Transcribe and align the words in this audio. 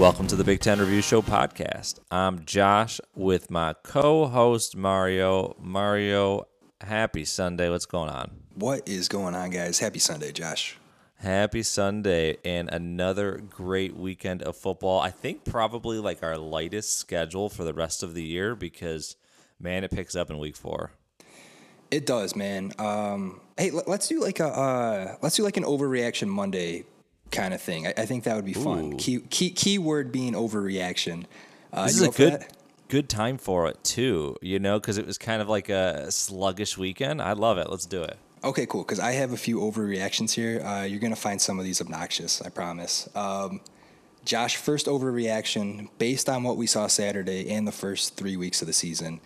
Welcome 0.00 0.28
to 0.28 0.36
the 0.36 0.44
Big 0.44 0.60
Ten 0.60 0.80
Review 0.80 1.02
Show 1.02 1.20
podcast. 1.20 1.98
I'm 2.10 2.46
Josh 2.46 3.02
with 3.14 3.50
my 3.50 3.74
co 3.82 4.24
host 4.28 4.74
Mario. 4.74 5.54
Mario, 5.60 6.46
happy 6.80 7.26
Sunday. 7.26 7.68
What's 7.68 7.84
going 7.84 8.08
on? 8.08 8.30
What 8.54 8.88
is 8.88 9.08
going 9.08 9.34
on, 9.34 9.50
guys? 9.50 9.78
Happy 9.78 9.98
Sunday, 9.98 10.32
Josh. 10.32 10.78
Happy 11.16 11.62
Sunday 11.62 12.38
and 12.46 12.70
another 12.70 13.42
great 13.50 13.94
weekend 13.94 14.42
of 14.42 14.56
football. 14.56 15.00
I 15.00 15.10
think 15.10 15.44
probably 15.44 15.98
like 15.98 16.22
our 16.22 16.38
lightest 16.38 16.94
schedule 16.94 17.50
for 17.50 17.64
the 17.64 17.74
rest 17.74 18.02
of 18.02 18.14
the 18.14 18.24
year 18.24 18.54
because, 18.56 19.16
man, 19.60 19.84
it 19.84 19.90
picks 19.90 20.16
up 20.16 20.30
in 20.30 20.38
week 20.38 20.56
four. 20.56 20.92
It 21.90 22.06
does, 22.06 22.34
man. 22.34 22.72
Um, 22.78 23.42
hey, 23.58 23.70
let- 23.70 23.86
let's 23.86 24.08
do 24.08 24.22
like 24.22 24.40
a 24.40 24.46
uh, 24.48 25.16
let's 25.20 25.36
do 25.36 25.42
like 25.42 25.58
an 25.58 25.64
overreaction 25.64 26.28
Monday 26.28 26.84
kind 27.30 27.54
of 27.54 27.60
thing. 27.60 27.86
I, 27.86 27.94
I 27.98 28.06
think 28.06 28.24
that 28.24 28.36
would 28.36 28.44
be 28.44 28.52
fun. 28.52 28.94
Ooh. 28.94 28.96
Key 28.96 29.20
key 29.30 29.50
keyword 29.50 30.12
being 30.12 30.34
overreaction. 30.34 31.24
Uh, 31.72 31.84
This 31.86 32.00
is 32.00 32.02
a 32.02 32.10
good 32.10 32.46
good 32.88 33.08
time 33.08 33.38
for 33.38 33.68
it 33.68 33.82
too, 33.84 34.36
you 34.42 34.58
know, 34.58 34.78
because 34.80 34.98
it 34.98 35.06
was 35.06 35.16
kind 35.18 35.40
of 35.40 35.48
like 35.48 35.68
a 35.68 36.10
sluggish 36.10 36.76
weekend. 36.76 37.22
I 37.22 37.32
love 37.32 37.58
it. 37.58 37.70
Let's 37.70 37.86
do 37.86 38.02
it. 38.02 38.16
Okay, 38.42 38.66
cool. 38.66 38.82
Because 38.82 38.98
I 39.00 39.12
have 39.12 39.32
a 39.32 39.36
few 39.36 39.58
overreactions 39.60 40.32
here. 40.32 40.60
Uh, 40.64 40.82
you're 40.82 41.00
gonna 41.00 41.16
find 41.16 41.40
some 41.40 41.58
of 41.58 41.64
these 41.64 41.80
obnoxious. 41.80 42.42
I 42.42 42.48
promise. 42.48 43.08
Um, 43.14 43.60
Josh, 44.24 44.56
first 44.56 44.86
overreaction 44.86 45.88
based 45.98 46.28
on 46.28 46.42
what 46.42 46.56
we 46.56 46.66
saw 46.66 46.86
Saturday 46.86 47.50
and 47.50 47.66
the 47.66 47.72
first 47.72 48.16
three 48.16 48.36
weeks 48.36 48.60
of 48.60 48.66
the 48.66 48.72
season. 48.74 49.20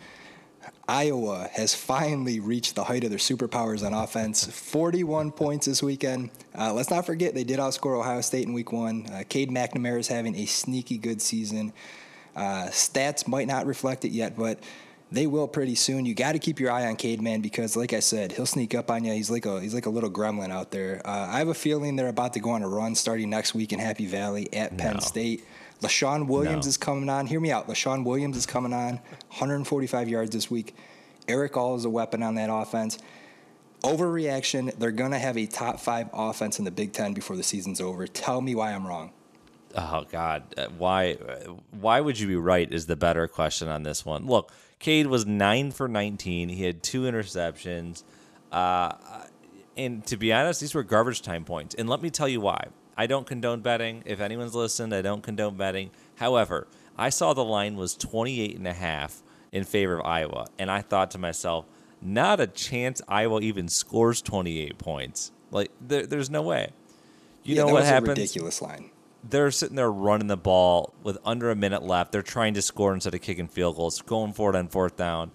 Iowa 0.87 1.49
has 1.53 1.73
finally 1.73 2.39
reached 2.39 2.75
the 2.75 2.83
height 2.83 3.03
of 3.03 3.09
their 3.09 3.19
superpowers 3.19 3.85
on 3.85 3.93
offense. 3.93 4.45
41 4.45 5.31
points 5.31 5.65
this 5.65 5.81
weekend. 5.81 6.29
Uh, 6.57 6.73
let's 6.73 6.91
not 6.91 7.05
forget 7.05 7.33
they 7.33 7.43
did 7.43 7.59
outscore 7.59 7.99
Ohio 7.99 8.21
State 8.21 8.45
in 8.45 8.53
week 8.53 8.71
one. 8.71 9.07
Uh, 9.11 9.23
Cade 9.27 9.49
McNamara 9.49 9.99
is 9.99 10.07
having 10.07 10.35
a 10.35 10.45
sneaky 10.45 10.97
good 10.97 11.21
season. 11.21 11.73
Uh, 12.35 12.67
stats 12.67 13.27
might 13.27 13.47
not 13.47 13.65
reflect 13.65 14.05
it 14.05 14.11
yet, 14.11 14.37
but 14.37 14.59
they 15.11 15.25
will 15.25 15.47
pretty 15.47 15.75
soon. 15.75 16.05
You 16.05 16.13
got 16.13 16.33
to 16.33 16.39
keep 16.39 16.59
your 16.59 16.71
eye 16.71 16.85
on 16.85 16.95
Cade, 16.97 17.21
man, 17.21 17.41
because 17.41 17.75
like 17.75 17.93
I 17.93 17.99
said, 17.99 18.33
he'll 18.33 18.45
sneak 18.45 18.75
up 18.75 18.91
on 18.91 19.03
you. 19.05 19.13
He's 19.13 19.31
like 19.31 19.45
a 19.45 19.61
he's 19.61 19.73
like 19.73 19.85
a 19.85 19.89
little 19.89 20.11
gremlin 20.11 20.51
out 20.51 20.71
there. 20.71 21.01
Uh, 21.05 21.27
I 21.31 21.39
have 21.39 21.47
a 21.47 21.53
feeling 21.53 21.95
they're 21.95 22.09
about 22.09 22.33
to 22.33 22.39
go 22.39 22.51
on 22.51 22.61
a 22.61 22.67
run 22.67 22.95
starting 22.95 23.29
next 23.29 23.53
week 23.55 23.71
in 23.71 23.79
Happy 23.79 24.05
Valley 24.05 24.53
at 24.53 24.77
Penn 24.77 24.95
No. 24.95 24.99
State. 24.99 25.45
Leshon 25.81 26.27
Williams 26.27 26.65
No. 26.65 26.69
is 26.69 26.77
coming 26.77 27.09
on. 27.09 27.27
Hear 27.27 27.39
me 27.39 27.51
out. 27.51 27.67
Leshon 27.67 28.03
Williams 28.05 28.37
is 28.37 28.45
coming 28.45 28.73
on. 28.73 28.95
145 29.29 30.07
yards 30.09 30.31
this 30.31 30.49
week. 30.49 30.75
Erick 31.27 31.57
All 31.57 31.75
is 31.75 31.85
a 31.85 31.89
weapon 31.89 32.23
on 32.23 32.35
that 32.35 32.49
offense. 32.51 32.97
Overreaction. 33.83 34.73
They're 34.77 34.91
going 34.91 35.11
to 35.11 35.19
have 35.19 35.37
a 35.37 35.45
top 35.45 35.79
five 35.79 36.09
offense 36.13 36.57
in 36.59 36.65
the 36.65 36.71
Big 36.71 36.93
Ten 36.93 37.13
before 37.13 37.35
the 37.35 37.43
season's 37.43 37.79
over. 37.81 38.07
Tell 38.07 38.41
me 38.41 38.55
why 38.55 38.71
I'm 38.73 38.87
wrong. 38.87 39.11
Oh 39.77 40.05
God, 40.09 40.43
Uh, 40.57 40.67
why? 40.77 41.13
uh, 41.15 41.51
Why 41.71 41.99
would 41.99 42.17
you 42.17 42.27
be 42.27 42.37
right? 42.37 42.71
Is 42.71 42.85
the 42.85 42.95
better 42.95 43.27
question 43.27 43.67
on 43.67 43.83
this 43.83 44.05
one. 44.05 44.25
Look, 44.25 44.53
Cade 44.79 45.07
was 45.07 45.25
nine 45.25 45.71
for 45.71 45.89
nineteen. 45.89 46.47
He 46.47 46.63
had 46.63 46.81
two 46.81 47.01
interceptions, 47.01 48.03
uh, 48.53 48.93
and 49.75 50.05
to 50.07 50.15
be 50.15 50.31
honest, 50.31 50.61
these 50.61 50.73
were 50.73 50.83
garbage 50.83 51.21
time 51.21 51.43
points. 51.43 51.75
And 51.75 51.89
let 51.89 52.01
me 52.01 52.09
tell 52.09 52.27
you 52.29 52.39
why. 52.39 52.67
I 52.97 53.07
don't 53.07 53.27
condone 53.27 53.61
betting. 53.61 54.03
If 54.05 54.19
anyone's 54.19 54.55
listened, 54.55 54.93
I 54.93 55.01
don't 55.01 55.21
condone 55.21 55.57
betting. 55.57 55.91
However, 56.15 56.67
I 56.97 57.09
saw 57.09 57.33
the 57.33 57.43
line 57.43 57.75
was 57.75 57.95
28 57.95 58.55
and 58.57 58.67
a 58.67 58.73
half 58.73 59.21
in 59.51 59.63
favor 59.63 59.99
of 59.99 60.05
Iowa, 60.05 60.47
and 60.57 60.71
I 60.71 60.81
thought 60.81 61.11
to 61.11 61.17
myself, 61.17 61.65
not 62.01 62.39
a 62.39 62.47
chance 62.47 63.01
Iowa 63.07 63.41
even 63.41 63.67
scores 63.67 64.21
28 64.21 64.77
points. 64.77 65.31
Like 65.51 65.71
there, 65.81 66.05
there's 66.05 66.29
no 66.29 66.41
way. 66.41 66.71
You 67.43 67.55
Yeah, 67.55 67.63
know 67.63 67.73
what 67.73 67.85
happens? 67.85 68.17
Ridiculous 68.17 68.61
line. 68.61 68.91
they're 69.27 69.51
sitting 69.51 69.75
there 69.75 69.91
running 69.91 70.27
the 70.27 70.37
ball 70.37 70.93
with 71.03 71.17
under 71.25 71.49
a 71.51 71.55
minute 71.55 71.83
left. 71.83 72.11
They're 72.11 72.21
trying 72.21 72.53
to 72.55 72.61
score 72.61 72.93
instead 72.93 73.13
of 73.15 73.21
kicking 73.21 73.47
field 73.47 73.75
goals, 73.75 74.01
going 74.01 74.33
for 74.33 74.49
it 74.51 74.55
on 74.55 74.67
fourth 74.67 74.95
down. 74.97 75.31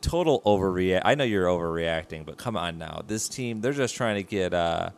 Total 0.00 0.40
overreact. 0.42 1.02
I 1.04 1.14
know 1.16 1.24
you're 1.24 1.46
overreacting, 1.46 2.24
but 2.24 2.36
come 2.36 2.56
on 2.56 2.78
now. 2.78 3.02
This 3.06 3.28
team, 3.28 3.60
they're 3.60 3.72
just 3.72 3.94
trying 3.96 4.16
to 4.16 4.22
get 4.22 4.54
uh, 4.54 4.90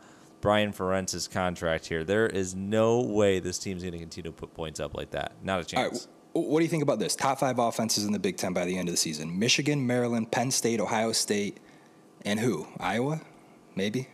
Brian 0.43 0.73
Ferentz's 0.73 1.29
contract 1.29 1.85
here. 1.87 2.03
There 2.03 2.27
is 2.27 2.53
no 2.53 2.99
way 2.99 3.39
this 3.39 3.57
team's 3.57 3.81
going 3.81 3.93
to 3.93 3.99
continue 3.99 4.29
to 4.29 4.35
put 4.35 4.53
points 4.53 4.81
up 4.81 4.93
like 4.93 5.11
that. 5.11 5.31
Not 5.41 5.61
a 5.61 5.63
chance. 5.63 6.09
right. 6.35 6.43
What 6.45 6.59
do 6.59 6.65
you 6.65 6.69
think 6.69 6.83
about 6.83 6.99
this? 6.99 7.15
Top 7.15 7.39
five 7.39 7.59
offenses 7.59 8.03
in 8.03 8.11
the 8.11 8.19
Big 8.19 8.35
Ten 8.35 8.51
by 8.51 8.65
the 8.65 8.77
end 8.77 8.89
of 8.89 8.93
the 8.93 8.97
season 8.97 9.39
Michigan, 9.39 9.87
Maryland, 9.87 10.31
Penn 10.33 10.51
State, 10.51 10.81
Ohio 10.81 11.13
State, 11.13 11.59
and 12.25 12.41
who? 12.41 12.67
Iowa? 12.77 13.21
Maybe? 13.73 14.09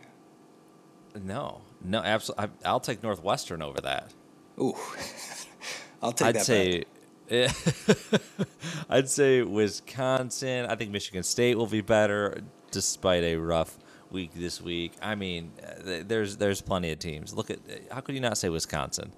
No, 1.20 1.62
no, 1.82 1.98
absolutely. 1.98 2.50
I'll 2.64 2.78
take 2.78 3.02
Northwestern 3.02 3.60
over 3.60 3.80
that. 3.80 4.12
Ooh. 4.60 4.76
I'll 6.02 6.12
take 6.12 6.28
I'd 6.28 6.34
that. 6.36 6.46
say. 6.46 6.84
I'd 8.88 9.08
say 9.08 9.42
Wisconsin. 9.42 10.66
I 10.66 10.76
think 10.76 10.92
Michigan 10.92 11.24
State 11.24 11.56
will 11.58 11.66
be 11.66 11.80
better, 11.80 12.40
despite 12.70 13.24
a 13.24 13.36
rough 13.36 13.78
week 14.12 14.32
this 14.34 14.60
week. 14.60 14.92
I 15.02 15.14
mean, 15.14 15.52
uh, 15.62 16.02
there's 16.06 16.36
there's 16.36 16.60
plenty 16.60 16.92
of 16.92 16.98
teams. 16.98 17.34
Look 17.34 17.50
at 17.50 17.58
how 17.90 18.00
could 18.00 18.14
you 18.14 18.20
not 18.20 18.38
say 18.38 18.48
Wisconsin? 18.48 19.12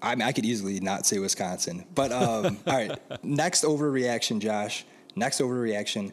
I 0.00 0.14
mean, 0.14 0.28
I 0.28 0.32
could 0.32 0.44
easily 0.44 0.80
not 0.80 1.06
say 1.06 1.18
Wisconsin. 1.18 1.84
But 1.94 2.12
um, 2.12 2.58
all 2.66 2.74
right, 2.74 2.98
next 3.22 3.64
overreaction, 3.64 4.40
Josh. 4.40 4.84
Next 5.16 5.40
overreaction. 5.40 6.12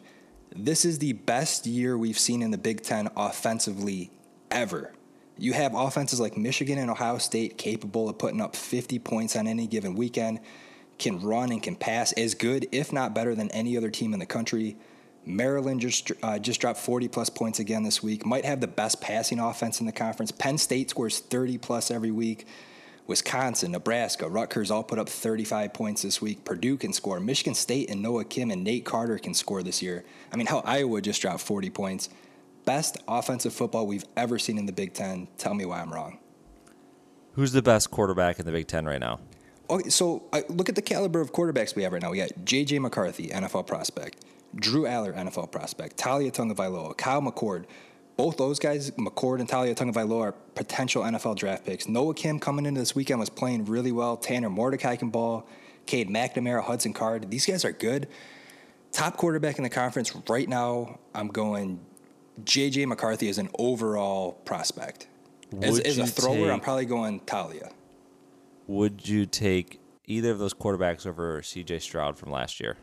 This 0.54 0.84
is 0.84 0.98
the 0.98 1.12
best 1.12 1.66
year 1.66 1.98
we've 1.98 2.18
seen 2.18 2.42
in 2.42 2.50
the 2.50 2.58
Big 2.58 2.82
Ten 2.82 3.08
offensively 3.16 4.10
ever. 4.50 4.92
You 5.38 5.52
have 5.52 5.74
offenses 5.74 6.18
like 6.18 6.36
Michigan 6.36 6.78
and 6.78 6.90
Ohio 6.90 7.18
State 7.18 7.58
capable 7.58 8.08
of 8.08 8.16
putting 8.16 8.40
up 8.40 8.56
50 8.56 8.98
points 9.00 9.36
on 9.36 9.46
any 9.46 9.66
given 9.66 9.94
weekend, 9.94 10.40
can 10.98 11.20
run 11.20 11.52
and 11.52 11.62
can 11.62 11.76
pass 11.76 12.12
as 12.12 12.34
good, 12.34 12.66
if 12.72 12.90
not 12.90 13.14
better, 13.14 13.34
than 13.34 13.50
any 13.50 13.76
other 13.76 13.90
team 13.90 14.14
in 14.14 14.18
the 14.18 14.26
country. 14.26 14.78
Maryland 15.26 15.80
just 15.80 16.12
uh, 16.22 16.38
just 16.38 16.60
dropped 16.60 16.78
40 16.78 17.08
plus 17.08 17.28
points 17.28 17.58
again 17.58 17.82
this 17.82 18.02
week. 18.02 18.24
Might 18.24 18.44
have 18.44 18.60
the 18.60 18.68
best 18.68 19.00
passing 19.00 19.40
offense 19.40 19.80
in 19.80 19.86
the 19.86 19.92
conference. 19.92 20.30
Penn 20.30 20.56
State 20.56 20.90
scores 20.90 21.18
30 21.18 21.58
plus 21.58 21.90
every 21.90 22.10
week. 22.12 22.46
Wisconsin, 23.06 23.70
Nebraska, 23.70 24.28
Rutgers 24.28 24.70
all 24.70 24.82
put 24.82 24.98
up 24.98 25.08
35 25.08 25.72
points 25.72 26.02
this 26.02 26.20
week. 26.20 26.44
Purdue 26.44 26.76
can 26.76 26.92
score. 26.92 27.20
Michigan 27.20 27.54
State 27.54 27.88
and 27.88 28.02
Noah 28.02 28.24
Kim 28.24 28.50
and 28.50 28.64
Nate 28.64 28.84
Carter 28.84 29.18
can 29.18 29.32
score 29.32 29.62
this 29.62 29.80
year. 29.80 30.04
I 30.32 30.36
mean, 30.36 30.46
how 30.46 30.58
Iowa 30.64 31.00
just 31.00 31.22
dropped 31.22 31.40
40 31.40 31.70
points. 31.70 32.08
Best 32.64 32.98
offensive 33.06 33.52
football 33.52 33.86
we've 33.86 34.04
ever 34.16 34.40
seen 34.40 34.58
in 34.58 34.66
the 34.66 34.72
Big 34.72 34.92
Ten. 34.92 35.28
Tell 35.38 35.54
me 35.54 35.64
why 35.64 35.80
I'm 35.80 35.92
wrong. 35.92 36.18
Who's 37.34 37.52
the 37.52 37.62
best 37.62 37.92
quarterback 37.92 38.40
in 38.40 38.46
the 38.46 38.50
Big 38.50 38.66
Ten 38.66 38.86
right 38.86 38.98
now? 38.98 39.20
Okay, 39.70 39.88
so 39.88 40.24
uh, 40.32 40.42
look 40.48 40.68
at 40.68 40.74
the 40.74 40.82
caliber 40.82 41.20
of 41.20 41.32
quarterbacks 41.32 41.76
we 41.76 41.84
have 41.84 41.92
right 41.92 42.02
now. 42.02 42.10
We 42.10 42.18
got 42.18 42.30
J.J. 42.44 42.80
McCarthy, 42.80 43.28
NFL 43.28 43.66
prospect. 43.66 44.24
Drew 44.56 44.86
Allar, 44.86 45.14
NFL 45.14 45.52
prospect. 45.52 45.96
Taulia 45.96 46.32
Tagovailoa, 46.32 46.96
Kyle 46.96 47.22
McCord. 47.22 47.64
Both 48.16 48.38
those 48.38 48.58
guys, 48.58 48.90
McCord 48.92 49.40
and 49.40 49.48
Taulia 49.48 49.74
Tagovailoa, 49.74 50.20
are 50.22 50.32
potential 50.54 51.02
NFL 51.02 51.36
draft 51.36 51.66
picks. 51.66 51.86
Noah 51.86 52.14
Kim 52.14 52.38
coming 52.38 52.64
into 52.64 52.80
this 52.80 52.94
weekend 52.94 53.20
was 53.20 53.28
playing 53.28 53.66
really 53.66 53.92
well. 53.92 54.16
Tanner 54.16 54.48
Mordecai 54.48 54.96
can 54.96 55.10
ball. 55.10 55.46
Cade 55.84 56.08
McNamara, 56.08 56.62
Hudson 56.62 56.92
Card. 56.92 57.30
These 57.30 57.46
guys 57.46 57.64
are 57.64 57.72
good. 57.72 58.08
Top 58.92 59.16
quarterback 59.16 59.58
in 59.58 59.64
the 59.64 59.70
conference 59.70 60.14
right 60.28 60.48
now, 60.48 60.98
I'm 61.14 61.28
going 61.28 61.80
J.J. 62.44 62.86
McCarthy 62.86 63.28
as 63.28 63.38
an 63.38 63.50
overall 63.58 64.32
prospect. 64.32 65.08
As, 65.62 65.78
as 65.80 65.98
a 65.98 66.06
thrower, 66.06 66.50
I'm 66.50 66.60
probably 66.60 66.86
going 66.86 67.20
Taulia. 67.20 67.70
Would 68.66 69.08
you 69.08 69.26
take 69.26 69.80
either 70.06 70.30
of 70.30 70.38
those 70.38 70.54
quarterbacks 70.54 71.06
over 71.06 71.42
C.J. 71.42 71.78
Stroud 71.80 72.18
from 72.18 72.32
last 72.32 72.58
year? 72.58 72.78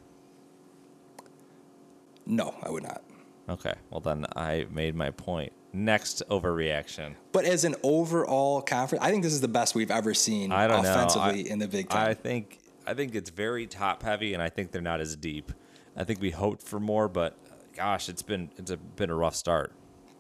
No, 2.25 2.56
I 2.63 2.69
would 2.69 2.84
not. 2.84 3.03
Okay, 3.50 3.73
well 3.89 4.00
then 4.00 4.25
I 4.35 4.67
made 4.72 4.95
my 4.95 5.11
point. 5.11 5.51
Next 5.73 6.22
overreaction. 6.29 7.16
But 7.31 7.46
as 7.46 7.64
an 7.64 7.75
overall 7.84 8.61
conference, 8.61 9.03
I 9.03 9.09
think 9.09 9.23
this 9.23 9.34
is 9.34 9.41
the 9.41 9.47
best 9.47 9.73
we've 9.75 9.91
ever 9.91 10.14
seen 10.14 10.52
I 10.52 10.67
don't 10.67 10.84
know. 10.84 10.91
offensively 10.91 11.49
I- 11.49 11.52
in 11.52 11.59
the 11.59 11.67
Big 11.67 11.90
Ten. 11.90 11.99
I 11.99 12.14
think 12.14 12.59
I 12.85 12.93
think 12.93 13.16
it's 13.16 13.29
very 13.29 13.66
top 13.66 14.03
heavy, 14.03 14.34
and 14.34 14.43
I 14.43 14.49
think 14.49 14.72
they're 14.72 14.81
not 14.81 14.99
as 15.02 15.16
deep. 15.16 15.52
I 15.96 16.03
think 16.03 16.22
we 16.22 16.31
hoped 16.31 16.64
for 16.64 16.79
more, 16.79 17.08
but 17.08 17.37
gosh, 17.75 18.08
it's 18.09 18.22
been 18.22 18.52
it's 18.58 18.72
a, 18.72 18.78
been 18.78 19.09
a 19.09 19.16
rough 19.16 19.35
start. 19.35 19.73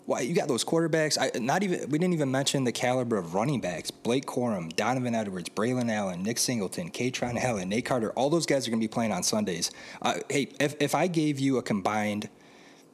Why 0.05 0.19
you 0.21 0.35
got 0.35 0.49
those 0.49 0.65
quarterbacks? 0.65 1.17
I, 1.17 1.37
not 1.39 1.63
even 1.63 1.89
we 1.89 1.97
didn't 1.97 2.13
even 2.13 2.29
mention 2.29 2.65
the 2.65 2.71
caliber 2.73 3.17
of 3.17 3.33
running 3.35 3.61
backs: 3.61 3.89
Blake 3.89 4.25
Corum, 4.25 4.75
Donovan 4.75 5.15
Edwards, 5.15 5.47
Braylon 5.49 5.89
Allen, 5.89 6.23
Nick 6.23 6.37
Singleton, 6.39 6.91
Kaytron 6.91 7.41
Allen, 7.41 7.69
Nate 7.69 7.85
Carter. 7.85 8.11
All 8.11 8.29
those 8.29 8.45
guys 8.45 8.67
are 8.67 8.71
going 8.71 8.81
to 8.81 8.83
be 8.83 8.91
playing 8.91 9.13
on 9.13 9.23
Sundays. 9.23 9.71
Uh, 10.01 10.15
hey, 10.29 10.49
if 10.59 10.75
if 10.81 10.93
I 10.93 11.07
gave 11.07 11.39
you 11.39 11.57
a 11.57 11.61
combined 11.61 12.27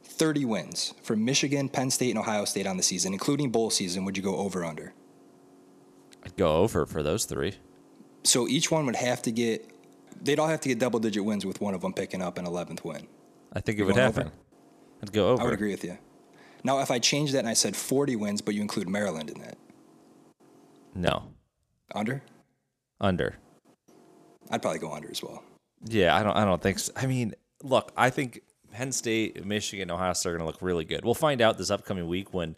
30 0.04 0.44
wins 0.44 0.94
for 1.02 1.16
Michigan, 1.16 1.68
Penn 1.68 1.90
State, 1.90 2.10
and 2.10 2.18
Ohio 2.18 2.44
State 2.44 2.66
on 2.66 2.76
the 2.76 2.82
season, 2.82 3.12
including 3.12 3.50
bowl 3.50 3.70
season, 3.70 4.04
would 4.04 4.16
you 4.16 4.22
go 4.22 4.36
over 4.36 4.64
under? 4.64 4.92
I'd 6.24 6.36
go 6.36 6.58
over 6.58 6.86
for 6.86 7.02
those 7.02 7.24
three. 7.24 7.54
So 8.22 8.46
each 8.46 8.70
one 8.70 8.86
would 8.86 8.96
have 8.96 9.22
to 9.22 9.32
get. 9.32 9.68
They'd 10.22 10.38
all 10.38 10.48
have 10.48 10.60
to 10.60 10.68
get 10.68 10.78
double 10.78 11.00
digit 11.00 11.24
wins 11.24 11.44
with 11.46 11.60
one 11.60 11.74
of 11.74 11.80
them 11.80 11.92
picking 11.94 12.22
up 12.22 12.36
an 12.38 12.44
11th 12.44 12.84
win. 12.84 13.06
I 13.52 13.60
think 13.60 13.78
it 13.78 13.80
You 13.80 13.86
would 13.86 13.94
going 13.96 14.08
over? 14.08 14.20
happen. 14.20 14.38
I'd 15.02 15.12
go 15.12 15.30
over. 15.30 15.42
I 15.42 15.44
would 15.46 15.54
agree 15.54 15.70
with 15.70 15.82
you. 15.82 15.96
Now, 16.62 16.80
if 16.80 16.90
I 16.90 16.98
change 16.98 17.32
that 17.32 17.38
and 17.40 17.48
I 17.48 17.54
said 17.54 17.74
40 17.76 18.16
wins, 18.16 18.40
but 18.40 18.54
you 18.54 18.60
include 18.60 18.88
Maryland 18.88 19.30
in 19.30 19.40
that, 19.40 19.56
No, 20.94 21.24
under? 21.94 22.22
Under. 23.00 23.36
I'd 24.50 24.60
probably 24.62 24.80
go 24.80 24.92
under 24.92 25.10
as 25.10 25.22
well. 25.22 25.42
Yeah, 25.84 26.14
I 26.14 26.22
don't. 26.22 26.36
I 26.36 26.44
don't 26.44 26.60
think. 26.60 26.78
So. 26.80 26.92
I 26.96 27.06
mean, 27.06 27.34
look, 27.62 27.92
I 27.96 28.10
think 28.10 28.40
Penn 28.72 28.92
State, 28.92 29.44
Michigan, 29.44 29.90
Ohio 29.90 30.12
State 30.12 30.30
are 30.30 30.32
going 30.36 30.40
to 30.40 30.46
look 30.46 30.60
really 30.60 30.84
good. 30.84 31.04
We'll 31.04 31.14
find 31.14 31.40
out 31.40 31.56
this 31.56 31.70
upcoming 31.70 32.06
week 32.08 32.34
when 32.34 32.56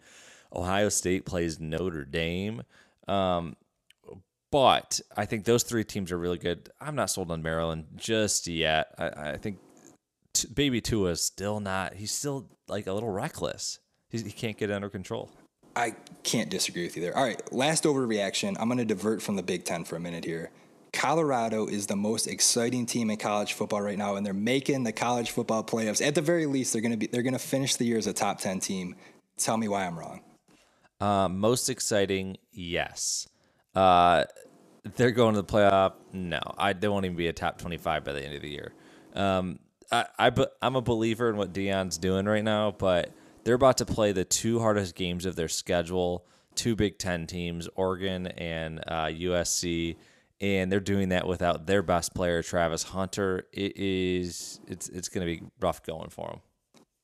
Ohio 0.53 0.89
State 0.89 1.25
plays 1.25 1.59
Notre 1.59 2.03
Dame. 2.03 2.63
Um, 3.07 3.55
but 4.51 4.99
I 5.15 5.25
think 5.25 5.45
those 5.45 5.63
three 5.63 5.83
teams 5.83 6.11
are 6.11 6.17
really 6.17 6.37
good. 6.37 6.69
I'm 6.81 6.95
not 6.95 7.09
sold 7.09 7.31
on 7.31 7.41
Maryland 7.41 7.85
just 7.95 8.47
yet. 8.47 8.93
I, 8.97 9.31
I 9.31 9.37
think 9.37 9.59
t- 10.33 10.47
Baby 10.53 10.81
Tua 10.81 11.11
is 11.11 11.21
still 11.21 11.59
not. 11.59 11.95
He's 11.95 12.11
still 12.11 12.49
like 12.67 12.87
a 12.87 12.93
little 12.93 13.09
reckless. 13.09 13.79
He 14.21 14.31
can't 14.31 14.57
get 14.57 14.71
under 14.71 14.89
control. 14.89 15.31
I 15.75 15.95
can't 16.21 16.49
disagree 16.49 16.83
with 16.83 16.95
you 16.95 17.01
there. 17.01 17.17
All 17.17 17.23
right, 17.23 17.41
last 17.51 17.83
overreaction. 17.85 18.55
I'm 18.59 18.67
going 18.67 18.77
to 18.77 18.85
divert 18.85 19.21
from 19.23 19.35
the 19.35 19.43
Big 19.43 19.65
Ten 19.65 19.83
for 19.83 19.95
a 19.95 19.99
minute 19.99 20.23
here. 20.23 20.51
Colorado 20.91 21.65
is 21.65 21.87
the 21.87 21.95
most 21.95 22.27
exciting 22.27 22.85
team 22.85 23.09
in 23.09 23.17
college 23.17 23.53
football 23.53 23.81
right 23.81 23.97
now, 23.97 24.15
and 24.15 24.23
they're 24.23 24.33
making 24.33 24.83
the 24.83 24.91
college 24.91 25.31
football 25.31 25.63
playoffs. 25.63 26.05
At 26.05 26.13
the 26.13 26.21
very 26.21 26.45
least, 26.45 26.71
they're 26.71 26.83
going 26.83 26.91
to 26.91 26.97
be 26.97 27.07
they're 27.07 27.23
going 27.23 27.33
to 27.33 27.39
finish 27.39 27.75
the 27.75 27.85
year 27.85 27.97
as 27.97 28.05
a 28.05 28.13
top 28.13 28.37
ten 28.39 28.59
team. 28.59 28.95
Tell 29.37 29.57
me 29.57 29.67
why 29.67 29.87
I'm 29.87 29.97
wrong. 29.97 30.21
Uh, 31.01 31.27
most 31.27 31.69
exciting, 31.69 32.37
yes. 32.51 33.27
Uh, 33.73 34.25
they're 34.95 35.09
going 35.09 35.33
to 35.33 35.41
the 35.41 35.47
playoff. 35.47 35.93
No, 36.11 36.39
I 36.59 36.73
they 36.73 36.87
won't 36.87 37.05
even 37.05 37.17
be 37.17 37.27
a 37.27 37.33
top 37.33 37.57
twenty-five 37.57 38.03
by 38.03 38.13
the 38.13 38.23
end 38.23 38.35
of 38.35 38.43
the 38.43 38.49
year. 38.49 38.73
Um, 39.15 39.57
I, 39.91 40.05
I 40.19 40.31
I'm 40.61 40.75
a 40.75 40.81
believer 40.81 41.27
in 41.31 41.37
what 41.37 41.51
Deion's 41.51 41.97
doing 41.97 42.27
right 42.27 42.43
now, 42.43 42.69
but 42.69 43.11
they're 43.43 43.55
about 43.55 43.77
to 43.77 43.85
play 43.85 44.11
the 44.11 44.25
two 44.25 44.59
hardest 44.59 44.95
games 44.95 45.25
of 45.25 45.35
their 45.35 45.47
schedule. 45.49 46.25
Two 46.55 46.75
Big 46.75 46.99
Ten 46.99 47.25
teams, 47.25 47.67
Oregon 47.75 48.27
and 48.27 48.79
uh, 48.85 49.05
USC, 49.05 49.95
and 50.39 50.71
they're 50.71 50.79
doing 50.79 51.09
that 51.09 51.27
without 51.27 51.65
their 51.65 51.81
best 51.81 52.13
player, 52.13 52.43
Travis 52.43 52.83
Hunter. 52.83 53.47
It 53.51 53.75
is 53.75 54.59
it's 54.67 54.87
it's 54.89 55.09
going 55.09 55.25
to 55.27 55.35
be 55.35 55.43
rough 55.59 55.81
going 55.83 56.09
for 56.09 56.27
them. 56.27 56.39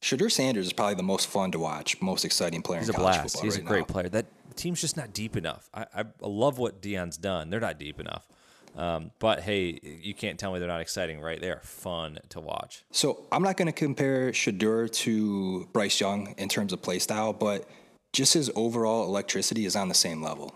Shedeur 0.04 0.32
Sanders 0.32 0.68
is 0.68 0.74
probably 0.74 0.96
the 0.96 1.04
most 1.04 1.28
fun 1.28 1.52
to 1.52 1.60
watch, 1.60 2.00
most 2.02 2.24
exciting 2.24 2.62
player 2.62 2.80
He's 2.80 2.90
in 2.90 2.96
a 2.96 2.98
college 3.00 3.16
blast. 3.16 3.34
football 3.34 3.44
He's 3.44 3.56
right 3.56 3.64
a 3.64 3.68
great 3.68 3.80
now. 3.80 3.86
player. 3.86 4.10
That 4.10 4.26
team's 4.56 4.82
just 4.82 4.96
not 4.96 5.14
deep 5.14 5.36
enough. 5.36 5.68
I, 5.74 5.86
I 5.94 6.06
love 6.22 6.58
what 6.60 6.80
Deion's 6.82 7.18
done. 7.18 7.50
They're 7.50 7.60
not 7.60 7.80
deep 7.80 8.00
enough. 8.00 8.28
Um, 8.80 9.12
but 9.20 9.42
hey, 9.42 9.78
you 9.84 10.14
can't 10.14 10.40
tell 10.40 10.54
me 10.54 10.60
they're 10.60 10.68
not 10.70 10.80
exciting, 10.80 11.20
right? 11.20 11.40
They 11.40 11.50
are 11.52 11.60
fun 11.60 12.20
to 12.30 12.40
watch. 12.40 12.86
So 12.92 13.28
I'm 13.30 13.44
not 13.44 13.58
going 13.58 13.66
to 13.66 13.74
compare 13.74 14.32
Shedeur 14.32 14.90
to 14.90 15.68
Bryce 15.74 16.00
Young 16.00 16.34
in 16.38 16.48
terms 16.48 16.72
of 16.72 16.82
play 16.82 17.00
style, 17.00 17.34
but 17.34 17.68
just 18.14 18.34
his 18.34 18.50
overall 18.56 19.04
electricity 19.06 19.66
is 19.66 19.76
on 19.76 19.90
the 19.90 19.94
same 19.94 20.24
level. 20.24 20.56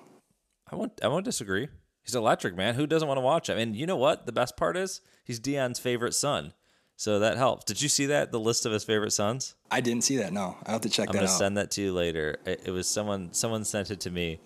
I 0.72 0.76
won't. 0.78 0.94
I 1.04 1.10
won't 1.10 1.26
disagree. 1.26 1.68
He's 2.02 2.16
electric, 2.16 2.56
man. 2.56 2.76
Who 2.76 2.88
doesn't 2.88 3.08
want 3.08 3.18
to 3.18 3.22
watch 3.22 3.50
him? 3.50 3.58
And 3.58 3.76
you 3.76 3.86
know 3.86 3.98
what? 3.98 4.26
The 4.26 4.32
best 4.32 4.56
part 4.56 4.78
is 4.78 5.02
he's 5.26 5.42
Deion's 5.42 5.78
favorite 5.80 6.14
son, 6.14 6.54
so 6.96 7.20
that 7.20 7.36
helps. 7.36 7.66
Did 7.66 7.82
you 7.82 7.90
see 7.90 8.06
that? 8.06 8.32
The 8.32 8.40
list 8.40 8.66
of 8.66 8.72
his 8.72 8.86
favorite 8.86 9.12
sons. 9.12 9.56
I 9.70 9.82
didn't 9.82 10.06
see 10.06 10.18
that. 10.18 10.32
No, 10.32 10.56
I 10.66 10.72
have 10.72 10.82
to 10.82 10.90
check 10.90 11.10
I'm 11.10 11.14
that 11.14 11.20
gonna 11.20 11.32
out. 11.32 11.38
send 11.38 11.58
that 11.58 11.72
to 11.72 11.82
you 11.82 11.94
later. 11.94 12.38
It, 12.46 12.62
it 12.68 12.72
was 12.72 12.88
someone. 12.88 13.34
Someone 13.34 13.66
sent 13.66 13.92
it 13.92 14.00
to 14.02 14.10
me, 14.12 14.40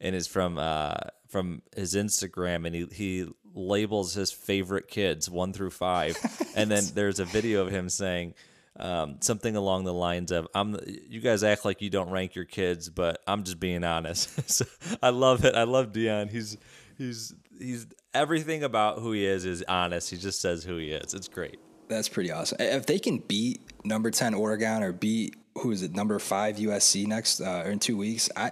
and 0.00 0.14
it's 0.14 0.28
from 0.28 0.56
uh, 0.56 0.94
from 1.34 1.62
his 1.74 1.96
Instagram, 1.96 2.64
and 2.64 2.76
he 2.76 2.86
he 2.92 3.28
labels 3.56 4.14
his 4.14 4.30
favorite 4.30 4.86
kids 4.86 5.28
one 5.28 5.52
through 5.52 5.70
five, 5.70 6.16
and 6.54 6.70
then 6.70 6.84
there's 6.94 7.18
a 7.18 7.24
video 7.24 7.62
of 7.66 7.72
him 7.72 7.88
saying. 7.88 8.34
Um, 8.76 9.18
something 9.20 9.54
along 9.54 9.84
the 9.84 9.94
lines 9.94 10.32
of 10.32 10.48
"I'm." 10.52 10.76
You 11.08 11.20
guys 11.20 11.44
act 11.44 11.64
like 11.64 11.80
you 11.80 11.90
don't 11.90 12.10
rank 12.10 12.34
your 12.34 12.44
kids, 12.44 12.88
but 12.90 13.22
I'm 13.24 13.44
just 13.44 13.60
being 13.60 13.84
honest. 13.84 14.50
so 14.50 14.64
I 15.00 15.10
love 15.10 15.44
it. 15.44 15.54
I 15.54 15.62
love 15.62 15.92
Deion. 15.92 16.28
He's 16.28 16.56
he's 16.98 17.32
he's 17.56 17.86
everything 18.12 18.64
about 18.64 18.98
who 18.98 19.12
he 19.12 19.24
is 19.24 19.44
is 19.44 19.62
honest. 19.68 20.10
He 20.10 20.16
just 20.16 20.40
says 20.40 20.64
who 20.64 20.76
he 20.78 20.90
is. 20.90 21.14
It's 21.14 21.28
great. 21.28 21.60
That's 21.86 22.08
pretty 22.08 22.32
awesome. 22.32 22.58
If 22.58 22.86
they 22.86 22.98
can 22.98 23.18
beat 23.18 23.60
number 23.84 24.10
ten 24.10 24.34
Oregon 24.34 24.82
or 24.82 24.92
beat 24.92 25.36
who 25.58 25.70
is 25.70 25.84
it 25.84 25.94
number 25.94 26.18
five 26.18 26.56
USC 26.56 27.06
next 27.06 27.40
uh, 27.40 27.62
or 27.64 27.70
in 27.70 27.78
two 27.78 27.96
weeks, 27.96 28.28
I 28.34 28.50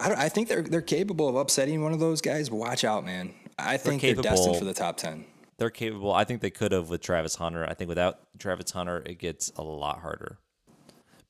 I, 0.00 0.08
don't, 0.08 0.18
I 0.18 0.28
think 0.28 0.48
they're 0.48 0.62
they're 0.62 0.80
capable 0.82 1.28
of 1.28 1.36
upsetting 1.36 1.82
one 1.82 1.92
of 1.92 2.00
those 2.00 2.20
guys. 2.20 2.48
But 2.48 2.56
watch 2.56 2.84
out, 2.84 3.04
man. 3.04 3.34
I 3.58 3.76
think 3.76 4.02
they're, 4.02 4.14
destined 4.14 4.56
for 4.56 4.64
the 4.64 4.74
top 4.74 4.96
ten. 4.96 5.24
They're 5.58 5.70
capable. 5.70 6.12
I 6.12 6.24
think 6.24 6.40
they 6.40 6.50
could 6.50 6.72
have 6.72 6.88
with 6.88 7.00
Travis 7.00 7.34
Hunter. 7.34 7.66
I 7.68 7.74
think 7.74 7.88
without 7.88 8.20
Travis 8.38 8.70
Hunter, 8.70 9.02
it 9.04 9.18
gets 9.18 9.50
a 9.56 9.62
lot 9.62 10.00
harder. 10.00 10.38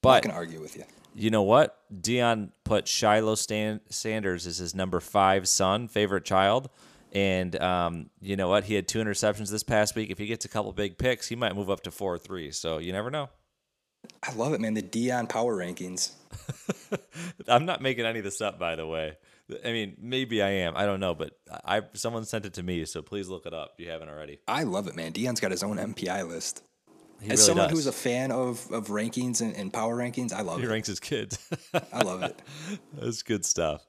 But 0.02 0.16
I 0.16 0.20
can 0.20 0.30
argue 0.32 0.60
with 0.60 0.76
you. 0.76 0.84
you 1.14 1.30
know 1.30 1.42
what? 1.42 1.78
Deion 1.92 2.50
put 2.64 2.86
Shiloh 2.86 3.34
Stan- 3.36 3.80
Sanders 3.88 4.46
as 4.46 4.58
his 4.58 4.74
number 4.74 5.00
five 5.00 5.48
son, 5.48 5.88
favorite 5.88 6.24
child. 6.24 6.68
And 7.12 7.58
um, 7.62 8.10
you 8.20 8.36
know 8.36 8.48
what? 8.50 8.64
He 8.64 8.74
had 8.74 8.86
two 8.86 8.98
interceptions 8.98 9.50
this 9.50 9.62
past 9.62 9.96
week. 9.96 10.10
If 10.10 10.18
he 10.18 10.26
gets 10.26 10.44
a 10.44 10.48
couple 10.48 10.70
big 10.72 10.98
picks, 10.98 11.26
he 11.28 11.36
might 11.36 11.56
move 11.56 11.70
up 11.70 11.80
to 11.84 11.90
four 11.90 12.14
or 12.14 12.18
three. 12.18 12.50
So 12.50 12.76
you 12.76 12.92
never 12.92 13.10
know. 13.10 13.30
I 14.22 14.32
love 14.34 14.52
it, 14.52 14.60
man. 14.60 14.74
The 14.74 14.82
Deion 14.82 15.28
power 15.28 15.56
rankings. 15.56 16.12
I'm 17.48 17.64
not 17.64 17.80
making 17.80 18.04
any 18.04 18.18
of 18.18 18.24
this 18.24 18.40
up, 18.40 18.58
by 18.58 18.76
the 18.76 18.86
way. 18.86 19.16
I 19.64 19.72
mean, 19.72 19.96
maybe 19.98 20.42
I 20.42 20.48
am. 20.50 20.76
I 20.76 20.84
don't 20.84 21.00
know, 21.00 21.14
but 21.14 21.38
I 21.64 21.82
someone 21.94 22.24
sent 22.24 22.44
it 22.44 22.54
to 22.54 22.62
me, 22.62 22.84
so 22.84 23.00
please 23.00 23.28
look 23.28 23.46
it 23.46 23.54
up 23.54 23.74
if 23.78 23.84
you 23.84 23.90
haven't 23.90 24.08
already. 24.10 24.40
I 24.46 24.64
love 24.64 24.88
it, 24.88 24.96
man. 24.96 25.12
Deion's 25.12 25.40
got 25.40 25.50
his 25.50 25.62
own 25.62 25.76
MPI 25.78 26.28
list. 26.28 26.62
He 27.20 27.30
As 27.30 27.38
really 27.40 27.46
someone 27.46 27.68
does. 27.68 27.78
who's 27.78 27.86
a 27.86 27.92
fan 27.92 28.30
of, 28.30 28.70
of 28.70 28.88
rankings 28.88 29.40
and, 29.40 29.56
and 29.56 29.72
power 29.72 29.96
rankings, 29.96 30.32
I 30.32 30.42
love 30.42 30.58
he 30.58 30.64
it. 30.64 30.66
He 30.66 30.72
ranks 30.72 30.88
his 30.88 31.00
kids. 31.00 31.38
I 31.92 32.02
love 32.02 32.22
it. 32.22 32.40
That's 32.92 33.22
good 33.22 33.44
stuff. 33.44 33.84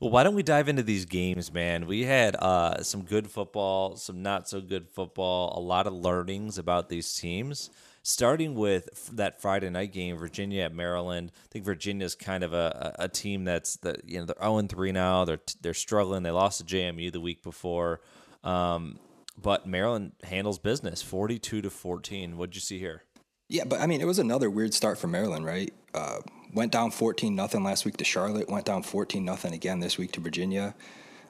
Well, 0.00 0.10
why 0.10 0.24
don't 0.24 0.34
we 0.34 0.42
dive 0.42 0.68
into 0.68 0.82
these 0.82 1.04
games, 1.04 1.52
man? 1.52 1.86
We 1.86 2.02
had 2.02 2.34
uh, 2.36 2.82
some 2.82 3.02
good 3.02 3.30
football, 3.30 3.94
some 3.96 4.20
not 4.20 4.48
so 4.48 4.60
good 4.60 4.88
football, 4.88 5.56
a 5.56 5.60
lot 5.60 5.86
of 5.86 5.92
learnings 5.92 6.58
about 6.58 6.88
these 6.88 7.14
teams. 7.14 7.70
Starting 8.02 8.54
with 8.54 9.10
that 9.12 9.40
Friday 9.40 9.70
night 9.70 9.92
game, 9.92 10.16
Virginia 10.16 10.64
at 10.64 10.74
Maryland. 10.74 11.30
I 11.34 11.48
think 11.50 11.64
Virginia's 11.64 12.16
kind 12.16 12.42
of 12.42 12.52
a, 12.52 12.96
a 12.98 13.08
team 13.08 13.44
that's 13.44 13.76
that 13.76 14.08
you 14.08 14.18
know 14.18 14.26
they're 14.26 14.36
zero 14.42 14.60
three 14.62 14.92
now. 14.92 15.24
They're 15.24 15.40
they're 15.60 15.74
struggling. 15.74 16.24
They 16.24 16.32
lost 16.32 16.58
to 16.58 16.64
JMU 16.64 17.12
the 17.12 17.20
week 17.20 17.44
before, 17.44 18.00
um, 18.42 18.98
but 19.40 19.66
Maryland 19.66 20.12
handles 20.24 20.58
business, 20.58 21.00
forty 21.00 21.38
two 21.38 21.62
to 21.62 21.70
fourteen. 21.70 22.36
What'd 22.36 22.56
you 22.56 22.60
see 22.60 22.80
here? 22.80 23.04
Yeah, 23.48 23.64
but 23.64 23.80
I 23.80 23.86
mean, 23.86 24.00
it 24.00 24.06
was 24.06 24.18
another 24.18 24.50
weird 24.50 24.74
start 24.74 24.98
for 24.98 25.06
Maryland, 25.06 25.44
right? 25.44 25.72
Uh, 25.94 26.20
went 26.54 26.72
down 26.72 26.90
14 26.90 27.34
nothing 27.34 27.62
last 27.62 27.84
week 27.84 27.98
to 27.98 28.04
Charlotte, 28.04 28.48
went 28.48 28.64
down 28.64 28.82
14 28.82 29.24
nothing 29.24 29.52
again 29.52 29.80
this 29.80 29.98
week 29.98 30.12
to 30.12 30.20
Virginia. 30.20 30.74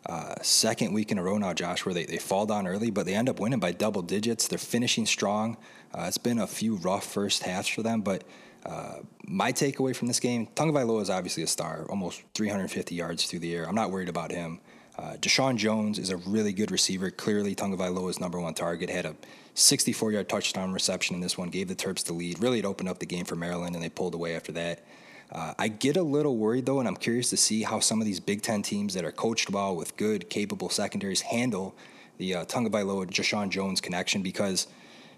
Uh, 0.06 0.35
second 0.42 0.92
week 0.92 1.12
in 1.12 1.18
a 1.18 1.23
row 1.23 1.38
now, 1.38 1.52
Josh, 1.52 1.87
where 1.87 1.94
they, 1.94 2.04
they 2.04 2.18
fall 2.18 2.44
down 2.44 2.66
early, 2.66 2.90
but 2.90 3.06
they 3.06 3.14
end 3.14 3.28
up 3.28 3.38
winning 3.38 3.61
by 3.61 3.73
double 3.73 4.02
digits. 4.02 4.49
They're 4.49 4.59
finishing 4.59 5.06
strong. 5.06 5.56
Uh, 5.94 6.06
it's 6.09 6.18
been 6.18 6.38
a 6.38 6.47
few 6.47 6.76
rough 6.76 7.04
first 7.04 7.44
halves 7.44 7.68
for 7.68 7.82
them, 7.82 8.00
but 8.00 8.25
uh, 8.66 8.97
my 9.25 9.52
takeaway 9.52 9.94
from 9.94 10.09
this 10.09 10.21
game, 10.21 10.49
Tagovailoa 10.54 11.02
is 11.02 11.11
obviously 11.11 11.42
a 11.42 11.47
star, 11.47 11.87
almost 11.88 12.23
350 12.35 12.94
yards 12.94 13.25
through 13.26 13.40
the 13.40 13.54
air. 13.54 13.68
I'm 13.68 13.75
not 13.75 13.90
worried 13.90 14.09
about 14.09 14.30
him. 14.30 14.61
Uh, 14.99 15.14
Jeshaun 15.21 15.56
Jones 15.56 15.99
is 15.99 16.11
a 16.11 16.16
really 16.16 16.52
good 16.52 16.71
receiver. 16.71 17.11
Clearly, 17.11 17.54
Tagovailoa's 17.54 18.21
number 18.21 18.38
one 18.40 18.54
target. 18.54 18.90
Had 18.90 19.06
a 19.06 19.16
64 19.54 20.12
yard 20.12 20.28
touchdown 20.28 20.73
reception 20.73 21.14
in 21.14 21.21
this 21.21 21.38
one, 21.38 21.49
gave 21.49 21.68
the 21.68 21.75
Terps 21.75 22.04
the 22.04 22.12
lead. 22.12 22.40
Really, 22.40 22.59
it 22.59 22.64
opened 22.64 22.88
up 22.88 22.99
the 22.99 23.06
game 23.06 23.25
for 23.25 23.37
Maryland, 23.37 23.75
and 23.75 23.82
they 23.82 23.88
pulled 23.88 24.14
away 24.14 24.37
after 24.37 24.52
that. 24.52 24.85
Uh, 25.32 25.54
I 25.58 25.68
get 25.68 25.96
a 25.96 26.02
little 26.02 26.36
worried 26.36 26.66
though, 26.66 26.78
and 26.78 26.86
I'm 26.86 26.96
curious 26.96 27.30
to 27.30 27.36
see 27.36 27.62
how 27.62 27.80
some 27.80 28.00
of 28.00 28.06
these 28.06 28.20
Big 28.20 28.42
Ten 28.42 28.62
teams 28.62 28.92
that 28.94 29.04
are 29.04 29.12
coached 29.12 29.50
well 29.50 29.74
with 29.74 29.96
good, 29.96 30.28
capable 30.28 30.68
secondaries 30.68 31.22
handle 31.22 31.74
the 32.18 32.34
uh, 32.34 32.44
Tagovailoa 32.44 33.06
Jeshaun 33.06 33.48
Jones 33.48 33.80
connection 33.80 34.22
because 34.22 34.66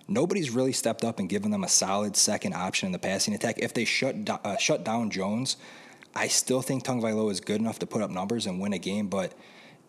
nobody's 0.06 0.50
really 0.50 0.73
stepped 0.73 1.04
up 1.04 1.18
and 1.18 1.28
given 1.28 1.50
them 1.50 1.64
a 1.64 1.68
solid 1.68 2.16
second 2.16 2.54
option 2.54 2.87
in 2.87 2.92
the 2.92 2.99
passing 2.99 3.35
attack. 3.35 3.59
If 3.59 3.75
they 3.75 3.85
shut 3.85 4.25
do- 4.25 4.38
uh, 4.44 4.56
shut 4.56 4.85
down 4.85 5.11
Jones, 5.11 5.56
I 6.14 6.28
still 6.28 6.62
think 6.62 6.85
Tagovailoa 6.85 7.33
is 7.33 7.40
good 7.40 7.61
enough 7.61 7.80
to 7.80 7.87
put 7.87 8.00
up 8.00 8.11
numbers 8.11 8.47
and 8.47 8.61
win 8.61 8.73
a 8.73 8.78
game, 8.78 9.09
but 9.09 9.33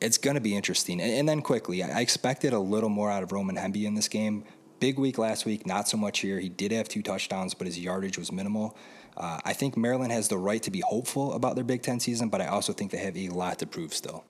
it's 0.01 0.17
going 0.17 0.36
to 0.36 0.41
be 0.41 0.55
interesting. 0.55 1.00
And, 1.00 1.12
and 1.12 1.29
then 1.29 1.44
quickly, 1.44 1.84
I 1.84 2.01
expected 2.01 2.51
a 2.51 2.60
little 2.60 2.89
more 2.89 3.12
out 3.12 3.22
of 3.22 3.32
Roman 3.32 3.58
Hemby 3.58 3.84
in 3.84 3.94
this 3.94 4.08
game. 4.08 4.44
Big 4.79 4.98
week 4.98 5.17
last 5.17 5.46
week, 5.46 5.65
not 5.67 5.88
so 5.88 5.98
much 5.98 6.20
here. 6.20 6.39
He 6.39 6.50
did 6.50 6.72
have 6.72 6.89
two 6.89 7.01
touchdowns, 7.01 7.53
but 7.53 7.67
his 7.67 7.79
yardage 7.79 8.17
was 8.17 8.32
minimal. 8.32 8.75
Uh, 9.18 9.40
I 9.46 9.54
think 9.54 9.78
Maryland 9.78 10.12
has 10.12 10.28
the 10.28 10.38
right 10.38 10.62
to 10.64 10.72
be 10.72 10.82
hopeful 10.82 11.34
about 11.34 11.56
their 11.56 11.64
Big 11.64 11.82
Ten 11.82 12.00
season, 12.00 12.30
but 12.30 12.42
I 12.42 12.48
also 12.48 12.74
think 12.74 12.92
they 12.92 12.98
have 12.98 13.18
a 13.18 13.30
lot 13.30 13.60
to 13.60 13.68
prove 13.68 13.94
still. 13.94 14.26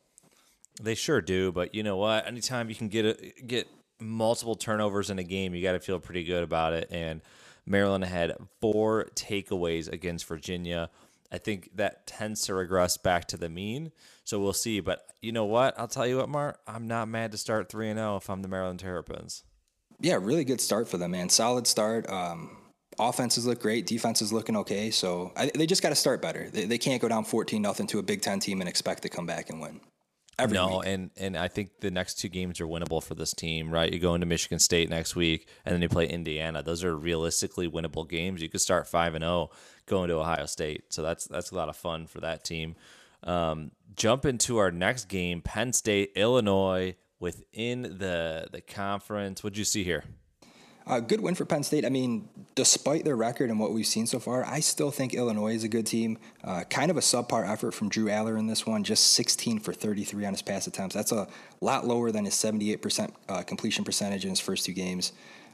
They 0.82 0.96
sure 0.96 1.22
do, 1.22 1.51
but 1.51 1.74
you 1.74 1.84
know 1.84 1.98
what? 1.98 2.27
Anytime 2.27 2.70
you 2.70 2.75
can 2.75 2.89
get 2.89 3.06
a, 3.06 3.42
get 3.42 3.68
multiple 4.00 4.56
turnovers 4.56 5.10
in 5.10 5.20
a 5.20 5.24
game, 5.24 5.56
you 5.56 5.63
got 5.63 5.72
to 5.72 5.80
feel 5.80 6.00
pretty 6.00 6.24
good 6.24 6.44
about 6.44 6.74
it. 6.74 6.89
And 6.92 7.22
Maryland 7.65 8.04
had 8.04 8.34
four 8.62 9.08
takeaways 9.15 9.92
against 9.92 10.25
Virginia. 10.25 10.89
I 11.32 11.38
think 11.38 11.72
that 11.75 12.06
tends 12.06 12.42
to 12.44 12.54
regress 12.54 12.98
back 12.98 13.25
to 13.30 13.38
the 13.38 13.50
mean. 13.50 13.92
So 14.24 14.39
we'll 14.39 14.54
see. 14.54 14.80
But 14.80 15.06
you 15.22 15.32
know 15.32 15.46
what? 15.46 15.77
I'll 15.80 15.88
tell 15.88 16.06
you 16.06 16.18
what, 16.18 16.30
Mark. 16.30 16.60
I'm 16.68 16.88
not 16.88 17.08
mad 17.08 17.32
to 17.32 17.38
start 17.38 17.70
three 17.70 17.89
and 17.89 17.98
zero 17.98 18.18
if 18.18 18.30
I'm 18.30 18.42
the 18.42 18.48
Maryland 18.48 18.80
Terrapins. 18.80 19.44
Yeah, 20.00 20.18
really 20.22 20.44
good 20.44 20.62
start 20.62 20.88
for 20.88 20.98
them, 20.98 21.12
man. 21.12 21.30
Solid 21.30 21.68
start. 21.68 22.10
Um, 22.10 22.58
offenses 22.99 23.45
look 23.45 23.61
great. 23.61 23.85
defenses 23.85 24.31
looking 24.31 24.55
okay. 24.57 24.91
So 24.91 25.31
I, 25.35 25.51
they 25.53 25.65
just 25.65 25.81
got 25.81 25.89
to 25.89 25.95
start 25.95 26.21
better. 26.21 26.49
They, 26.49 26.65
they 26.65 26.77
can't 26.77 27.01
go 27.01 27.07
down 27.07 27.25
14 27.25 27.61
nothing 27.61 27.87
to 27.87 27.99
a 27.99 28.03
Big 28.03 28.21
Ten 28.21 28.39
team 28.39 28.61
and 28.61 28.69
expect 28.69 29.03
to 29.03 29.09
come 29.09 29.25
back 29.25 29.49
and 29.49 29.61
win. 29.61 29.81
Every 30.37 30.55
no, 30.55 30.79
week. 30.79 30.87
and 30.87 31.11
and 31.15 31.37
I 31.37 31.47
think 31.47 31.79
the 31.79 31.91
next 31.91 32.15
two 32.15 32.27
games 32.27 32.59
are 32.59 32.67
winnable 32.67 33.01
for 33.01 33.15
this 33.15 33.33
team, 33.33 33.71
right? 33.71 33.91
You 33.91 33.99
go 33.99 34.15
into 34.15 34.25
Michigan 34.25 34.59
State 34.59 34.89
next 34.89 35.15
week, 35.15 35.47
and 35.63 35.73
then 35.73 35.81
you 35.81 35.87
play 35.87 36.09
Indiana. 36.09 36.61
Those 36.61 36.83
are 36.83 36.93
realistically 36.93 37.69
winnable 37.69 38.07
games. 38.07 38.41
You 38.41 38.49
could 38.49 38.59
start 38.59 38.85
five 38.85 39.15
and 39.15 39.23
zero 39.23 39.51
going 39.85 40.09
to 40.09 40.15
Ohio 40.15 40.45
State, 40.45 40.91
so 40.93 41.01
that's 41.01 41.25
that's 41.25 41.51
a 41.51 41.55
lot 41.55 41.69
of 41.69 41.77
fun 41.77 42.05
for 42.05 42.19
that 42.19 42.43
team. 42.43 42.75
Um, 43.23 43.71
jump 43.95 44.25
into 44.25 44.57
our 44.57 44.71
next 44.71 45.05
game, 45.05 45.41
Penn 45.41 45.71
State, 45.71 46.11
Illinois, 46.17 46.95
within 47.17 47.83
the 47.83 48.49
the 48.51 48.59
conference. 48.59 49.41
What'd 49.41 49.57
you 49.57 49.63
see 49.63 49.85
here? 49.85 50.03
Uh, 50.88 51.00
good 51.00 51.20
win 51.20 51.34
for 51.34 51.46
Penn 51.46 51.63
State. 51.63 51.84
I 51.84 51.89
mean, 51.89 52.30
despite 52.54 53.06
their 53.06 53.15
record 53.15 53.50
and 53.50 53.60
what 53.60 53.74
we've 53.74 53.88
seen 53.88 54.06
so 54.06 54.20
far, 54.20 54.46
I 54.46 54.60
still 54.60 54.92
think 54.92 55.15
Illinois 55.15 55.56
is 55.56 55.63
a 55.63 55.68
good 55.68 55.88
team. 55.88 56.20
Uh, 56.44 56.63
kind 56.70 56.92
of 56.92 56.98
a 56.98 57.00
subpar 57.01 57.50
effort 57.50 57.74
from 57.74 57.89
Drew 57.89 58.06
Allar 58.06 58.38
in 58.38 58.46
this 58.46 58.68
one, 58.68 58.84
just 58.84 59.13
16 59.13 59.60
for 59.60 59.74
33 59.74 60.25
on 60.25 60.34
his 60.34 60.44
pass 60.44 60.68
attempts. 60.68 60.94
That's 60.94 61.12
a 61.12 61.27
lot 61.60 61.88
lower 61.88 62.12
than 62.12 62.25
his 62.25 62.36
78% 62.36 63.12
uh, 63.27 63.42
completion 63.42 63.84
percentage 63.84 64.25
in 64.25 64.30
his 64.30 64.39
first 64.39 64.65
two 64.65 64.74
games. 64.74 65.13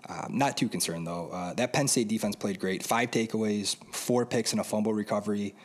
Uh, 0.10 0.28
not 0.30 0.58
too 0.58 0.68
concerned, 0.68 1.08
though. 1.08 1.30
Uh, 1.32 1.54
that 1.54 1.72
Penn 1.72 1.88
State 1.88 2.10
defense 2.10 2.36
played 2.36 2.60
great. 2.60 2.84
Five 2.84 3.12
takeaways, 3.12 3.78
four 3.94 4.26
picks, 4.26 4.52
and 4.52 4.60
a 4.60 4.64
fumble 4.66 4.94
recovery. 4.94 5.56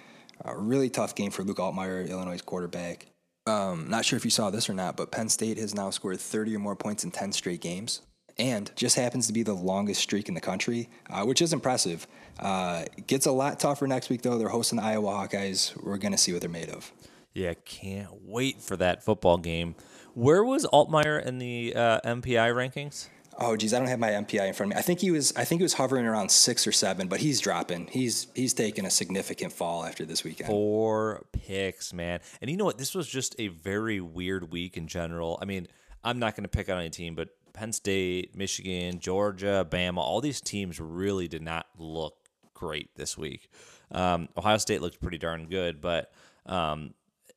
A 0.44 0.56
really 0.56 0.90
tough 0.90 1.14
game 1.14 1.32
for 1.32 1.42
Luke 1.42 1.56
Altmyer, 1.56 2.08
Illinois' 2.08 2.42
quarterback. 2.42 3.06
Um, 3.46 3.88
not 3.88 4.04
sure 4.04 4.16
if 4.16 4.24
you 4.24 4.30
saw 4.30 4.50
this 4.50 4.68
or 4.68 4.74
not, 4.74 4.96
but 4.96 5.10
Penn 5.10 5.28
State 5.28 5.56
has 5.58 5.74
now 5.74 5.90
scored 5.90 6.20
30 6.20 6.54
or 6.54 6.58
more 6.58 6.76
points 6.76 7.02
in 7.02 7.10
10 7.10 7.32
straight 7.32 7.60
games 7.60 8.02
and 8.38 8.70
just 8.76 8.96
happens 8.96 9.26
to 9.26 9.32
be 9.32 9.42
the 9.42 9.54
longest 9.54 10.00
streak 10.00 10.28
in 10.28 10.34
the 10.34 10.40
country, 10.40 10.88
uh, 11.10 11.24
which 11.24 11.40
is 11.40 11.52
impressive. 11.52 12.06
Uh, 12.38 12.84
gets 13.06 13.26
a 13.26 13.32
lot 13.32 13.58
tougher 13.58 13.86
next 13.86 14.10
week, 14.10 14.22
though. 14.22 14.38
They're 14.38 14.48
hosting 14.48 14.76
the 14.76 14.84
Iowa 14.84 15.10
Hawkeyes. 15.10 15.76
We're 15.82 15.98
going 15.98 16.12
to 16.12 16.18
see 16.18 16.32
what 16.32 16.42
they're 16.42 16.50
made 16.50 16.68
of. 16.68 16.92
Yeah, 17.32 17.54
can't 17.64 18.10
wait 18.22 18.60
for 18.60 18.76
that 18.76 19.04
football 19.04 19.38
game. 19.38 19.74
Where 20.14 20.42
was 20.42 20.66
Altmyer 20.66 21.24
in 21.24 21.38
the 21.38 21.74
uh, 21.74 22.00
MPI 22.00 22.54
rankings? 22.54 23.08
Oh, 23.38 23.54
geez, 23.54 23.74
I 23.74 23.78
don't 23.78 23.88
have 23.88 23.98
my 23.98 24.10
MPI 24.10 24.48
in 24.48 24.54
front 24.54 24.72
of 24.72 24.76
me. 24.76 24.78
I 24.78 24.82
think 24.82 25.00
he 25.00 25.10
was. 25.10 25.34
I 25.36 25.44
think 25.44 25.60
he 25.60 25.62
was 25.62 25.74
hovering 25.74 26.06
around 26.06 26.30
six 26.30 26.66
or 26.66 26.72
seven, 26.72 27.06
but 27.06 27.20
he's 27.20 27.38
dropping. 27.38 27.88
He's 27.88 28.28
he's 28.34 28.54
taking 28.54 28.86
a 28.86 28.90
significant 28.90 29.52
fall 29.52 29.84
after 29.84 30.06
this 30.06 30.24
weekend. 30.24 30.48
Four 30.48 31.26
picks, 31.32 31.92
man. 31.92 32.20
And 32.40 32.50
you 32.50 32.56
know 32.56 32.64
what? 32.64 32.78
This 32.78 32.94
was 32.94 33.06
just 33.06 33.36
a 33.38 33.48
very 33.48 34.00
weird 34.00 34.50
week 34.50 34.78
in 34.78 34.86
general. 34.88 35.38
I 35.42 35.44
mean, 35.44 35.68
I'm 36.02 36.18
not 36.18 36.34
going 36.34 36.44
to 36.44 36.48
pick 36.48 36.70
on 36.70 36.78
any 36.78 36.88
team, 36.88 37.14
but 37.14 37.28
Penn 37.56 37.72
State, 37.72 38.36
Michigan, 38.36 39.00
Georgia, 39.00 39.66
Bama, 39.68 39.98
all 39.98 40.20
these 40.20 40.40
teams 40.40 40.78
really 40.78 41.26
did 41.26 41.42
not 41.42 41.66
look 41.78 42.14
great 42.54 42.94
this 42.96 43.16
week. 43.16 43.48
Um, 43.90 44.28
Ohio 44.36 44.58
State 44.58 44.82
looked 44.82 45.00
pretty 45.00 45.18
darn 45.18 45.46
good, 45.46 45.80
but 45.80 46.12
um, 46.44 46.92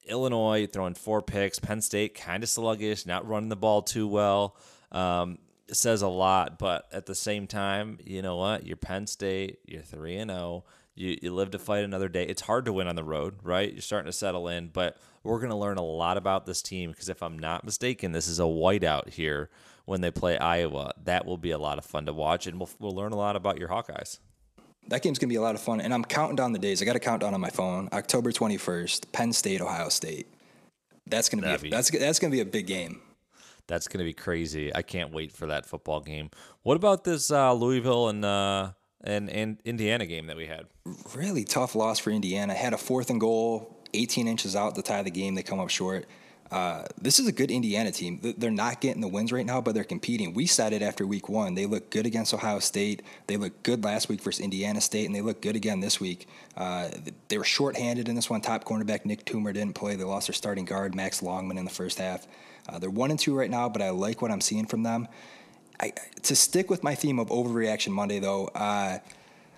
Illinois 0.05 0.67
throwing 0.67 0.93
four 0.93 1.21
picks, 1.21 1.57
Penn 1.57 1.81
State 1.81 2.15
kind 2.15 2.43
of 2.43 2.49
sluggish, 2.49 3.05
not 3.05 3.27
running 3.27 3.49
the 3.49 3.55
ball 3.55 3.81
too 3.81 4.07
well. 4.07 4.57
Um, 4.91 5.37
says 5.71 6.01
a 6.01 6.07
lot, 6.07 6.59
but 6.59 6.87
at 6.91 7.05
the 7.05 7.15
same 7.15 7.47
time, 7.47 7.99
you 8.03 8.21
know 8.21 8.35
what? 8.35 8.65
You're 8.65 8.75
Penn 8.75 9.07
State, 9.07 9.59
you're 9.65 9.83
3 9.83 10.17
and 10.17 10.31
0. 10.31 10.65
You, 10.99 11.17
you 11.21 11.33
live 11.33 11.51
to 11.51 11.59
fight 11.59 11.85
another 11.85 12.09
day. 12.09 12.25
It's 12.25 12.41
hard 12.41 12.65
to 12.65 12.73
win 12.73 12.89
on 12.89 12.95
the 12.97 13.05
road, 13.05 13.35
right? 13.41 13.71
You're 13.71 13.81
starting 13.81 14.07
to 14.07 14.17
settle 14.17 14.49
in, 14.49 14.67
but 14.67 14.97
we're 15.23 15.39
going 15.39 15.49
to 15.49 15.55
learn 15.55 15.77
a 15.77 15.83
lot 15.83 16.17
about 16.17 16.45
this 16.45 16.61
team 16.61 16.91
because 16.91 17.07
if 17.07 17.23
I'm 17.23 17.39
not 17.39 17.63
mistaken, 17.63 18.11
this 18.11 18.27
is 18.27 18.37
a 18.37 18.43
whiteout 18.43 19.07
here 19.07 19.49
when 19.85 20.01
they 20.01 20.11
play 20.11 20.37
Iowa. 20.37 20.91
That 21.05 21.25
will 21.25 21.37
be 21.37 21.51
a 21.51 21.57
lot 21.57 21.77
of 21.77 21.85
fun 21.85 22.05
to 22.07 22.11
watch, 22.11 22.47
and 22.47 22.59
we'll, 22.59 22.69
we'll 22.79 22.91
learn 22.91 23.13
a 23.13 23.15
lot 23.15 23.37
about 23.37 23.57
your 23.57 23.69
Hawkeyes. 23.69 24.19
That 24.89 25.01
game's 25.01 25.19
gonna 25.19 25.29
be 25.29 25.35
a 25.35 25.41
lot 25.41 25.55
of 25.55 25.61
fun, 25.61 25.79
and 25.79 25.93
I'm 25.93 26.03
counting 26.03 26.35
down 26.35 26.51
the 26.51 26.59
days. 26.59 26.81
I 26.81 26.85
got 26.85 26.93
to 26.93 26.99
countdown 26.99 27.33
on 27.33 27.39
my 27.39 27.49
phone. 27.49 27.87
October 27.93 28.31
21st, 28.31 29.11
Penn 29.13 29.31
State, 29.31 29.61
Ohio 29.61 29.87
State. 29.87 30.27
That's 31.07 31.29
gonna 31.29 31.43
be, 31.43 31.53
a, 31.53 31.59
be- 31.59 31.69
that's 31.69 31.91
that's 31.91 32.19
gonna 32.19 32.31
be 32.31 32.41
a 32.41 32.45
big 32.45 32.67
game. 32.67 32.99
That's 33.67 33.87
going 33.87 33.99
to 33.99 34.03
be 34.03 34.13
crazy. 34.13 34.75
I 34.75 34.81
can't 34.81 35.13
wait 35.13 35.31
for 35.31 35.45
that 35.45 35.63
football 35.63 36.01
game. 36.01 36.31
What 36.63 36.75
about 36.75 37.03
this 37.03 37.29
uh, 37.29 37.53
Louisville 37.53 38.09
and, 38.09 38.25
uh, 38.25 38.71
and 39.03 39.29
and 39.29 39.57
Indiana 39.65 40.05
game 40.05 40.27
that 40.27 40.37
we 40.37 40.47
had? 40.47 40.65
Really 41.15 41.43
tough 41.43 41.75
loss 41.75 41.99
for 41.99 42.11
Indiana. 42.11 42.53
Had 42.53 42.73
a 42.73 42.77
fourth 42.77 43.09
and 43.09 43.19
goal, 43.19 43.77
18 43.93 44.27
inches 44.27 44.55
out 44.55 44.75
to 44.75 44.81
tie 44.81 45.03
the 45.03 45.11
game. 45.11 45.35
They 45.35 45.43
come 45.43 45.59
up 45.59 45.69
short. 45.69 46.05
Uh, 46.51 46.83
this 46.99 47.19
is 47.19 47.27
a 47.27 47.31
good 47.31 47.51
Indiana 47.51 47.91
team. 47.91 48.19
They're 48.37 48.49
not 48.49 48.81
getting 48.81 49.01
the 49.01 49.07
wins 49.07 49.31
right 49.31 49.45
now, 49.45 49.61
but 49.61 49.75
they're 49.75 49.83
competing. 49.83 50.33
We 50.33 50.47
said 50.47 50.73
it 50.73 50.81
after 50.81 51.05
week 51.05 51.29
one. 51.29 51.53
They 51.53 51.67
look 51.67 51.91
good 51.91 52.07
against 52.07 52.33
Ohio 52.33 52.57
State. 52.57 53.03
They 53.27 53.37
look 53.37 53.61
good 53.61 53.83
last 53.83 54.09
week 54.09 54.21
versus 54.21 54.43
Indiana 54.43 54.81
State, 54.81 55.05
and 55.05 55.13
they 55.13 55.21
look 55.21 55.41
good 55.41 55.55
again 55.55 55.79
this 55.79 55.99
week. 55.99 56.27
Uh, 56.57 56.89
they 57.27 57.37
were 57.37 57.43
shorthanded 57.43 58.09
in 58.09 58.15
this 58.15 58.31
one. 58.31 58.41
Top 58.41 58.63
cornerback 58.63 59.05
Nick 59.05 59.25
Toomer 59.25 59.53
didn't 59.53 59.75
play. 59.75 59.95
They 59.95 60.03
lost 60.03 60.27
their 60.27 60.33
starting 60.33 60.65
guard 60.65 60.95
Max 60.95 61.21
Longman 61.21 61.59
in 61.59 61.65
the 61.65 61.71
first 61.71 61.99
half. 61.99 62.25
Uh, 62.67 62.79
they're 62.79 62.89
one 62.89 63.11
and 63.11 63.19
two 63.19 63.35
right 63.35 63.49
now, 63.49 63.69
but 63.69 63.83
I 63.83 63.91
like 63.91 64.21
what 64.21 64.31
I'm 64.31 64.41
seeing 64.41 64.65
from 64.65 64.81
them. 64.81 65.07
I, 65.79 65.93
to 66.23 66.35
stick 66.35 66.69
with 66.69 66.83
my 66.83 66.95
theme 66.95 67.19
of 67.19 67.29
overreaction 67.29 67.89
Monday, 67.89 68.19
though, 68.19 68.47
uh, 68.47 68.99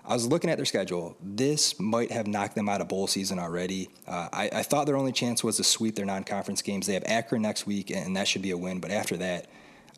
I 0.04 0.14
was 0.14 0.26
looking 0.26 0.50
at 0.50 0.56
their 0.56 0.66
schedule. 0.66 1.16
This 1.22 1.78
might 1.78 2.10
have 2.10 2.26
knocked 2.26 2.54
them 2.54 2.68
out 2.68 2.80
of 2.80 2.88
bowl 2.88 3.06
season 3.06 3.38
already. 3.38 3.88
Uh, 4.06 4.28
I, 4.32 4.50
I 4.52 4.62
thought 4.62 4.86
their 4.86 4.96
only 4.96 5.12
chance 5.12 5.44
was 5.44 5.58
to 5.58 5.64
sweep 5.64 5.94
their 5.94 6.06
non-conference 6.06 6.62
games. 6.62 6.86
They 6.86 6.94
have 6.94 7.04
Akron 7.06 7.42
next 7.42 7.66
week, 7.66 7.90
and 7.90 8.16
that 8.16 8.26
should 8.26 8.42
be 8.42 8.50
a 8.50 8.56
win. 8.56 8.80
But 8.80 8.90
after 8.90 9.16
that, 9.18 9.46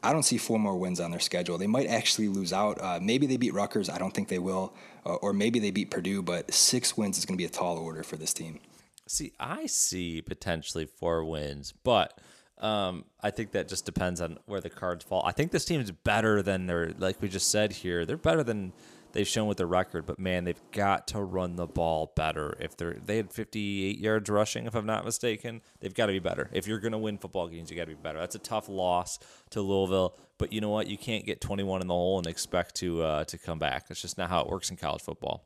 I 0.03 0.13
don't 0.13 0.23
see 0.23 0.37
four 0.37 0.59
more 0.59 0.77
wins 0.77 1.01
on 1.01 1.11
their 1.11 1.21
schedule. 1.21 1.57
They 1.57 1.67
might 1.67 1.87
actually 1.87 2.29
lose 2.29 2.53
out. 2.53 2.79
Uh, 2.81 2.99
maybe 3.01 3.27
they 3.27 3.39
beat 3.39 3.55
Rutgers. 3.55 3.89
I 3.89 3.97
don't 3.97 4.13
think 4.13 4.29
they 4.29 4.39
will. 4.39 4.75
Uh, 5.07 5.15
or 5.15 5.33
maybe 5.33 5.59
they 5.59 5.71
beat 5.71 5.91
Purdue. 5.91 6.21
But 6.21 6.53
six 6.53 6.99
wins 6.99 7.17
is 7.17 7.25
going 7.25 7.39
to 7.39 7.43
be 7.43 7.47
a 7.47 7.51
tall 7.51 7.79
order 7.79 8.03
for 8.03 8.17
this 8.17 8.35
team. 8.35 8.61
See, 9.07 9.33
I 9.41 9.67
see 9.67 10.21
potentially 10.21 10.85
four 10.85 11.25
wins, 11.25 11.73
but 11.73 12.21
um, 12.59 13.05
I 13.21 13.31
think 13.31 13.53
that 13.53 13.69
just 13.69 13.85
depends 13.85 14.21
on 14.21 14.39
where 14.47 14.61
the 14.61 14.71
cards 14.71 15.05
fall. 15.05 15.23
I 15.25 15.33
think 15.33 15.51
this 15.51 15.65
team 15.65 15.81
is 15.81 15.91
better 15.91 16.43
than 16.43 16.67
they're 16.67 16.93
like 16.99 17.21
we 17.21 17.29
just 17.29 17.51
said 17.51 17.73
here. 17.73 18.07
They're 18.07 18.17
better 18.17 18.45
than 18.45 18.73
they've 19.13 19.27
shown 19.27 19.49
with 19.49 19.57
their 19.57 19.67
record, 19.67 20.07
but 20.07 20.19
man, 20.19 20.45
they've 20.45 20.61
got 20.73 21.09
to 21.09 21.21
run 21.21 21.57
the 21.57 21.67
ball 21.67 22.13
better. 22.15 22.57
If 22.61 22.77
they're 22.77 22.95
they 23.05 23.17
had 23.17 23.33
58 23.33 23.99
yards 23.99 24.31
rushing, 24.31 24.67
if 24.67 24.75
I'm 24.75 24.87
not 24.87 25.05
mistaken, 25.05 25.63
they've 25.81 25.95
got 25.95 26.07
to 26.07 26.13
be 26.13 26.21
better. 26.21 26.49
If 26.53 26.67
you're 26.67 26.79
to 26.81 26.99
win 26.99 27.19
football 27.19 27.49
games, 27.49 27.71
you 27.71 27.77
got 27.77 27.85
to 27.85 27.89
be 27.89 27.95
better. 27.95 28.19
That's 28.19 28.35
a 28.35 28.41
tough 28.41 28.69
loss 28.69 29.19
to 29.51 29.61
Louisville, 29.61 30.17
but 30.39 30.53
you 30.53 30.61
know 30.61 30.71
what? 30.71 30.87
You 30.87 30.99
can't 30.99 31.25
get 31.25 31.41
21 31.41 31.81
in 31.81 31.89
the 31.89 31.95
hole 31.95 32.19
and 32.19 32.27
expect 32.27 32.77
to 32.77 33.03
uh, 33.03 33.25
to 33.25 33.39
come 33.39 33.59
back. 33.59 33.89
That's 33.89 34.03
just 34.03 34.19
not 34.19 34.31
how 34.31 34.43
it 34.43 34.49
works 34.49 34.71
in 34.71 34.77
college 34.77 35.03
football. 35.03 35.45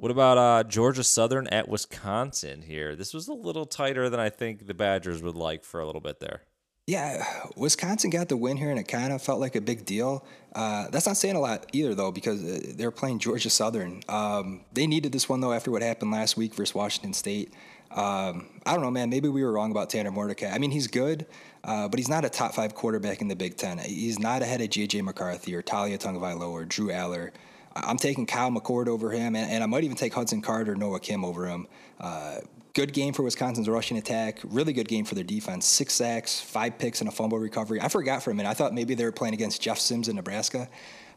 What 0.00 0.10
about 0.10 0.38
uh, 0.38 0.64
Georgia 0.64 1.04
Southern 1.04 1.46
at 1.48 1.68
Wisconsin 1.68 2.62
here? 2.62 2.96
This 2.96 3.12
was 3.12 3.28
a 3.28 3.34
little 3.34 3.66
tighter 3.66 4.08
than 4.08 4.18
I 4.18 4.30
think 4.30 4.66
the 4.66 4.72
Badgers 4.72 5.22
would 5.22 5.34
like 5.36 5.62
for 5.62 5.78
a 5.78 5.84
little 5.84 6.00
bit 6.00 6.20
there. 6.20 6.40
Yeah, 6.86 7.22
Wisconsin 7.54 8.08
got 8.08 8.30
the 8.30 8.36
win 8.38 8.56
here, 8.56 8.70
and 8.70 8.78
it 8.78 8.88
kind 8.88 9.12
of 9.12 9.20
felt 9.20 9.40
like 9.40 9.56
a 9.56 9.60
big 9.60 9.84
deal. 9.84 10.24
Uh, 10.54 10.88
that's 10.88 11.06
not 11.06 11.18
saying 11.18 11.36
a 11.36 11.40
lot 11.40 11.66
either, 11.74 11.94
though, 11.94 12.10
because 12.10 12.42
uh, 12.42 12.72
they're 12.76 12.90
playing 12.90 13.18
Georgia 13.18 13.50
Southern. 13.50 14.00
Um, 14.08 14.62
they 14.72 14.86
needed 14.86 15.12
this 15.12 15.28
one 15.28 15.42
though 15.42 15.52
after 15.52 15.70
what 15.70 15.82
happened 15.82 16.12
last 16.12 16.34
week 16.34 16.54
versus 16.54 16.74
Washington 16.74 17.12
State. 17.12 17.52
Um, 17.90 18.48
I 18.64 18.72
don't 18.72 18.80
know, 18.80 18.90
man. 18.90 19.10
Maybe 19.10 19.28
we 19.28 19.44
were 19.44 19.52
wrong 19.52 19.70
about 19.70 19.90
Tanner 19.90 20.10
Mordecai. 20.10 20.48
I 20.48 20.56
mean, 20.56 20.70
he's 20.70 20.86
good, 20.86 21.26
uh, 21.62 21.88
but 21.88 21.98
he's 21.98 22.08
not 22.08 22.24
a 22.24 22.30
top 22.30 22.54
five 22.54 22.74
quarterback 22.74 23.20
in 23.20 23.28
the 23.28 23.36
Big 23.36 23.58
Ten. 23.58 23.76
He's 23.76 24.18
not 24.18 24.40
ahead 24.40 24.62
of 24.62 24.70
J.J. 24.70 25.02
McCarthy 25.02 25.54
or 25.54 25.62
Taulia 25.62 25.98
Tagovailoa 25.98 26.48
or 26.48 26.64
Drew 26.64 26.88
Allar. 26.88 27.32
I'm 27.74 27.96
taking 27.96 28.26
Kyle 28.26 28.50
McCord 28.50 28.88
over 28.88 29.10
him, 29.10 29.36
and, 29.36 29.50
and 29.50 29.62
I 29.62 29.66
might 29.66 29.84
even 29.84 29.96
take 29.96 30.12
Hudson 30.14 30.42
Carter, 30.42 30.74
Noah 30.74 31.00
Kim 31.00 31.24
over 31.24 31.46
him. 31.46 31.66
Uh, 32.00 32.40
good 32.74 32.92
game 32.92 33.12
for 33.12 33.22
Wisconsin's 33.22 33.68
rushing 33.68 33.96
attack. 33.96 34.40
Really 34.44 34.72
good 34.72 34.88
game 34.88 35.04
for 35.04 35.14
their 35.14 35.24
defense. 35.24 35.66
Six 35.66 35.94
sacks, 35.94 36.40
five 36.40 36.78
picks, 36.78 37.00
and 37.00 37.08
a 37.08 37.12
fumble 37.12 37.38
recovery. 37.38 37.80
I 37.80 37.88
forgot 37.88 38.22
for 38.22 38.30
a 38.30 38.34
minute. 38.34 38.48
I 38.48 38.54
thought 38.54 38.74
maybe 38.74 38.94
they 38.94 39.04
were 39.04 39.12
playing 39.12 39.34
against 39.34 39.62
Jeff 39.62 39.78
Sims 39.78 40.08
in 40.08 40.16
Nebraska 40.16 40.68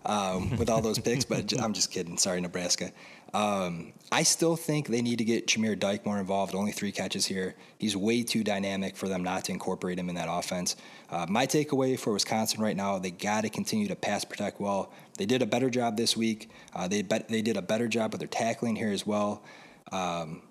um, 0.05 0.55
with 0.57 0.69
all 0.69 0.81
those 0.81 0.99
picks, 0.99 1.25
but 1.25 1.59
I'm 1.61 1.73
just 1.73 1.91
kidding. 1.91 2.17
Sorry, 2.17 2.41
Nebraska. 2.41 2.91
Um, 3.33 3.93
I 4.11 4.21
still 4.21 4.55
think 4.55 4.87
they 4.87 5.01
need 5.01 5.17
to 5.17 5.23
get 5.23 5.47
Jameer 5.47 5.77
Dyke 5.77 6.05
more 6.05 6.19
involved. 6.19 6.53
Only 6.53 6.71
three 6.71 6.91
catches 6.91 7.25
here. 7.25 7.55
He's 7.79 7.97
way 7.97 8.21
too 8.21 8.43
dynamic 8.43 8.95
for 8.95 9.07
them 9.07 9.23
not 9.23 9.45
to 9.45 9.51
incorporate 9.51 9.97
him 9.97 10.07
in 10.07 10.15
that 10.15 10.27
offense. 10.29 10.75
Uh, 11.09 11.25
my 11.27 11.47
takeaway 11.47 11.99
for 11.99 12.13
Wisconsin 12.13 12.61
right 12.61 12.75
now, 12.75 12.99
they 12.99 13.09
got 13.09 13.41
to 13.41 13.49
continue 13.49 13.87
to 13.87 13.95
pass 13.95 14.23
protect 14.23 14.59
well. 14.61 14.91
They 15.17 15.25
did 15.25 15.41
a 15.41 15.47
better 15.47 15.71
job 15.71 15.97
this 15.97 16.15
week. 16.15 16.51
Uh, 16.75 16.87
they 16.87 17.01
bet 17.01 17.27
they 17.27 17.41
did 17.41 17.57
a 17.57 17.61
better 17.61 17.87
job 17.87 18.11
with 18.11 18.19
their 18.19 18.27
tackling 18.27 18.75
here 18.75 18.91
as 18.91 19.05
well. 19.05 19.43
Um, 19.91 20.43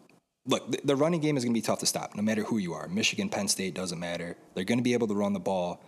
look, 0.47 0.69
the, 0.71 0.81
the 0.85 0.97
running 0.97 1.21
game 1.21 1.37
is 1.37 1.45
going 1.45 1.55
to 1.55 1.59
be 1.59 1.65
tough 1.65 1.79
to 1.81 1.87
stop, 1.87 2.17
no 2.17 2.23
matter 2.23 2.43
who 2.43 2.59
you 2.59 2.73
are. 2.75 2.89
Michigan, 2.89 3.29
Penn 3.29 3.47
State 3.47 3.75
doesn't 3.75 3.99
matter. 3.99 4.37
They're 4.55 4.65
going 4.65 4.79
to 4.79 4.85
be 4.85 4.93
able 4.93 5.07
to 5.07 5.15
run 5.15 5.35
the 5.35 5.41
ball, 5.41 5.85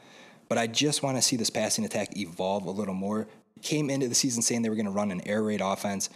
but 0.48 0.58
I 0.58 0.68
just 0.68 1.02
want 1.02 1.16
to 1.16 1.22
see 1.22 1.36
this 1.36 1.50
passing 1.50 1.84
attack 1.84 2.16
evolve 2.16 2.66
a 2.66 2.70
little 2.70 2.94
more. 2.94 3.26
Came 3.64 3.90
into 3.90 4.08
the 4.08 4.14
season 4.14 4.42
saying 4.42 4.62
they 4.62 4.68
were 4.68 4.76
going 4.76 4.86
to 4.86 4.92
run 4.92 5.10
an 5.10 5.26
air 5.26 5.42
raid 5.42 5.60
offense. 5.60 6.10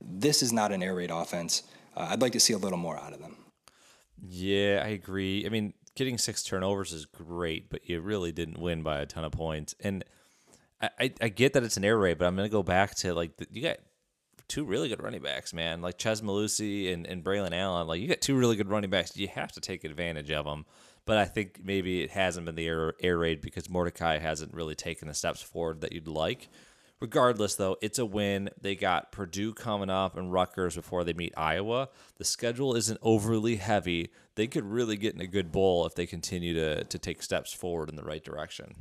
This 0.00 0.42
is 0.42 0.52
not 0.52 0.72
an 0.72 0.82
air 0.82 0.94
raid 0.94 1.10
offense. 1.10 1.62
Uh, 1.96 2.08
I'd 2.10 2.20
like 2.20 2.32
to 2.32 2.40
see 2.40 2.52
a 2.52 2.58
little 2.58 2.78
more 2.78 2.98
out 2.98 3.12
of 3.12 3.20
them. 3.20 3.36
Yeah, 4.26 4.82
I 4.84 4.88
agree. 4.88 5.44
I 5.46 5.50
mean, 5.50 5.74
getting 5.94 6.18
six 6.18 6.42
turnovers 6.42 6.92
is 6.92 7.06
great, 7.06 7.70
but 7.70 7.88
you 7.88 8.00
really 8.00 8.32
didn't 8.32 8.58
win 8.58 8.82
by 8.82 9.00
a 9.00 9.06
ton 9.06 9.24
of 9.24 9.32
points. 9.32 9.74
And 9.80 10.04
I, 10.80 11.12
I, 11.20 11.28
get 11.28 11.52
that 11.52 11.62
it's 11.62 11.76
an 11.76 11.84
air 11.84 11.96
raid, 11.96 12.18
but 12.18 12.26
I'm 12.26 12.36
going 12.36 12.48
to 12.48 12.52
go 12.52 12.62
back 12.62 12.94
to 12.96 13.14
like 13.14 13.36
the, 13.36 13.46
you 13.50 13.62
got 13.62 13.78
two 14.48 14.64
really 14.64 14.88
good 14.88 15.02
running 15.02 15.22
backs, 15.22 15.54
man, 15.54 15.80
like 15.80 15.98
Chez 15.98 16.20
Mellusi 16.22 16.92
and, 16.92 17.06
and 17.06 17.22
Braylon 17.24 17.52
Allen. 17.52 17.86
Like 17.86 18.00
you 18.00 18.08
got 18.08 18.20
two 18.20 18.36
really 18.36 18.56
good 18.56 18.68
running 18.68 18.90
backs. 18.90 19.16
You 19.16 19.28
have 19.28 19.52
to 19.52 19.60
take 19.60 19.84
advantage 19.84 20.30
of 20.30 20.44
them. 20.44 20.66
but 21.06 21.16
I 21.16 21.24
think 21.24 21.60
maybe 21.62 22.02
it 22.02 22.10
hasn't 22.10 22.46
been 22.46 22.54
the 22.54 22.66
air, 22.66 22.94
air 23.00 23.18
raid 23.18 23.40
because 23.40 23.70
Mordecai 23.70 24.18
hasn't 24.18 24.54
really 24.54 24.74
taken 24.74 25.08
the 25.08 25.14
steps 25.14 25.42
forward 25.42 25.80
that 25.82 25.92
you'd 25.92 26.08
like. 26.08 26.48
Regardless, 27.00 27.56
though, 27.56 27.76
it's 27.82 27.98
a 27.98 28.06
win. 28.06 28.50
They 28.60 28.74
got 28.74 29.12
Purdue 29.12 29.52
coming 29.52 29.90
up 29.90 30.16
and 30.16 30.32
Rutgers 30.32 30.76
before 30.76 31.04
they 31.04 31.12
meet 31.12 31.34
Iowa. 31.36 31.88
The 32.16 32.24
schedule 32.24 32.74
isn't 32.76 32.98
overly 33.02 33.56
heavy. 33.56 34.10
They 34.36 34.46
could 34.46 34.64
really 34.64 34.96
get 34.96 35.14
in 35.14 35.20
a 35.20 35.26
good 35.26 35.52
bowl 35.52 35.86
if 35.86 35.94
they 35.94 36.06
continue 36.06 36.54
to 36.54 36.84
to 36.84 36.98
take 36.98 37.22
steps 37.22 37.52
forward 37.52 37.88
in 37.88 37.96
the 37.96 38.04
right 38.04 38.24
direction. 38.24 38.74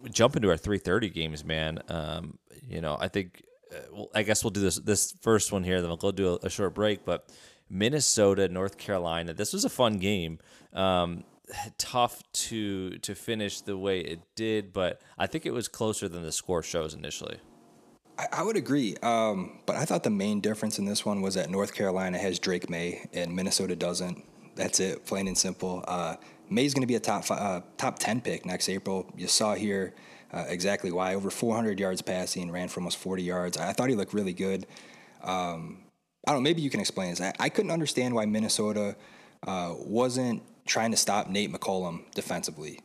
We 0.00 0.10
jump 0.10 0.36
into 0.36 0.50
our 0.50 0.56
3:30 0.56 1.12
games, 1.12 1.44
man. 1.44 1.80
Um, 1.88 2.38
you 2.68 2.80
know, 2.80 2.96
I 3.00 3.08
think. 3.08 3.42
Uh, 3.72 3.78
well, 3.92 4.10
I 4.14 4.22
guess 4.22 4.44
we'll 4.44 4.52
do 4.52 4.60
this 4.60 4.76
this 4.76 5.14
first 5.22 5.50
one 5.52 5.64
here. 5.64 5.80
Then 5.80 5.88
we'll 5.88 5.96
go 5.96 6.12
do 6.12 6.34
a, 6.34 6.46
a 6.46 6.50
short 6.50 6.74
break. 6.74 7.04
But 7.04 7.28
Minnesota, 7.68 8.48
North 8.48 8.78
Carolina. 8.78 9.32
This 9.32 9.52
was 9.52 9.64
a 9.64 9.68
fun 9.68 9.98
game. 9.98 10.38
Um, 10.72 11.24
tough 11.78 12.22
to 12.32 12.98
to 12.98 13.14
finish 13.14 13.60
the 13.60 13.76
way 13.76 14.00
it 14.00 14.20
did, 14.34 14.72
but 14.72 15.00
I 15.18 15.26
think 15.26 15.46
it 15.46 15.52
was 15.52 15.68
closer 15.68 16.08
than 16.08 16.22
the 16.22 16.32
score 16.32 16.62
shows 16.62 16.94
initially. 16.94 17.38
I, 18.18 18.26
I 18.32 18.42
would 18.42 18.56
agree, 18.56 18.96
um, 19.02 19.60
but 19.66 19.76
I 19.76 19.84
thought 19.84 20.02
the 20.02 20.10
main 20.10 20.40
difference 20.40 20.78
in 20.78 20.84
this 20.84 21.04
one 21.04 21.20
was 21.20 21.34
that 21.34 21.50
North 21.50 21.74
Carolina 21.74 22.18
has 22.18 22.38
Drake 22.38 22.68
Maye 22.70 23.08
and 23.12 23.34
Minnesota 23.34 23.76
doesn't. 23.76 24.24
That's 24.54 24.80
it, 24.80 25.04
plain 25.06 25.28
and 25.28 25.36
simple. 25.36 25.84
Uh, 25.86 26.16
Maye's 26.48 26.74
going 26.74 26.82
to 26.82 26.86
be 26.86 26.94
a 26.94 27.00
top 27.00 27.24
five, 27.24 27.38
uh, 27.38 27.60
top 27.76 27.98
ten 27.98 28.20
pick 28.20 28.46
next 28.46 28.68
April. 28.68 29.10
You 29.16 29.28
saw 29.28 29.54
here 29.54 29.94
uh, 30.32 30.44
exactly 30.48 30.90
why. 30.90 31.14
Over 31.14 31.30
400 31.30 31.78
yards 31.78 32.02
passing, 32.02 32.50
ran 32.50 32.68
for 32.68 32.80
almost 32.80 32.98
40 32.98 33.22
yards. 33.22 33.56
I 33.58 33.72
thought 33.72 33.88
he 33.88 33.94
looked 33.94 34.14
really 34.14 34.32
good. 34.32 34.66
Um, 35.22 35.84
I 36.26 36.32
don't. 36.32 36.42
know, 36.42 36.48
Maybe 36.48 36.62
you 36.62 36.70
can 36.70 36.80
explain 36.80 37.10
this. 37.10 37.20
I, 37.20 37.32
I 37.38 37.48
couldn't 37.48 37.70
understand 37.70 38.14
why 38.14 38.24
Minnesota 38.26 38.96
uh, 39.46 39.74
wasn't 39.76 40.42
trying 40.66 40.90
to 40.90 40.96
stop 40.96 41.28
Nate 41.28 41.52
McCollum 41.52 42.10
defensively. 42.14 42.80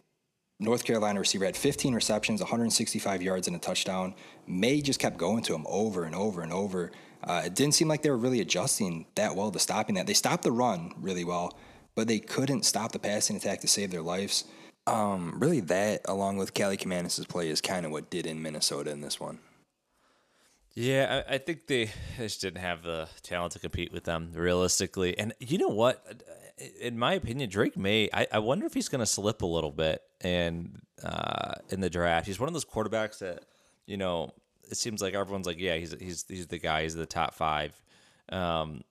North 0.59 0.83
Carolina 0.85 1.19
receiver 1.19 1.45
had 1.45 1.57
15 1.57 1.95
receptions, 1.95 2.39
165 2.39 3.21
yards, 3.23 3.47
and 3.47 3.55
a 3.55 3.59
touchdown. 3.59 4.13
Maye 4.45 4.81
just 4.81 4.99
kept 4.99 5.17
going 5.17 5.41
to 5.43 5.55
him 5.55 5.65
over 5.67 6.03
and 6.03 6.13
over 6.13 6.43
and 6.43 6.53
over. 6.53 6.91
Uh, 7.23 7.41
it 7.45 7.55
didn't 7.55 7.73
seem 7.73 7.87
like 7.87 8.03
they 8.03 8.11
were 8.11 8.17
really 8.17 8.41
adjusting 8.41 9.07
that 9.15 9.35
well 9.35 9.51
to 9.51 9.59
stopping 9.59 9.95
that. 9.95 10.05
They 10.05 10.13
stopped 10.13 10.43
the 10.43 10.51
run 10.51 10.93
really 10.97 11.23
well, 11.23 11.57
but 11.95 12.07
they 12.07 12.19
couldn't 12.19 12.63
stop 12.63 12.91
the 12.91 12.99
passing 12.99 13.35
attack 13.35 13.61
to 13.61 13.67
save 13.67 13.89
their 13.89 14.03
lives. 14.03 14.45
Um, 14.85 15.39
really, 15.39 15.61
that 15.61 16.01
along 16.05 16.37
with 16.37 16.53
Cali 16.53 16.77
Cumanis' 16.77 17.27
play 17.27 17.49
is 17.49 17.61
kind 17.61 17.85
of 17.85 17.91
what 17.91 18.09
did 18.09 18.27
in 18.27 18.41
Minnesota 18.41 18.91
in 18.91 19.01
this 19.01 19.19
one. 19.19 19.39
Yeah, 20.73 21.23
I, 21.27 21.35
I 21.35 21.37
think 21.37 21.67
they 21.67 21.89
just 22.17 22.41
didn't 22.41 22.61
have 22.61 22.83
the 22.83 23.07
talent 23.21 23.53
to 23.53 23.59
compete 23.59 23.91
with 23.91 24.03
them 24.03 24.31
realistically. 24.33 25.17
And 25.17 25.33
you 25.39 25.57
know 25.57 25.69
what? 25.69 26.23
in 26.79 26.97
my 26.97 27.13
opinion, 27.13 27.49
Drake 27.49 27.77
Maye. 27.77 28.09
I, 28.13 28.27
I 28.33 28.39
wonder 28.39 28.65
if 28.65 28.73
he's 28.73 28.89
going 28.89 28.99
to 28.99 29.05
slip 29.05 29.41
a 29.41 29.45
little 29.45 29.71
bit 29.71 30.01
and 30.21 30.81
uh, 31.03 31.53
in 31.69 31.79
the 31.79 31.89
draft. 31.89 32.27
He's 32.27 32.39
one 32.39 32.47
of 32.47 32.53
those 32.53 32.65
quarterbacks 32.65 33.19
that 33.19 33.45
you 33.85 33.97
know 33.97 34.31
it 34.69 34.77
seems 34.77 35.01
like 35.01 35.13
everyone's 35.13 35.47
like, 35.47 35.59
yeah, 35.59 35.75
he's 35.75 35.95
he's 35.99 36.25
he's 36.27 36.47
the 36.47 36.59
guy. 36.59 36.83
He's 36.83 36.95
the 36.95 37.05
top 37.05 37.33
five. 37.33 37.79
Um, 38.29 38.81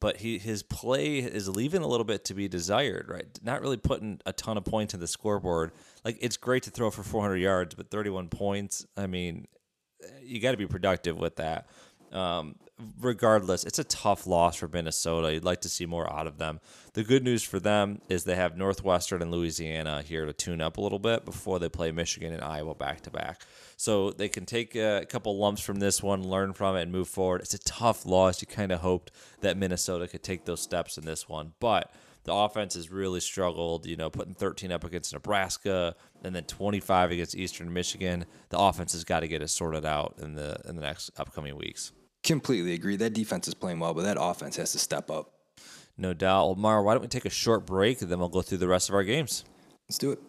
but 0.00 0.16
he 0.18 0.38
his 0.38 0.62
play 0.62 1.18
is 1.18 1.48
leaving 1.48 1.82
a 1.82 1.86
little 1.86 2.04
bit 2.04 2.24
to 2.26 2.34
be 2.34 2.48
desired, 2.48 3.08
right? 3.08 3.26
Not 3.42 3.60
really 3.60 3.76
putting 3.76 4.20
a 4.26 4.32
ton 4.32 4.56
of 4.56 4.64
points 4.64 4.94
in 4.94 5.00
the 5.00 5.08
scoreboard. 5.08 5.72
Like 6.04 6.18
it's 6.20 6.36
great 6.36 6.62
to 6.64 6.70
throw 6.70 6.90
for 6.90 7.02
400 7.02 7.36
yards, 7.36 7.74
but 7.74 7.90
31 7.90 8.28
points. 8.28 8.86
I 8.96 9.06
mean, 9.06 9.46
you 10.22 10.40
got 10.40 10.52
to 10.52 10.56
be 10.56 10.66
productive 10.66 11.16
with 11.16 11.36
that. 11.36 11.68
Um, 12.12 12.54
regardless, 13.00 13.64
it's 13.64 13.78
a 13.78 13.84
tough 13.84 14.26
loss 14.26 14.56
for 14.56 14.68
Minnesota. 14.68 15.32
You'd 15.32 15.44
like 15.44 15.60
to 15.62 15.68
see 15.68 15.86
more 15.86 16.10
out 16.12 16.26
of 16.26 16.38
them. 16.38 16.60
The 16.94 17.04
good 17.04 17.22
news 17.22 17.42
for 17.42 17.60
them 17.60 18.00
is 18.08 18.24
they 18.24 18.34
have 18.34 18.56
Northwestern 18.56 19.20
and 19.20 19.30
Louisiana 19.30 20.02
here 20.02 20.24
to 20.24 20.32
tune 20.32 20.60
up 20.60 20.76
a 20.76 20.80
little 20.80 20.98
bit 20.98 21.24
before 21.24 21.58
they 21.58 21.68
play 21.68 21.90
Michigan 21.92 22.32
and 22.32 22.42
Iowa 22.42 22.74
back 22.74 23.02
to 23.02 23.10
back. 23.10 23.42
So 23.76 24.10
they 24.10 24.28
can 24.28 24.46
take 24.46 24.74
a 24.74 25.04
couple 25.08 25.36
lumps 25.36 25.60
from 25.60 25.80
this 25.80 26.02
one, 26.02 26.26
learn 26.26 26.52
from 26.52 26.76
it, 26.76 26.82
and 26.82 26.92
move 26.92 27.08
forward. 27.08 27.42
It's 27.42 27.54
a 27.54 27.58
tough 27.58 28.06
loss. 28.06 28.40
You 28.40 28.46
kind 28.46 28.72
of 28.72 28.80
hoped 28.80 29.10
that 29.40 29.56
Minnesota 29.56 30.08
could 30.08 30.22
take 30.22 30.44
those 30.44 30.62
steps 30.62 30.96
in 30.98 31.04
this 31.04 31.28
one, 31.28 31.52
but 31.60 31.92
the 32.28 32.34
offense 32.34 32.74
has 32.74 32.90
really 32.90 33.20
struggled, 33.20 33.86
you 33.86 33.96
know, 33.96 34.10
putting 34.10 34.34
13 34.34 34.70
up 34.70 34.84
against 34.84 35.14
Nebraska 35.14 35.96
and 36.22 36.34
then 36.36 36.44
25 36.44 37.10
against 37.10 37.34
Eastern 37.34 37.72
Michigan. 37.72 38.26
The 38.50 38.58
offense 38.58 38.92
has 38.92 39.02
got 39.02 39.20
to 39.20 39.28
get 39.28 39.40
it 39.40 39.48
sorted 39.48 39.86
out 39.86 40.16
in 40.20 40.34
the 40.34 40.60
in 40.68 40.76
the 40.76 40.82
next 40.82 41.10
upcoming 41.18 41.56
weeks. 41.56 41.92
Completely 42.22 42.74
agree. 42.74 42.96
That 42.96 43.14
defense 43.14 43.48
is 43.48 43.54
playing 43.54 43.80
well, 43.80 43.94
but 43.94 44.02
that 44.02 44.18
offense 44.20 44.56
has 44.56 44.72
to 44.72 44.78
step 44.78 45.10
up. 45.10 45.30
No 45.96 46.12
doubt. 46.12 46.46
Well, 46.46 46.54
Mara, 46.56 46.82
why 46.82 46.92
don't 46.92 47.00
we 47.00 47.08
take 47.08 47.24
a 47.24 47.30
short 47.30 47.64
break 47.64 48.02
and 48.02 48.10
then 48.10 48.18
we'll 48.18 48.28
go 48.28 48.42
through 48.42 48.58
the 48.58 48.68
rest 48.68 48.90
of 48.90 48.94
our 48.94 49.04
games? 49.04 49.44
Let's 49.88 49.96
do 49.96 50.12
it. 50.12 50.20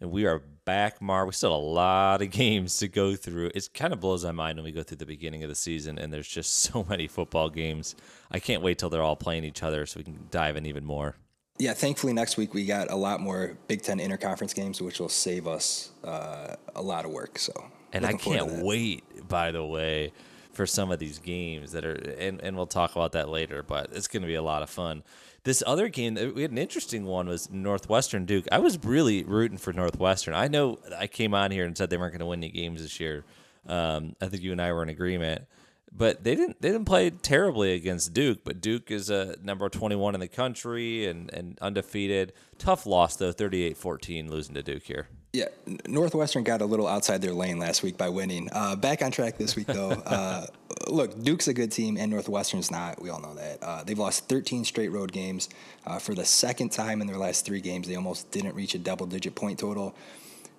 And 0.00 0.10
we 0.10 0.26
are 0.26 0.42
back, 0.70 1.02
Mar. 1.02 1.26
We 1.26 1.32
still 1.32 1.50
have 1.50 1.60
a 1.60 1.66
lot 1.66 2.22
of 2.22 2.30
games 2.42 2.76
to 2.78 2.86
go 2.86 3.16
through. 3.16 3.50
It 3.56 3.68
kind 3.74 3.92
of 3.92 3.98
blows 3.98 4.24
my 4.24 4.30
mind 4.30 4.56
when 4.56 4.64
we 4.64 4.70
go 4.70 4.84
through 4.84 4.98
the 4.98 5.06
beginning 5.06 5.42
of 5.42 5.48
the 5.48 5.56
season 5.56 5.98
and 5.98 6.12
there's 6.12 6.28
just 6.28 6.60
so 6.60 6.86
many 6.88 7.08
football 7.08 7.50
games. 7.50 7.96
I 8.30 8.38
can't 8.38 8.62
wait 8.62 8.78
till 8.78 8.88
they're 8.88 9.02
all 9.02 9.16
playing 9.16 9.42
each 9.42 9.64
other 9.64 9.84
so 9.84 9.98
we 9.98 10.04
can 10.04 10.28
dive 10.30 10.56
in 10.56 10.66
even 10.66 10.84
more. 10.84 11.16
Yeah, 11.58 11.74
thankfully 11.74 12.12
next 12.12 12.36
week 12.36 12.54
we 12.54 12.64
got 12.66 12.88
a 12.88 12.94
lot 12.94 13.20
more 13.20 13.58
Big 13.66 13.82
Ten 13.82 13.98
interconference 13.98 14.54
games, 14.54 14.80
which 14.80 15.00
will 15.00 15.08
save 15.08 15.48
us 15.48 15.90
uh, 16.04 16.54
a 16.76 16.80
lot 16.80 17.04
of 17.04 17.10
work. 17.10 17.36
So 17.38 17.52
and 17.92 18.06
I 18.06 18.12
can't 18.12 18.62
wait, 18.62 19.02
by 19.28 19.50
the 19.50 19.64
way, 19.64 20.12
for 20.52 20.66
some 20.66 20.92
of 20.92 21.00
these 21.00 21.18
games 21.18 21.72
that 21.72 21.84
are, 21.84 21.94
and, 21.94 22.40
and 22.42 22.56
we'll 22.56 22.66
talk 22.66 22.92
about 22.92 23.12
that 23.12 23.28
later, 23.28 23.64
but 23.64 23.90
it's 23.92 24.06
going 24.06 24.22
to 24.22 24.28
be 24.28 24.36
a 24.36 24.42
lot 24.42 24.62
of 24.62 24.70
fun. 24.70 25.02
This 25.44 25.62
other 25.66 25.88
game, 25.88 26.18
uh, 26.18 26.26
we 26.34 26.42
had 26.42 26.50
an 26.50 26.58
interesting 26.58 27.04
one 27.04 27.26
was 27.26 27.50
Northwestern 27.50 28.26
Duke. 28.26 28.46
I 28.52 28.58
was 28.58 28.82
really 28.84 29.24
rooting 29.24 29.58
for 29.58 29.72
Northwestern. 29.72 30.34
I 30.34 30.48
know 30.48 30.78
I 30.96 31.06
came 31.06 31.34
on 31.34 31.50
here 31.50 31.64
and 31.64 31.76
said 31.76 31.90
they 31.90 31.96
weren't 31.96 32.12
going 32.12 32.20
to 32.20 32.26
win 32.26 32.40
any 32.40 32.52
games 32.52 32.82
this 32.82 33.00
year. 33.00 33.24
Um, 33.66 34.16
I 34.20 34.26
think 34.26 34.42
you 34.42 34.52
and 34.52 34.60
I 34.60 34.72
were 34.72 34.82
in 34.82 34.88
agreement 34.88 35.46
but 35.92 36.22
they 36.22 36.34
didn't 36.34 36.60
they 36.62 36.70
didn't 36.70 36.84
play 36.84 37.10
terribly 37.10 37.72
against 37.72 38.12
Duke. 38.14 38.40
But 38.44 38.60
Duke 38.60 38.90
is 38.90 39.10
a 39.10 39.36
number 39.42 39.68
21 39.68 40.14
in 40.14 40.20
the 40.20 40.28
country 40.28 41.06
and, 41.06 41.32
and 41.32 41.58
undefeated. 41.60 42.32
Tough 42.58 42.86
loss 42.86 43.16
though, 43.16 43.32
38-14 43.32 44.28
losing 44.28 44.54
to 44.54 44.62
Duke 44.62 44.84
here. 44.84 45.08
Yeah, 45.32 45.46
Northwestern 45.86 46.42
got 46.42 46.60
a 46.60 46.64
little 46.64 46.88
outside 46.88 47.22
their 47.22 47.32
lane 47.32 47.60
last 47.60 47.84
week 47.84 47.96
by 47.96 48.08
winning. 48.08 48.48
Uh, 48.50 48.74
back 48.74 49.00
on 49.00 49.12
track 49.12 49.38
this 49.38 49.54
week, 49.54 49.68
though. 49.68 49.90
uh, 50.06 50.46
look, 50.88 51.22
Duke's 51.22 51.46
a 51.46 51.54
good 51.54 51.70
team, 51.70 51.96
and 51.96 52.10
Northwestern's 52.10 52.68
not. 52.68 53.00
We 53.00 53.10
all 53.10 53.20
know 53.20 53.34
that. 53.34 53.62
Uh, 53.62 53.84
they've 53.84 53.98
lost 53.98 54.28
13 54.28 54.64
straight 54.64 54.88
road 54.88 55.12
games. 55.12 55.48
Uh, 55.86 56.00
for 56.00 56.14
the 56.14 56.24
second 56.24 56.72
time 56.72 57.00
in 57.00 57.06
their 57.06 57.16
last 57.16 57.46
three 57.46 57.60
games, 57.60 57.86
they 57.86 57.94
almost 57.94 58.28
didn't 58.32 58.56
reach 58.56 58.74
a 58.74 58.78
double 58.78 59.06
digit 59.06 59.36
point 59.36 59.60
total. 59.60 59.94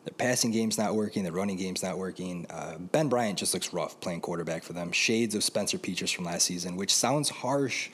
The 0.05 0.11
passing 0.11 0.51
game's 0.51 0.77
not 0.77 0.95
working. 0.95 1.25
The 1.25 1.33
running 1.33 1.57
game's 1.57 1.83
not 1.83 1.97
working. 1.97 2.47
Uh, 2.49 2.77
ben 2.77 3.09
Bryant 3.09 3.37
just 3.37 3.53
looks 3.53 3.73
rough 3.73 3.99
playing 3.99 4.21
quarterback 4.21 4.63
for 4.63 4.71
them. 4.71 4.93
Shades 4.93 5.35
of 5.35 5.43
Spencer 5.43 5.79
Petras 5.79 6.15
from 6.15 6.23
last 6.23 6.45
season, 6.45 6.77
which 6.77 6.95
sounds 6.95 7.29
harsh, 7.29 7.89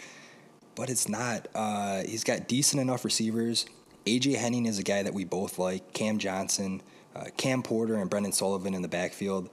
but 0.75 0.91
it's 0.91 1.09
not. 1.09 1.47
Uh, 1.55 2.03
he's 2.03 2.23
got 2.23 2.47
decent 2.47 2.79
enough 2.79 3.03
receivers. 3.03 3.65
AJ 4.07 4.35
Henning 4.35 4.65
is 4.65 4.79
a 4.79 4.83
guy 4.83 5.03
that 5.03 5.13
we 5.13 5.25
both 5.25 5.59
like. 5.59 5.93
Cam 5.93 6.17
Johnson, 6.17 6.81
uh, 7.15 7.25
Cam 7.37 7.63
Porter, 7.63 7.95
and 7.95 8.09
Brendan 8.09 8.31
Sullivan 8.31 8.73
in 8.73 8.81
the 8.81 8.87
backfield. 8.87 9.49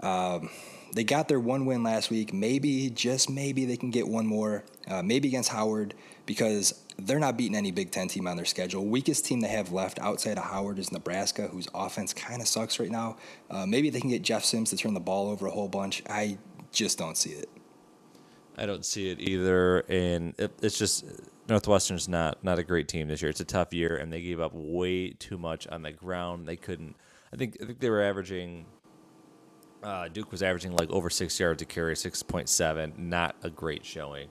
Um, 0.00 0.50
they 0.92 1.04
got 1.04 1.28
their 1.28 1.40
one 1.40 1.66
win 1.66 1.82
last 1.82 2.10
week. 2.10 2.32
Maybe, 2.32 2.90
just 2.90 3.28
maybe, 3.28 3.64
they 3.64 3.76
can 3.76 3.90
get 3.90 4.06
one 4.06 4.26
more. 4.26 4.64
Uh, 4.88 5.02
maybe 5.02 5.28
against 5.28 5.50
Howard 5.50 5.94
because 6.26 6.82
they're 6.98 7.18
not 7.18 7.36
beating 7.36 7.56
any 7.56 7.70
Big 7.70 7.90
Ten 7.90 8.08
team 8.08 8.26
on 8.26 8.36
their 8.36 8.44
schedule. 8.44 8.84
Weakest 8.84 9.24
team 9.24 9.40
they 9.40 9.48
have 9.48 9.72
left 9.72 9.98
outside 9.98 10.38
of 10.38 10.44
Howard 10.44 10.78
is 10.78 10.92
Nebraska, 10.92 11.48
whose 11.48 11.68
offense 11.74 12.12
kind 12.12 12.40
of 12.40 12.48
sucks 12.48 12.78
right 12.78 12.90
now. 12.90 13.16
Uh, 13.50 13.66
maybe 13.66 13.90
they 13.90 14.00
can 14.00 14.10
get 14.10 14.22
Jeff 14.22 14.44
Sims 14.44 14.70
to 14.70 14.76
turn 14.76 14.94
the 14.94 15.00
ball 15.00 15.28
over 15.28 15.46
a 15.46 15.50
whole 15.50 15.68
bunch. 15.68 16.02
I 16.08 16.38
just 16.72 16.98
don't 16.98 17.16
see 17.16 17.30
it. 17.30 17.48
I 18.56 18.66
don't 18.66 18.84
see 18.84 19.10
it 19.10 19.20
either, 19.20 19.80
and 19.80 20.34
it, 20.38 20.52
it's 20.62 20.78
just 20.78 21.04
Northwestern's 21.48 22.08
not 22.08 22.42
not 22.42 22.58
a 22.58 22.64
great 22.64 22.88
team 22.88 23.08
this 23.08 23.22
year. 23.22 23.30
It's 23.30 23.40
a 23.40 23.44
tough 23.44 23.74
year, 23.74 23.96
and 23.96 24.12
they 24.12 24.22
gave 24.22 24.40
up 24.40 24.52
way 24.54 25.10
too 25.10 25.38
much 25.38 25.66
on 25.68 25.82
the 25.82 25.92
ground. 25.92 26.46
They 26.46 26.56
couldn't. 26.56 26.96
I 27.32 27.36
think 27.36 27.58
I 27.62 27.66
think 27.66 27.80
they 27.80 27.90
were 27.90 28.02
averaging. 28.02 28.66
Uh, 29.82 30.08
Duke 30.08 30.32
was 30.32 30.42
averaging 30.42 30.74
like 30.74 30.90
over 30.90 31.10
six 31.10 31.38
yards 31.38 31.58
to 31.58 31.66
carry, 31.66 31.94
six 31.96 32.22
point 32.22 32.48
seven. 32.48 32.94
Not 32.96 33.36
a 33.42 33.50
great 33.50 33.84
showing. 33.84 34.28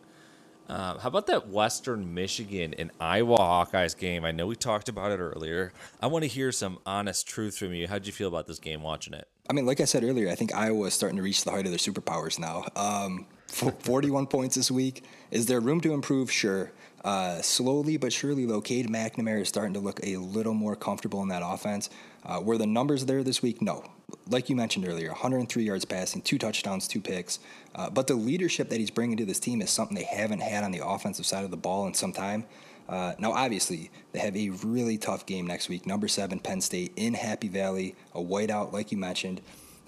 Uh, 0.67 0.97
how 0.97 1.07
about 1.09 1.27
that 1.27 1.47
Western 1.49 2.15
Michigan 2.15 2.73
and 2.73 2.89
Iowa 2.99 3.37
Hawkeyes 3.37 3.95
game? 3.95 4.25
I 4.25 4.31
know 4.31 4.47
we 4.47 4.55
talked 4.55 4.89
about 4.89 5.11
it 5.11 5.19
earlier. 5.19 5.71
I 6.01 6.07
want 6.07 6.23
to 6.23 6.27
hear 6.27 6.51
some 6.51 6.79
honest 6.87 7.27
truth 7.27 7.55
from 7.55 7.73
you. 7.73 7.87
How'd 7.87 8.07
you 8.07 8.11
feel 8.11 8.27
about 8.27 8.47
this 8.47 8.57
game 8.57 8.81
watching 8.81 9.13
it? 9.13 9.27
I 9.47 9.53
mean, 9.53 9.67
like 9.67 9.79
I 9.79 9.85
said 9.85 10.03
earlier, 10.03 10.27
I 10.27 10.33
think 10.33 10.55
Iowa 10.55 10.87
is 10.87 10.95
starting 10.95 11.17
to 11.17 11.21
reach 11.21 11.43
the 11.43 11.51
height 11.51 11.65
of 11.65 11.71
their 11.71 11.77
superpowers 11.77 12.39
now. 12.39 12.65
Um, 12.75 13.27
41 13.55 14.27
points 14.27 14.55
this 14.55 14.69
week. 14.69 15.03
Is 15.31 15.45
there 15.45 15.61
room 15.61 15.79
to 15.81 15.93
improve? 15.93 16.29
Sure. 16.29 16.71
Uh, 17.05 17.41
slowly 17.41 17.95
but 17.95 18.11
surely, 18.11 18.45
though, 18.45 18.59
Cade 18.59 18.89
McNamara 18.89 19.41
is 19.41 19.47
starting 19.47 19.73
to 19.75 19.79
look 19.79 19.99
a 20.03 20.17
little 20.17 20.53
more 20.53 20.75
comfortable 20.75 21.21
in 21.21 21.29
that 21.29 21.41
offense. 21.45 21.89
Uh, 22.25 22.41
were 22.43 22.57
the 22.57 22.65
numbers 22.65 23.05
there 23.05 23.23
this 23.23 23.41
week? 23.41 23.61
No. 23.61 23.85
Like 24.29 24.49
you 24.49 24.57
mentioned 24.57 24.85
earlier, 24.85 25.09
103 25.09 25.63
yards 25.63 25.85
passing, 25.85 26.21
two 26.21 26.37
touchdowns, 26.37 26.87
two 26.87 26.99
picks. 26.99 27.39
Uh, 27.73 27.89
but 27.89 28.07
the 28.07 28.15
leadership 28.15 28.69
that 28.69 28.79
he's 28.79 28.91
bringing 28.91 29.17
to 29.17 29.25
this 29.25 29.39
team 29.39 29.61
is 29.61 29.69
something 29.69 29.95
they 29.95 30.03
haven't 30.03 30.41
had 30.41 30.63
on 30.63 30.71
the 30.71 30.85
offensive 30.85 31.25
side 31.25 31.45
of 31.45 31.51
the 31.51 31.57
ball 31.57 31.87
in 31.87 31.93
some 31.93 32.11
time. 32.11 32.43
Uh, 32.89 33.13
now, 33.19 33.31
obviously, 33.31 33.89
they 34.11 34.19
have 34.19 34.35
a 34.35 34.49
really 34.49 34.97
tough 34.97 35.25
game 35.25 35.47
next 35.47 35.69
week. 35.69 35.85
Number 35.85 36.09
seven, 36.09 36.39
Penn 36.39 36.59
State 36.59 36.91
in 36.97 37.13
Happy 37.13 37.47
Valley, 37.47 37.95
a 38.13 38.19
whiteout, 38.21 38.73
like 38.73 38.91
you 38.91 38.97
mentioned. 38.97 39.39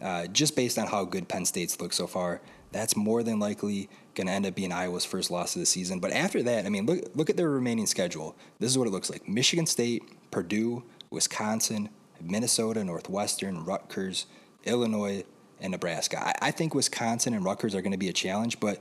Uh, 0.02 0.28
just 0.28 0.56
based 0.56 0.78
on 0.78 0.88
how 0.88 1.04
good 1.04 1.28
Penn 1.28 1.46
State's 1.46 1.80
looked 1.82 1.96
so 1.96 2.08
far, 2.08 2.42
that's 2.72 2.96
more 2.96 3.24
than 3.24 3.40
likely 3.40 3.90
going 4.16 4.28
to 4.28 4.34
end 4.34 4.46
up 4.46 4.56
being 4.56 4.72
Iowa's 4.72 5.06
first 5.06 5.32
loss 5.32 5.56
of 5.56 5.60
the 5.60 5.66
season. 5.66 6.00
But 6.00 6.12
after 6.12 6.44
that, 6.44 6.66
I 6.66 6.70
mean, 6.70 6.86
look 6.86 7.00
look 7.16 7.30
at 7.30 7.38
their 7.38 7.50
remaining 7.50 7.86
schedule. 7.86 8.36
This 8.60 8.72
is 8.72 8.78
what 8.78 8.88
it 8.88 8.92
looks 8.92 9.10
like: 9.10 9.28
Michigan 9.28 9.66
State, 9.66 10.04
Purdue, 10.32 10.84
Wisconsin, 11.10 11.90
Minnesota, 12.22 12.84
Northwestern, 12.84 13.64
Rutgers, 13.64 14.26
Illinois, 14.66 15.24
and 15.60 15.72
Nebraska. 15.72 16.20
I, 16.20 16.48
I 16.48 16.52
think 16.52 16.76
Wisconsin 16.76 17.34
and 17.34 17.44
Rutgers 17.44 17.76
are 17.76 17.82
going 17.82 17.92
to 17.92 17.98
be 17.98 18.10
a 18.10 18.14
challenge, 18.14 18.60
but 18.60 18.80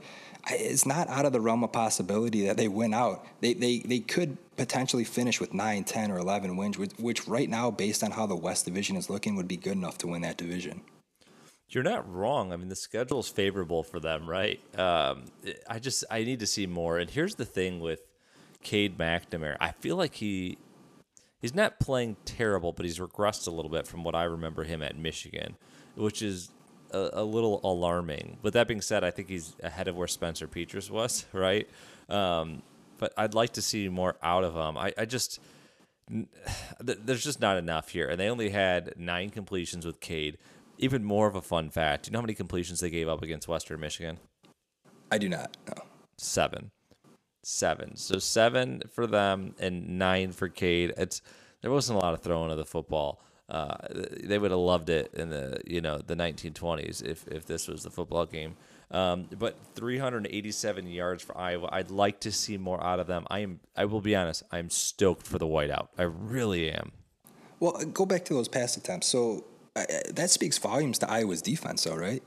it's 0.49 0.85
not 0.85 1.09
out 1.09 1.25
of 1.25 1.33
the 1.33 1.41
realm 1.41 1.63
of 1.63 1.71
possibility 1.71 2.45
that 2.45 2.57
they 2.57 2.67
win 2.67 2.93
out. 2.93 3.25
They, 3.41 3.53
they, 3.53 3.79
they 3.79 3.99
could 3.99 4.37
potentially 4.55 5.03
finish 5.03 5.39
with 5.39 5.53
9, 5.53 5.83
10, 5.83 6.11
or 6.11 6.19
11 6.19 6.55
wins, 6.55 6.77
which, 6.77 6.91
which 6.97 7.27
right 7.27 7.49
now, 7.49 7.71
based 7.71 8.03
on 8.03 8.11
how 8.11 8.25
the 8.25 8.35
West 8.35 8.65
Division 8.65 8.95
is 8.95 9.09
looking, 9.09 9.35
would 9.35 9.47
be 9.47 9.57
good 9.57 9.73
enough 9.73 9.97
to 9.99 10.07
win 10.07 10.21
that 10.21 10.37
division. 10.37 10.81
You're 11.69 11.83
not 11.83 12.11
wrong. 12.11 12.53
I 12.53 12.55
mean, 12.55 12.69
the 12.69 12.75
schedule 12.75 13.19
is 13.19 13.27
favorable 13.27 13.83
for 13.83 13.99
them, 13.99 14.29
right? 14.29 14.59
Um, 14.79 15.25
I 15.69 15.79
just 15.79 16.05
I 16.09 16.23
need 16.23 16.39
to 16.39 16.47
see 16.47 16.65
more. 16.65 16.97
And 16.97 17.09
here's 17.09 17.35
the 17.35 17.45
thing 17.45 17.79
with 17.79 18.01
Cade 18.63 18.97
McNamara. 18.97 19.57
I 19.59 19.71
feel 19.71 19.97
like 19.97 20.15
he 20.15 20.57
he's 21.41 21.53
not 21.53 21.79
playing 21.79 22.15
terrible, 22.25 22.71
but 22.71 22.85
he's 22.85 22.99
regressed 22.99 23.47
a 23.47 23.51
little 23.51 23.71
bit 23.71 23.85
from 23.85 24.03
what 24.03 24.15
I 24.15 24.23
remember 24.23 24.63
him 24.63 24.81
at 24.81 24.97
Michigan, 24.97 25.57
which 25.95 26.21
is 26.21 26.51
a, 26.91 27.09
a, 27.13 27.23
little 27.23 27.59
alarming. 27.63 28.37
With 28.41 28.53
that 28.53 28.67
being 28.67 28.81
said, 28.81 29.03
I 29.03 29.11
think 29.11 29.27
he's 29.27 29.55
ahead 29.61 29.87
of 29.87 29.95
where 29.95 30.07
Spencer 30.07 30.47
Petras 30.47 30.89
was, 30.89 31.25
right? 31.33 31.69
Um, 32.09 32.63
but 32.97 33.13
I'd 33.17 33.33
like 33.33 33.53
to 33.53 33.61
see 33.61 33.89
more 33.89 34.15
out 34.23 34.43
of 34.43 34.55
him. 34.55 34.77
I, 34.77 34.93
I 34.97 35.05
just 35.05 35.39
there's 36.79 37.23
just 37.23 37.41
not 37.41 37.57
enough 37.57 37.89
here, 37.89 38.07
and 38.07 38.19
they 38.19 38.29
only 38.29 38.49
had 38.49 38.93
nine 38.97 39.29
completions 39.29 39.85
with 39.85 39.99
Cade. 39.99 40.37
Even 40.77 41.03
more 41.03 41.27
of 41.27 41.35
a 41.35 41.41
fun 41.41 41.69
fact: 41.69 42.03
do 42.03 42.09
you 42.09 42.13
know 42.13 42.19
how 42.19 42.23
many 42.23 42.33
completions 42.33 42.79
they 42.79 42.89
gave 42.89 43.07
up 43.07 43.21
against 43.21 43.47
Western 43.47 43.79
Michigan? 43.79 44.19
I 45.11 45.17
do 45.17 45.29
not. 45.29 45.55
No. 45.67 45.83
Seven, 46.17 46.71
seven. 47.43 47.95
So 47.95 48.19
seven 48.19 48.81
for 48.91 49.07
them 49.07 49.55
and 49.59 49.97
nine 49.97 50.31
for 50.31 50.49
Cade. 50.49 50.93
It's 50.97 51.21
there 51.61 51.71
wasn't 51.71 51.99
a 51.99 52.01
lot 52.01 52.13
of 52.13 52.21
throwing 52.21 52.51
of 52.51 52.57
the 52.57 52.65
football. 52.65 53.21
Uh, 53.49 53.77
they 54.23 54.37
would 54.37 54.51
have 54.51 54.59
loved 54.59 54.89
it 54.89 55.13
in 55.13 55.29
the 55.29 55.61
you 55.65 55.79
know 55.79 55.99
the 55.99 56.15
1920s 56.15 57.03
if 57.03 57.27
if 57.27 57.45
this 57.45 57.67
was 57.67 57.83
the 57.83 57.89
football 57.89 58.25
game. 58.25 58.55
Um, 58.89 59.27
but 59.37 59.57
387 59.75 60.87
yards 60.87 61.21
for 61.21 61.37
Iowa. 61.37 61.67
I'd 61.71 61.91
like 61.91 62.21
to 62.21 62.31
see 62.31 62.57
more 62.57 62.81
out 62.81 62.99
of 62.99 63.07
them. 63.07 63.25
I 63.29 63.39
am. 63.39 63.59
I 63.75 63.85
will 63.85 64.01
be 64.01 64.15
honest. 64.15 64.43
I'm 64.51 64.69
stoked 64.69 65.27
for 65.27 65.37
the 65.37 65.47
whiteout. 65.47 65.87
I 65.97 66.03
really 66.03 66.71
am. 66.71 66.91
Well, 67.59 67.73
go 67.85 68.05
back 68.05 68.23
to 68.25 68.33
those 68.33 68.47
pass 68.47 68.77
attempts. 68.77 69.07
So 69.07 69.43
that 70.09 70.29
speaks 70.29 70.57
volumes 70.57 70.99
to 70.99 71.09
Iowa's 71.09 71.41
defense, 71.41 71.83
though, 71.83 71.95
right? 71.95 72.23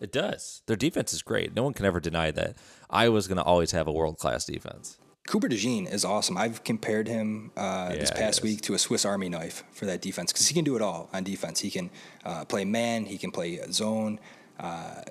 It 0.00 0.10
does. 0.10 0.62
Their 0.66 0.76
defense 0.76 1.12
is 1.12 1.22
great. 1.22 1.54
No 1.54 1.62
one 1.62 1.74
can 1.74 1.86
ever 1.86 2.00
deny 2.00 2.32
that. 2.32 2.56
Iowa's 2.90 3.28
going 3.28 3.38
to 3.38 3.44
always 3.44 3.70
have 3.70 3.86
a 3.86 3.92
world 3.92 4.18
class 4.18 4.44
defense. 4.44 4.98
Cooper 5.28 5.48
DeJean 5.48 5.92
is 5.92 6.04
awesome. 6.04 6.36
I've 6.36 6.64
compared 6.64 7.06
him 7.06 7.52
uh, 7.56 7.90
yeah, 7.92 8.00
this 8.00 8.10
past 8.10 8.42
week 8.42 8.60
to 8.62 8.74
a 8.74 8.78
Swiss 8.78 9.04
Army 9.04 9.28
knife 9.28 9.62
for 9.70 9.86
that 9.86 10.02
defense 10.02 10.32
because 10.32 10.48
he 10.48 10.54
can 10.54 10.64
do 10.64 10.74
it 10.74 10.82
all 10.82 11.08
on 11.12 11.22
defense. 11.22 11.60
He 11.60 11.70
can 11.70 11.90
uh, 12.24 12.44
play 12.44 12.64
man, 12.64 13.04
he 13.04 13.16
can 13.16 13.30
play 13.30 13.60
zone, 13.70 14.18
uh, 14.58 15.02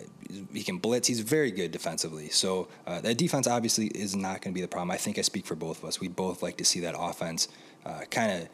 he 0.52 0.64
can 0.64 0.78
blitz. 0.80 1.08
He's 1.08 1.22
very 1.22 1.52
good 1.52 1.72
defensively. 1.72 2.28
So 2.28 2.68
uh, 2.86 3.00
that 3.02 3.18
defense 3.18 3.48
obviously 3.48 3.88
is 3.88 4.14
not 4.14 4.42
going 4.42 4.54
to 4.54 4.56
be 4.56 4.62
the 4.62 4.68
problem. 4.68 4.92
I 4.92 4.98
think 4.98 5.18
I 5.18 5.22
speak 5.22 5.46
for 5.46 5.56
both 5.56 5.82
of 5.82 5.88
us. 5.88 6.02
We 6.02 6.10
both 6.10 6.44
like 6.44 6.58
to 6.58 6.66
see 6.66 6.82
that 6.82 6.96
offense 6.98 7.48
uh, 7.86 8.02
kind 8.10 8.42
of 8.42 8.50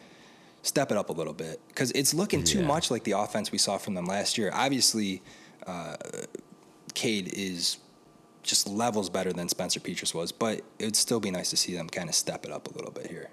step 0.67 0.91
it 0.91 0.97
up 0.97 1.09
a 1.09 1.13
little 1.13 1.33
bit 1.33 1.61
because 1.69 1.91
it's 1.91 2.13
looking 2.13 2.43
too 2.43 2.59
yeah. 2.59 2.67
much 2.67 2.91
like 2.91 3.03
the 3.03 3.13
offense 3.13 3.51
we 3.51 3.57
saw 3.57 3.77
from 3.77 3.93
them 3.93 4.05
last 4.05 4.37
year. 4.37 4.51
Obviously, 4.53 5.21
uh, 5.65 5.95
Cade 6.93 7.31
is 7.33 7.77
just 8.43 8.67
levels 8.67 9.09
better 9.09 9.31
than 9.33 9.49
Spencer 9.49 9.79
Petras 9.79 10.13
was, 10.13 10.31
but 10.31 10.61
it'd 10.79 10.95
still 10.95 11.19
be 11.19 11.31
nice 11.31 11.49
to 11.49 11.57
see 11.57 11.73
them 11.73 11.87
kind 11.87 12.09
of 12.09 12.15
step 12.15 12.45
it 12.45 12.51
up 12.51 12.67
a 12.67 12.73
little 12.77 12.91
bit 12.91 13.07
here. 13.07 13.29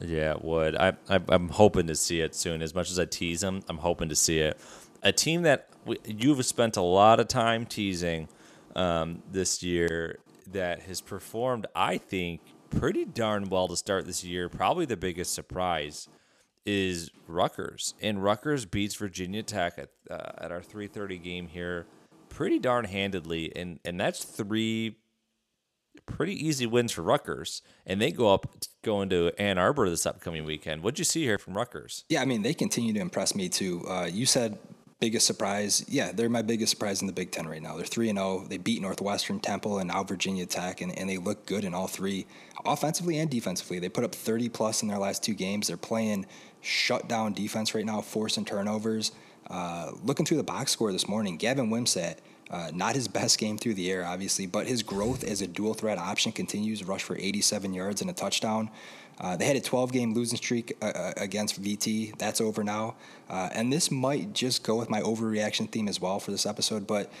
Yeah, 0.00 0.32
it 0.32 0.44
would. 0.44 0.76
I, 0.76 0.94
I, 1.08 1.20
am 1.30 1.48
hoping 1.48 1.86
to 1.86 1.94
see 1.94 2.20
it 2.20 2.34
soon. 2.34 2.62
As 2.62 2.74
much 2.74 2.90
as 2.90 2.98
I 2.98 3.04
tease 3.04 3.40
them, 3.40 3.62
I'm 3.68 3.78
hoping 3.78 4.08
to 4.08 4.16
see 4.16 4.40
it. 4.40 4.58
A 5.02 5.12
team 5.12 5.42
that 5.42 5.68
you've 6.04 6.44
spent 6.44 6.76
a 6.76 6.82
lot 6.82 7.20
of 7.20 7.28
time 7.28 7.66
teasing 7.66 8.28
um, 8.74 9.22
this 9.30 9.62
year 9.62 10.18
that 10.52 10.82
has 10.82 11.00
performed, 11.00 11.66
I 11.74 11.98
think, 11.98 12.40
pretty 12.70 13.04
darn 13.04 13.48
well 13.48 13.68
to 13.68 13.76
start 13.76 14.06
this 14.06 14.24
year. 14.24 14.48
Probably 14.48 14.84
the 14.84 14.96
biggest 14.96 15.32
surprise 15.32 16.08
is 16.66 17.10
Rutgers, 17.26 17.94
and 18.00 18.22
Rutgers 18.22 18.64
beats 18.64 18.94
Virginia 18.94 19.42
Tech 19.42 19.78
at 19.78 19.90
uh, 20.10 20.32
at 20.38 20.52
our 20.52 20.60
3:30 20.60 21.22
game 21.22 21.48
here 21.48 21.86
pretty 22.34 22.58
darn 22.58 22.84
handedly, 22.84 23.54
and 23.54 23.78
and 23.84 23.98
that's 23.98 24.24
three 24.24 24.96
pretty 26.06 26.34
easy 26.34 26.66
wins 26.66 26.92
for 26.92 27.02
Rutgers, 27.02 27.62
and 27.86 28.00
they 28.00 28.10
go 28.10 28.32
up 28.32 28.64
going 28.82 29.08
to 29.10 29.32
Ann 29.38 29.58
Arbor 29.58 29.88
this 29.88 30.04
upcoming 30.04 30.44
weekend. 30.44 30.82
What'd 30.82 30.98
you 30.98 31.04
see 31.04 31.22
here 31.22 31.38
from 31.38 31.56
Rutgers? 31.56 32.04
Yeah, 32.08 32.22
I 32.22 32.24
mean 32.24 32.42
they 32.42 32.54
continue 32.54 32.92
to 32.92 33.00
impress 33.00 33.34
me 33.34 33.48
too. 33.48 33.84
Uh, 33.88 34.08
you 34.10 34.26
said 34.26 34.58
biggest 35.00 35.26
surprise. 35.26 35.84
Yeah, 35.88 36.12
they're 36.12 36.28
my 36.28 36.42
biggest 36.42 36.70
surprise 36.70 37.00
in 37.00 37.06
the 37.06 37.12
Big 37.12 37.30
Ten 37.30 37.46
right 37.46 37.62
now. 37.62 37.76
They're 37.76 37.86
three 37.86 38.08
and 38.08 38.18
zero. 38.18 38.42
Oh. 38.42 38.46
They 38.48 38.56
beat 38.58 38.82
Northwestern, 38.82 39.38
Temple, 39.38 39.78
and 39.78 39.88
now 39.88 40.02
Virginia 40.02 40.46
Tech, 40.46 40.80
and, 40.80 40.96
and 40.98 41.08
they 41.08 41.18
look 41.18 41.46
good 41.46 41.64
in 41.64 41.74
all 41.74 41.86
three, 41.86 42.26
offensively 42.64 43.18
and 43.18 43.30
defensively. 43.30 43.78
They 43.78 43.88
put 43.88 44.04
up 44.04 44.14
thirty 44.14 44.48
plus 44.48 44.82
in 44.82 44.88
their 44.88 44.98
last 44.98 45.22
two 45.22 45.34
games. 45.34 45.68
They're 45.68 45.76
playing 45.76 46.26
shut 46.64 47.08
down 47.08 47.32
defense 47.32 47.74
right 47.74 47.84
now, 47.84 48.00
forcing 48.00 48.44
turnovers. 48.44 49.12
Uh, 49.48 49.92
looking 50.02 50.24
through 50.24 50.38
the 50.38 50.42
box 50.42 50.72
score 50.72 50.90
this 50.90 51.06
morning, 51.06 51.36
Gavin 51.36 51.68
Wimsatt, 51.68 52.16
uh, 52.50 52.70
not 52.72 52.94
his 52.94 53.08
best 53.08 53.38
game 53.38 53.58
through 53.58 53.74
the 53.74 53.90
air, 53.90 54.04
obviously, 54.04 54.46
but 54.46 54.66
his 54.66 54.82
growth 54.82 55.22
as 55.22 55.42
a 55.42 55.46
dual 55.46 55.74
threat 55.74 55.98
option 55.98 56.32
continues. 56.32 56.82
Rush 56.84 57.02
for 57.02 57.16
87 57.16 57.74
yards 57.74 58.00
and 58.00 58.08
a 58.08 58.14
touchdown. 58.14 58.70
Uh, 59.20 59.36
they 59.36 59.44
had 59.44 59.56
a 59.56 59.60
12 59.60 59.92
game 59.92 60.14
losing 60.14 60.38
streak 60.38 60.76
uh, 60.82 60.86
uh 60.86 61.12
against 61.16 61.62
VT. 61.62 62.16
That's 62.18 62.40
over 62.40 62.64
now. 62.64 62.96
Uh, 63.28 63.48
and 63.52 63.72
this 63.72 63.90
might 63.90 64.32
just 64.32 64.64
go 64.64 64.76
with 64.76 64.90
my 64.90 65.00
overreaction 65.02 65.70
theme 65.70 65.88
as 65.88 66.00
well 66.00 66.18
for 66.18 66.30
this 66.30 66.46
episode, 66.46 66.86
but 66.86 67.12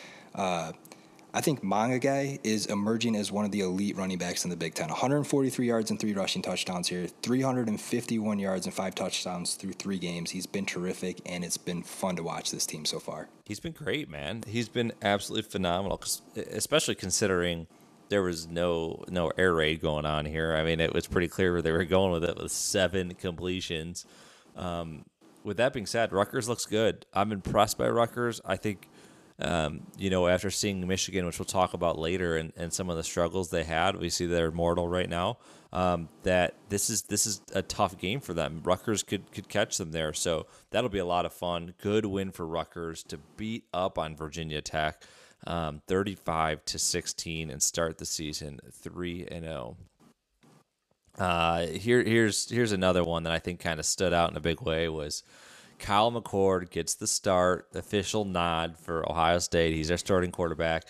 I 1.36 1.40
think 1.40 1.64
Monangai 1.64 2.38
is 2.44 2.66
emerging 2.66 3.16
as 3.16 3.32
one 3.32 3.44
of 3.44 3.50
the 3.50 3.58
elite 3.58 3.96
running 3.96 4.18
backs 4.18 4.44
in 4.44 4.50
the 4.50 4.56
Big 4.56 4.74
Ten. 4.74 4.88
143 4.88 5.66
yards 5.66 5.90
and 5.90 5.98
three 5.98 6.14
rushing 6.14 6.42
touchdowns 6.42 6.86
here, 6.86 7.08
351 7.22 8.38
yards 8.38 8.66
and 8.66 8.74
five 8.74 8.94
touchdowns 8.94 9.54
through 9.56 9.72
three 9.72 9.98
games. 9.98 10.30
He's 10.30 10.46
been 10.46 10.64
terrific, 10.64 11.20
and 11.26 11.44
it's 11.44 11.56
been 11.56 11.82
fun 11.82 12.14
to 12.16 12.22
watch 12.22 12.52
this 12.52 12.64
team 12.66 12.84
so 12.84 13.00
far. 13.00 13.28
He's 13.46 13.58
been 13.58 13.72
great, 13.72 14.08
man. 14.08 14.44
He's 14.46 14.68
been 14.68 14.92
absolutely 15.02 15.50
phenomenal, 15.50 16.00
especially 16.36 16.94
considering 16.94 17.66
there 18.10 18.22
was 18.22 18.46
no 18.46 19.02
no 19.08 19.32
air 19.36 19.54
raid 19.54 19.80
going 19.80 20.06
on 20.06 20.26
here. 20.26 20.54
I 20.54 20.62
mean, 20.62 20.78
it 20.78 20.94
was 20.94 21.08
pretty 21.08 21.26
clear 21.26 21.52
where 21.52 21.62
they 21.62 21.72
were 21.72 21.84
going 21.84 22.12
with 22.12 22.22
it 22.22 22.36
with 22.36 22.52
seven 22.52 23.12
completions. 23.14 24.06
Um, 24.54 25.04
with 25.42 25.56
that 25.56 25.72
being 25.72 25.86
said, 25.86 26.12
Rutgers 26.12 26.48
looks 26.48 26.64
good. 26.64 27.06
I'm 27.12 27.32
impressed 27.32 27.76
by 27.76 27.88
Rutgers. 27.88 28.40
I 28.44 28.54
think 28.54 28.88
um, 29.38 29.80
you 29.98 30.10
know, 30.10 30.26
after 30.28 30.50
seeing 30.50 30.86
Michigan, 30.86 31.26
which 31.26 31.38
we'll 31.38 31.46
talk 31.46 31.74
about 31.74 31.98
later, 31.98 32.36
and, 32.36 32.52
and 32.56 32.72
some 32.72 32.90
of 32.90 32.96
the 32.96 33.02
struggles 33.02 33.50
they 33.50 33.64
had, 33.64 33.96
we 33.96 34.10
see 34.10 34.26
they're 34.26 34.50
mortal 34.50 34.88
right 34.88 35.08
now. 35.08 35.38
Um, 35.72 36.08
that 36.22 36.54
this 36.68 36.88
is 36.88 37.02
this 37.02 37.26
is 37.26 37.42
a 37.52 37.60
tough 37.60 37.98
game 37.98 38.20
for 38.20 38.32
them. 38.32 38.60
Rutgers 38.62 39.02
could 39.02 39.32
could 39.32 39.48
catch 39.48 39.76
them 39.76 39.90
there, 39.90 40.12
so 40.12 40.46
that'll 40.70 40.88
be 40.88 41.00
a 41.00 41.04
lot 41.04 41.26
of 41.26 41.32
fun. 41.32 41.74
Good 41.82 42.06
win 42.06 42.30
for 42.30 42.46
Rutgers 42.46 43.02
to 43.04 43.18
beat 43.36 43.64
up 43.74 43.98
on 43.98 44.14
Virginia 44.14 44.60
Tech, 44.62 45.02
um, 45.48 45.82
thirty-five 45.88 46.64
to 46.66 46.78
sixteen, 46.78 47.50
and 47.50 47.60
start 47.60 47.98
the 47.98 48.06
season 48.06 48.60
three 48.70 49.26
and 49.28 49.44
zero. 49.44 49.76
Oh. 51.18 51.24
Uh, 51.24 51.66
here 51.66 52.04
here's 52.04 52.48
here's 52.50 52.72
another 52.72 53.02
one 53.02 53.24
that 53.24 53.32
I 53.32 53.40
think 53.40 53.58
kind 53.58 53.80
of 53.80 53.86
stood 53.86 54.12
out 54.12 54.30
in 54.30 54.36
a 54.36 54.40
big 54.40 54.60
way 54.60 54.88
was 54.88 55.24
Kyle 55.78 56.10
McCord 56.10 56.70
gets 56.70 56.94
the 56.94 57.06
start, 57.06 57.68
official 57.74 58.24
nod 58.24 58.76
for 58.78 59.08
Ohio 59.10 59.38
State. 59.38 59.74
He's 59.74 59.88
their 59.88 59.98
starting 59.98 60.30
quarterback. 60.30 60.84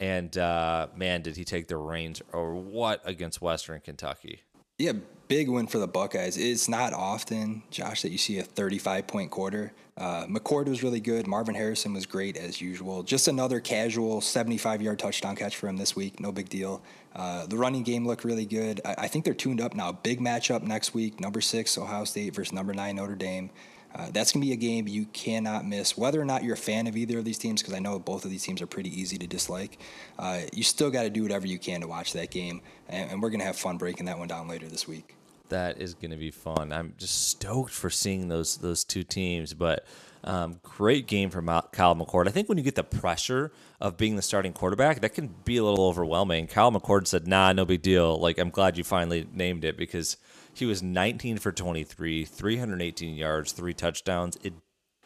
And 0.00 0.36
uh, 0.38 0.88
man, 0.96 1.22
did 1.22 1.36
he 1.36 1.44
take 1.44 1.68
the 1.68 1.76
reins 1.76 2.22
or 2.32 2.54
what 2.54 3.02
against 3.04 3.42
Western 3.42 3.80
Kentucky? 3.80 4.40
Yeah, 4.78 4.92
big 5.28 5.50
win 5.50 5.66
for 5.66 5.78
the 5.78 5.86
Buckeyes. 5.86 6.38
It's 6.38 6.66
not 6.66 6.94
often, 6.94 7.62
Josh, 7.70 8.00
that 8.00 8.10
you 8.10 8.16
see 8.16 8.38
a 8.38 8.42
35 8.42 9.06
point 9.06 9.30
quarter. 9.30 9.74
Uh, 9.98 10.24
McCord 10.24 10.68
was 10.68 10.82
really 10.82 11.00
good. 11.00 11.26
Marvin 11.26 11.54
Harrison 11.54 11.92
was 11.92 12.06
great 12.06 12.38
as 12.38 12.62
usual. 12.62 13.02
Just 13.02 13.28
another 13.28 13.60
casual 13.60 14.22
75 14.22 14.80
yard 14.80 14.98
touchdown 14.98 15.36
catch 15.36 15.56
for 15.56 15.68
him 15.68 15.76
this 15.76 15.94
week. 15.94 16.18
No 16.18 16.32
big 16.32 16.48
deal. 16.48 16.82
Uh, 17.14 17.44
the 17.46 17.58
running 17.58 17.82
game 17.82 18.06
looked 18.06 18.24
really 18.24 18.46
good. 18.46 18.80
I, 18.82 18.94
I, 18.98 19.08
think 19.08 19.26
they're 19.26 19.34
tuned 19.34 19.60
up 19.60 19.74
now. 19.74 19.92
Big 19.92 20.18
matchup 20.20 20.62
next 20.62 20.94
week. 20.94 21.20
Number 21.20 21.42
six, 21.42 21.76
Ohio 21.76 22.04
State 22.04 22.34
versus 22.34 22.54
number 22.54 22.72
nine, 22.72 22.96
Notre 22.96 23.16
Dame. 23.16 23.50
Uh, 23.94 24.08
that's 24.12 24.32
going 24.32 24.40
to 24.40 24.46
be 24.46 24.52
a 24.52 24.56
game 24.56 24.86
you 24.86 25.04
cannot 25.06 25.66
miss. 25.66 25.98
Whether 25.98 26.20
or 26.20 26.24
not 26.24 26.44
you're 26.44 26.54
a 26.54 26.58
fan 26.58 26.86
of 26.86 26.96
either 26.96 27.18
of 27.18 27.24
these 27.24 27.38
teams, 27.38 27.60
because 27.60 27.74
I 27.74 27.80
know 27.80 27.98
both 27.98 28.24
of 28.24 28.30
these 28.30 28.42
teams 28.42 28.62
are 28.62 28.66
pretty 28.66 28.88
easy 28.98 29.18
to 29.18 29.26
dislike, 29.26 29.78
uh, 30.18 30.42
you 30.52 30.62
still 30.62 30.90
got 30.90 31.02
to 31.02 31.10
do 31.10 31.22
whatever 31.22 31.46
you 31.46 31.58
can 31.58 31.80
to 31.80 31.88
watch 31.88 32.12
that 32.12 32.30
game. 32.30 32.60
And, 32.88 33.10
and 33.10 33.22
we're 33.22 33.30
going 33.30 33.40
to 33.40 33.46
have 33.46 33.56
fun 33.56 33.78
breaking 33.78 34.06
that 34.06 34.18
one 34.18 34.28
down 34.28 34.46
later 34.46 34.68
this 34.68 34.86
week. 34.86 35.16
That 35.48 35.80
is 35.80 35.94
going 35.94 36.12
to 36.12 36.16
be 36.16 36.30
fun. 36.30 36.72
I'm 36.72 36.94
just 36.96 37.28
stoked 37.28 37.72
for 37.72 37.90
seeing 37.90 38.28
those 38.28 38.58
those 38.58 38.84
two 38.84 39.02
teams. 39.02 39.52
But 39.52 39.84
um, 40.22 40.60
great 40.62 41.08
game 41.08 41.28
from 41.28 41.46
Kyle 41.46 41.96
McCord. 41.96 42.28
I 42.28 42.30
think 42.30 42.48
when 42.48 42.56
you 42.56 42.62
get 42.62 42.76
the 42.76 42.84
pressure 42.84 43.50
of 43.80 43.96
being 43.96 44.14
the 44.14 44.22
starting 44.22 44.52
quarterback, 44.52 45.00
that 45.00 45.14
can 45.14 45.34
be 45.44 45.56
a 45.56 45.64
little 45.64 45.84
overwhelming. 45.86 46.46
Kyle 46.46 46.70
McCord 46.70 47.08
said, 47.08 47.26
"Nah, 47.26 47.52
no 47.52 47.64
big 47.64 47.82
deal. 47.82 48.16
Like 48.16 48.38
I'm 48.38 48.50
glad 48.50 48.78
you 48.78 48.84
finally 48.84 49.26
named 49.32 49.64
it 49.64 49.76
because." 49.76 50.16
He 50.54 50.66
was 50.66 50.82
19 50.82 51.38
for 51.38 51.52
23, 51.52 52.24
318 52.24 53.14
yards, 53.14 53.52
three 53.52 53.74
touchdowns. 53.74 54.36
It 54.42 54.54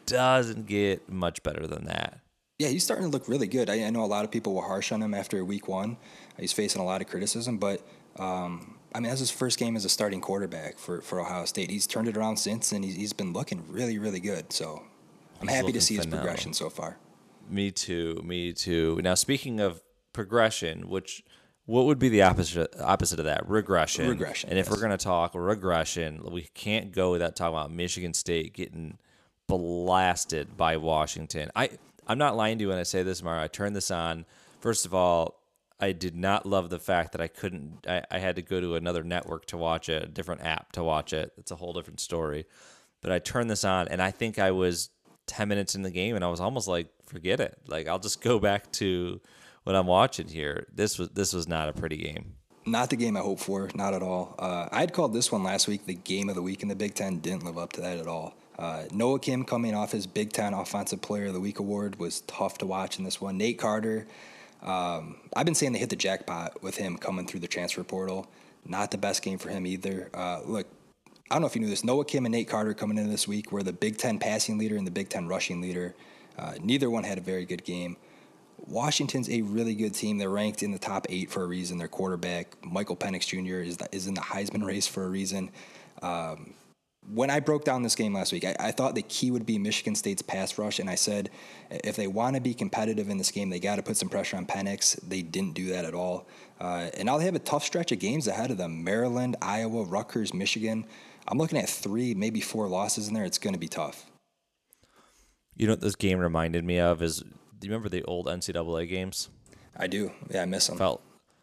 doesn't 0.05 0.65
get 0.65 1.09
much 1.09 1.43
better 1.43 1.67
than 1.67 1.85
that. 1.85 2.19
Yeah, 2.57 2.69
he's 2.69 2.83
starting 2.83 3.05
to 3.05 3.11
look 3.11 3.27
really 3.27 3.47
good. 3.47 3.69
I, 3.69 3.83
I 3.83 3.89
know 3.89 4.03
a 4.03 4.07
lot 4.07 4.23
of 4.23 4.31
people 4.31 4.53
were 4.53 4.61
harsh 4.61 4.91
on 4.91 5.01
him 5.01 5.13
after 5.13 5.43
week 5.43 5.67
one. 5.67 5.97
He's 6.39 6.53
facing 6.53 6.81
a 6.81 6.85
lot 6.85 7.01
of 7.01 7.07
criticism, 7.07 7.57
but 7.57 7.81
um, 8.17 8.77
I 8.93 8.99
mean, 8.99 9.09
that's 9.09 9.19
his 9.19 9.31
first 9.31 9.59
game 9.59 9.75
as 9.75 9.83
a 9.83 9.89
starting 9.89 10.21
quarterback 10.21 10.77
for, 10.77 11.01
for 11.01 11.19
Ohio 11.19 11.43
State. 11.45 11.69
He's 11.69 11.85
turned 11.85 12.07
it 12.07 12.15
around 12.15 12.37
since, 12.37 12.71
and 12.71 12.83
he's, 12.85 12.95
he's 12.95 13.13
been 13.13 13.33
looking 13.33 13.65
really, 13.67 13.97
really 13.97 14.21
good. 14.21 14.53
So 14.53 14.83
I'm 15.41 15.49
he's 15.49 15.57
happy 15.57 15.73
to 15.73 15.81
see 15.81 15.97
his 15.97 16.05
progression 16.05 16.53
so 16.53 16.69
far. 16.69 16.97
Me 17.49 17.71
too. 17.71 18.21
Me 18.23 18.53
too. 18.53 18.99
Now, 19.03 19.15
speaking 19.15 19.59
of 19.59 19.81
progression, 20.13 20.87
which 20.87 21.23
what 21.65 21.85
would 21.85 21.99
be 21.99 22.09
the 22.09 22.21
opposite 22.21 22.73
opposite 22.79 23.19
of 23.19 23.25
that? 23.25 23.47
Regression. 23.49 24.07
Regression. 24.09 24.49
And 24.49 24.59
if 24.59 24.67
yes. 24.67 24.71
we're 24.71 24.81
going 24.81 24.97
to 24.97 25.03
talk 25.03 25.33
regression, 25.33 26.21
we 26.31 26.43
can't 26.53 26.91
go 26.91 27.11
without 27.11 27.35
talking 27.35 27.57
about 27.57 27.71
Michigan 27.71 28.13
State 28.13 28.53
getting 28.53 28.97
blasted 29.47 30.55
by 30.55 30.77
Washington. 30.77 31.49
I 31.55 31.71
I'm 32.07 32.17
not 32.17 32.35
lying 32.35 32.59
to 32.59 32.63
you 32.63 32.69
when 32.69 32.77
I 32.77 32.83
say 32.83 33.03
this, 33.03 33.23
Mara. 33.23 33.43
I 33.43 33.47
turned 33.47 33.75
this 33.75 33.89
on. 33.89 34.25
First 34.59 34.85
of 34.85 34.93
all, 34.93 35.41
I 35.79 35.91
did 35.91 36.15
not 36.15 36.45
love 36.45 36.69
the 36.69 36.79
fact 36.79 37.11
that 37.13 37.21
I 37.21 37.27
couldn't. 37.27 37.85
I, 37.87 38.03
I 38.11 38.19
had 38.19 38.35
to 38.35 38.41
go 38.41 38.61
to 38.61 38.75
another 38.75 39.03
network 39.03 39.45
to 39.47 39.57
watch 39.57 39.89
it, 39.89 40.03
a 40.03 40.07
different 40.07 40.41
app 40.41 40.71
to 40.73 40.83
watch 40.83 41.13
it. 41.13 41.33
It's 41.37 41.51
a 41.51 41.55
whole 41.55 41.73
different 41.73 41.99
story. 41.99 42.45
But 43.01 43.11
I 43.11 43.19
turned 43.19 43.49
this 43.49 43.63
on, 43.63 43.87
and 43.87 44.01
I 44.01 44.11
think 44.11 44.39
I 44.39 44.51
was 44.51 44.89
ten 45.25 45.47
minutes 45.47 45.73
in 45.73 45.81
the 45.81 45.91
game, 45.91 46.15
and 46.15 46.23
I 46.23 46.27
was 46.27 46.39
almost 46.39 46.67
like, 46.67 46.87
forget 47.07 47.39
it. 47.39 47.57
Like 47.67 47.87
I'll 47.87 47.99
just 47.99 48.21
go 48.21 48.39
back 48.39 48.71
to 48.73 49.19
what 49.65 49.75
I'm 49.75 49.87
watching 49.87 50.27
here, 50.27 50.67
this 50.73 50.97
was 50.97 51.09
this 51.09 51.33
was 51.33 51.47
not 51.47 51.67
a 51.69 51.73
pretty 51.73 51.97
game. 51.97 52.35
Not 52.67 52.89
the 52.89 52.95
game 52.95 53.17
I 53.17 53.19
hoped 53.19 53.41
for, 53.41 53.69
not 53.75 53.93
at 53.93 54.01
all. 54.01 54.35
Uh, 54.39 54.69
I 54.71 54.79
had 54.79 54.93
called 54.93 55.13
this 55.13 55.31
one 55.31 55.43
last 55.43 55.67
week 55.67 55.85
the 55.85 55.93
game 55.93 56.29
of 56.29 56.35
the 56.35 56.41
week 56.41 56.63
in 56.63 56.69
the 56.69 56.75
Big 56.75 56.95
Ten. 56.95 57.19
Didn't 57.19 57.43
live 57.43 57.57
up 57.57 57.73
to 57.73 57.81
that 57.81 57.97
at 57.97 58.07
all. 58.07 58.35
Uh, 58.57 58.83
Noah 58.91 59.19
Kim 59.19 59.43
coming 59.43 59.75
off 59.75 59.91
his 59.91 60.07
Big 60.07 60.31
Ten 60.31 60.53
Offensive 60.53 61.01
Player 61.01 61.27
of 61.27 61.33
the 61.33 61.39
Week 61.39 61.59
award 61.59 61.99
was 61.99 62.21
tough 62.21 62.57
to 62.59 62.65
watch 62.65 62.97
in 62.97 63.03
this 63.03 63.19
one. 63.19 63.37
Nate 63.37 63.57
Carter, 63.59 64.07
um, 64.63 65.17
I've 65.35 65.45
been 65.45 65.55
saying 65.55 65.73
they 65.73 65.79
hit 65.79 65.89
the 65.89 65.95
jackpot 65.95 66.63
with 66.63 66.77
him 66.77 66.97
coming 66.97 67.27
through 67.27 67.41
the 67.41 67.47
transfer 67.47 67.83
portal. 67.83 68.27
Not 68.65 68.91
the 68.91 68.97
best 68.97 69.23
game 69.23 69.37
for 69.37 69.49
him 69.49 69.67
either. 69.67 70.09
Uh, 70.13 70.41
look, 70.45 70.67
I 71.29 71.35
don't 71.35 71.41
know 71.41 71.47
if 71.47 71.55
you 71.55 71.61
knew 71.61 71.69
this. 71.69 71.83
Noah 71.83 72.05
Kim 72.05 72.25
and 72.25 72.33
Nate 72.33 72.47
Carter 72.47 72.73
coming 72.73 72.97
in 72.97 73.09
this 73.09 73.27
week 73.27 73.51
were 73.51 73.63
the 73.63 73.73
Big 73.73 73.97
Ten 73.97 74.19
passing 74.19 74.57
leader 74.57 74.77
and 74.77 74.87
the 74.87 74.91
Big 74.91 75.09
Ten 75.09 75.27
rushing 75.27 75.59
leader. 75.59 75.95
Uh, 76.37 76.53
neither 76.61 76.89
one 76.89 77.03
had 77.03 77.17
a 77.17 77.21
very 77.21 77.45
good 77.45 77.63
game. 77.63 77.97
Washington's 78.57 79.29
a 79.29 79.41
really 79.41 79.75
good 79.75 79.93
team. 79.93 80.17
They're 80.17 80.29
ranked 80.29 80.63
in 80.63 80.71
the 80.71 80.79
top 80.79 81.05
eight 81.09 81.29
for 81.29 81.43
a 81.43 81.47
reason. 81.47 81.77
Their 81.77 81.87
quarterback, 81.87 82.55
Michael 82.65 82.95
Penix 82.95 83.27
Jr., 83.27 83.57
is, 83.57 83.77
the, 83.77 83.87
is 83.91 84.07
in 84.07 84.13
the 84.13 84.21
Heisman 84.21 84.65
race 84.65 84.87
for 84.87 85.03
a 85.03 85.09
reason. 85.09 85.51
Um, 86.01 86.53
when 87.13 87.29
I 87.29 87.39
broke 87.39 87.63
down 87.63 87.83
this 87.83 87.95
game 87.95 88.13
last 88.13 88.33
week, 88.33 88.45
I, 88.45 88.55
I, 88.59 88.71
thought 88.71 88.95
the 88.95 89.03
key 89.03 89.29
would 89.29 89.45
be 89.45 89.57
Michigan 89.59 89.95
State's 89.95 90.21
pass 90.21 90.57
rush, 90.57 90.79
and 90.79 90.89
I 90.89 90.95
said 90.95 91.29
if 91.69 91.95
they 91.95 92.07
want 92.07 92.35
to 92.35 92.41
be 92.41 92.53
competitive 92.53 93.09
in 93.09 93.17
this 93.17 93.31
game, 93.31 93.49
they 93.49 93.59
got 93.59 93.75
to 93.75 93.83
put 93.83 93.97
some 93.97 94.09
pressure 94.09 94.37
on 94.37 94.45
Penix. 94.45 94.99
They 95.07 95.21
didn't 95.21 95.53
do 95.53 95.69
that 95.69 95.85
at 95.85 95.93
all, 95.93 96.27
uh, 96.59 96.89
and 96.95 97.05
now 97.05 97.17
they 97.17 97.25
have 97.25 97.35
a 97.35 97.39
tough 97.39 97.63
stretch 97.63 97.91
of 97.91 97.99
games 97.99 98.27
ahead 98.27 98.51
of 98.51 98.57
them: 98.57 98.83
Maryland, 98.83 99.35
Iowa, 99.41 99.83
Rutgers, 99.83 100.33
Michigan. 100.33 100.85
I'm 101.27 101.37
looking 101.37 101.57
at 101.57 101.69
three, 101.69 102.13
maybe 102.13 102.41
four 102.41 102.67
losses 102.67 103.07
in 103.07 103.13
there. 103.13 103.23
It's 103.23 103.39
going 103.39 103.53
to 103.53 103.59
be 103.59 103.67
tough. 103.67 104.05
You 105.55 105.67
know 105.67 105.73
what 105.73 105.81
this 105.81 105.95
game 105.95 106.19
reminded 106.19 106.65
me 106.65 106.79
of 106.79 107.01
is 107.01 107.23
do 107.59 107.67
you 107.67 107.71
remember 107.71 107.89
the 107.89 108.03
old 108.03 108.27
NCAA 108.27 108.89
games? 108.89 109.29
I 109.75 109.87
do. 109.87 110.11
Yeah, 110.29 110.43
I 110.43 110.45
miss 110.45 110.67
them. 110.67 110.77
Felt 110.77 111.01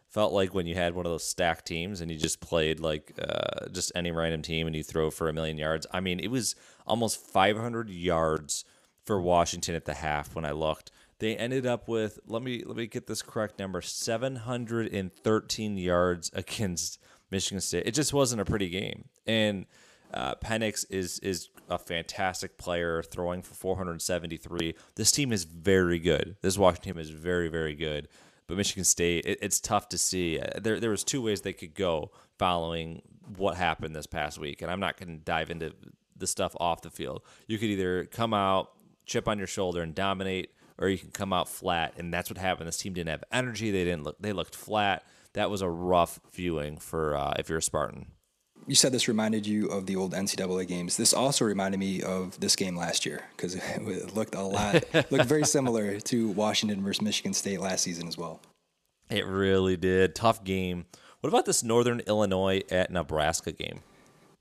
felt 0.09 0.31
like 0.31 0.53
when 0.53 0.67
you 0.67 0.75
had 0.75 0.93
one 0.93 1.07
of 1.07 1.11
those 1.11 1.25
stacked 1.25 1.65
teams 1.65 1.99
and 1.99 2.11
you 2.11 2.17
just 2.17 2.39
played 2.39 2.79
like 2.79 3.13
uh, 3.19 3.67
just 3.71 3.91
any 3.95 4.11
random 4.11 4.43
team 4.43 4.67
and 4.67 4.75
you 4.75 4.83
throw 4.83 5.09
for 5.09 5.27
a 5.27 5.33
million 5.33 5.57
yards. 5.57 5.87
I 5.91 6.01
mean, 6.01 6.19
it 6.19 6.29
was 6.29 6.55
almost 6.85 7.19
500 7.19 7.89
yards 7.89 8.63
for 9.03 9.19
Washington 9.19 9.73
at 9.73 9.85
the 9.85 9.95
half 9.95 10.35
when 10.35 10.45
I 10.45 10.51
looked. 10.51 10.91
They 11.19 11.35
ended 11.35 11.65
up 11.65 11.87
with 11.87 12.19
let 12.27 12.43
me 12.43 12.63
let 12.65 12.75
me 12.75 12.87
get 12.87 13.07
this 13.07 13.21
correct 13.21 13.57
number 13.59 13.81
713 13.81 15.77
yards 15.77 16.31
against 16.33 16.99
Michigan 17.31 17.61
State. 17.61 17.83
It 17.85 17.93
just 17.93 18.13
wasn't 18.13 18.41
a 18.41 18.45
pretty 18.45 18.69
game. 18.69 19.05
And 19.25 19.65
uh, 20.13 20.35
Penix 20.35 20.85
is 20.89 21.19
is 21.19 21.49
a 21.69 21.77
fantastic 21.77 22.57
player, 22.57 23.01
throwing 23.03 23.41
for 23.41 23.53
473. 23.53 24.75
This 24.95 25.11
team 25.11 25.31
is 25.31 25.43
very 25.43 25.99
good. 25.99 26.35
This 26.41 26.57
Washington 26.57 26.93
team 26.93 27.01
is 27.01 27.09
very 27.09 27.49
very 27.49 27.75
good. 27.75 28.07
But 28.47 28.57
Michigan 28.57 28.83
State, 28.83 29.25
it, 29.25 29.39
it's 29.41 29.59
tough 29.59 29.89
to 29.89 29.97
see. 29.97 30.39
Uh, 30.39 30.59
there 30.61 30.79
there 30.79 30.89
was 30.89 31.03
two 31.03 31.21
ways 31.21 31.41
they 31.41 31.53
could 31.53 31.75
go 31.75 32.11
following 32.37 33.01
what 33.37 33.55
happened 33.55 33.95
this 33.95 34.07
past 34.07 34.37
week, 34.37 34.61
and 34.61 34.69
I'm 34.69 34.79
not 34.79 34.97
going 34.97 35.17
to 35.17 35.23
dive 35.23 35.49
into 35.49 35.73
the 36.15 36.27
stuff 36.27 36.55
off 36.59 36.81
the 36.81 36.89
field. 36.89 37.21
You 37.47 37.57
could 37.57 37.69
either 37.69 38.05
come 38.05 38.33
out 38.33 38.71
chip 39.05 39.27
on 39.27 39.37
your 39.37 39.47
shoulder 39.47 39.81
and 39.81 39.93
dominate, 39.95 40.51
or 40.77 40.89
you 40.89 40.97
can 40.97 41.11
come 41.11 41.33
out 41.33 41.47
flat, 41.47 41.93
and 41.97 42.13
that's 42.13 42.29
what 42.29 42.37
happened. 42.37 42.67
This 42.67 42.77
team 42.77 42.93
didn't 42.93 43.09
have 43.09 43.23
energy. 43.31 43.71
They 43.71 43.83
didn't 43.85 44.03
look. 44.03 44.17
They 44.19 44.33
looked 44.33 44.55
flat. 44.55 45.03
That 45.33 45.49
was 45.49 45.61
a 45.61 45.69
rough 45.69 46.19
viewing 46.33 46.77
for 46.77 47.15
uh, 47.15 47.33
if 47.39 47.49
you're 47.49 47.57
a 47.57 47.61
Spartan 47.61 48.07
you 48.67 48.75
said 48.75 48.91
this 48.91 49.07
reminded 49.07 49.45
you 49.45 49.67
of 49.67 49.85
the 49.85 49.95
old 49.95 50.13
NCAA 50.13 50.67
games. 50.67 50.97
This 50.97 51.13
also 51.13 51.45
reminded 51.45 51.79
me 51.79 52.01
of 52.01 52.39
this 52.39 52.55
game 52.55 52.75
last 52.75 53.05
year 53.05 53.23
because 53.35 53.55
it 53.55 54.15
looked 54.15 54.35
a 54.35 54.41
lot, 54.41 54.83
looked 55.11 55.25
very 55.25 55.45
similar 55.45 55.99
to 56.11 56.29
Washington 56.29 56.83
versus 56.83 57.01
Michigan 57.01 57.33
State 57.33 57.59
last 57.59 57.81
season 57.81 58.07
as 58.07 58.17
well. 58.17 58.39
It 59.09 59.25
really 59.25 59.77
did. 59.77 60.15
Tough 60.15 60.43
game. 60.43 60.85
What 61.21 61.29
about 61.29 61.45
this 61.45 61.63
Northern 61.63 62.01
Illinois 62.01 62.63
at 62.69 62.91
Nebraska 62.91 63.51
game? 63.51 63.81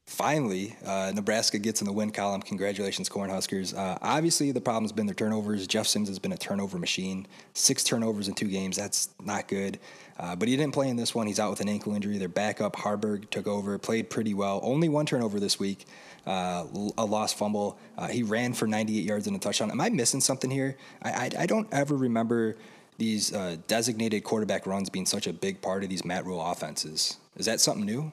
Finally, 0.06 0.76
uh, 0.84 1.12
Nebraska 1.14 1.58
gets 1.58 1.80
in 1.80 1.86
the 1.86 1.92
win 1.92 2.10
column. 2.10 2.42
Congratulations, 2.42 3.08
Cornhuskers. 3.08 3.76
Uh, 3.76 3.96
obviously, 4.02 4.50
the 4.50 4.60
problem's 4.60 4.90
been 4.90 5.06
their 5.06 5.14
turnovers. 5.14 5.66
Jeff 5.66 5.86
Sims 5.86 6.08
has 6.08 6.18
been 6.18 6.32
a 6.32 6.36
turnover 6.36 6.78
machine. 6.78 7.26
Six 7.54 7.84
turnovers 7.84 8.26
in 8.26 8.34
two 8.34 8.48
games. 8.48 8.76
That's 8.76 9.10
not 9.22 9.46
good. 9.46 9.78
Uh, 10.18 10.36
but 10.36 10.48
he 10.48 10.56
didn't 10.56 10.74
play 10.74 10.88
in 10.88 10.96
this 10.96 11.14
one. 11.14 11.26
He's 11.26 11.40
out 11.40 11.50
with 11.50 11.60
an 11.60 11.68
ankle 11.68 11.94
injury. 11.94 12.18
Their 12.18 12.28
backup, 12.28 12.76
Haarberg, 12.76 13.30
took 13.30 13.46
over, 13.46 13.76
played 13.78 14.10
pretty 14.10 14.34
well. 14.34 14.60
Only 14.62 14.88
one 14.88 15.06
turnover 15.06 15.40
this 15.40 15.58
week, 15.58 15.86
uh, 16.26 16.64
a 16.98 17.04
lost 17.04 17.36
fumble. 17.36 17.78
Uh, 17.96 18.08
he 18.08 18.22
ran 18.22 18.52
for 18.52 18.66
98 18.66 19.04
yards 19.04 19.26
and 19.26 19.36
a 19.36 19.38
touchdown. 19.38 19.70
Am 19.70 19.80
I 19.80 19.88
missing 19.88 20.20
something 20.20 20.50
here? 20.50 20.76
I, 21.02 21.10
I, 21.10 21.30
I 21.40 21.46
don't 21.46 21.68
ever 21.72 21.96
remember 21.96 22.56
these 22.98 23.34
uh, 23.34 23.56
designated 23.66 24.22
quarterback 24.22 24.66
runs 24.66 24.90
being 24.90 25.06
such 25.06 25.26
a 25.26 25.32
big 25.32 25.60
part 25.60 25.82
of 25.82 25.90
these 25.90 26.04
Matt 26.04 26.24
Rhule 26.24 26.44
offenses. 26.44 27.16
Is 27.36 27.46
that 27.46 27.60
something 27.60 27.86
new? 27.86 28.12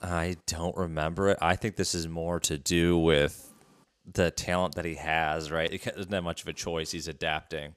I 0.00 0.36
don't 0.46 0.76
remember 0.76 1.28
it. 1.28 1.38
I 1.40 1.56
think 1.56 1.76
this 1.76 1.94
is 1.94 2.08
more 2.08 2.40
to 2.40 2.56
do 2.56 2.98
with 2.98 3.50
the 4.10 4.30
talent 4.30 4.74
that 4.74 4.84
he 4.84 4.94
has, 4.94 5.50
right? 5.50 5.72
It 5.72 5.84
doesn't 5.84 6.12
have 6.12 6.24
much 6.24 6.42
of 6.42 6.48
a 6.48 6.52
choice. 6.52 6.90
He's 6.90 7.08
adapting. 7.08 7.74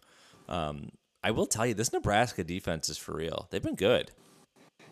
Um, 0.47 0.89
I 1.23 1.31
will 1.31 1.45
tell 1.45 1.65
you, 1.65 1.73
this 1.73 1.93
Nebraska 1.93 2.43
defense 2.43 2.89
is 2.89 2.97
for 2.97 3.15
real. 3.15 3.47
They've 3.49 3.63
been 3.63 3.75
good. 3.75 4.11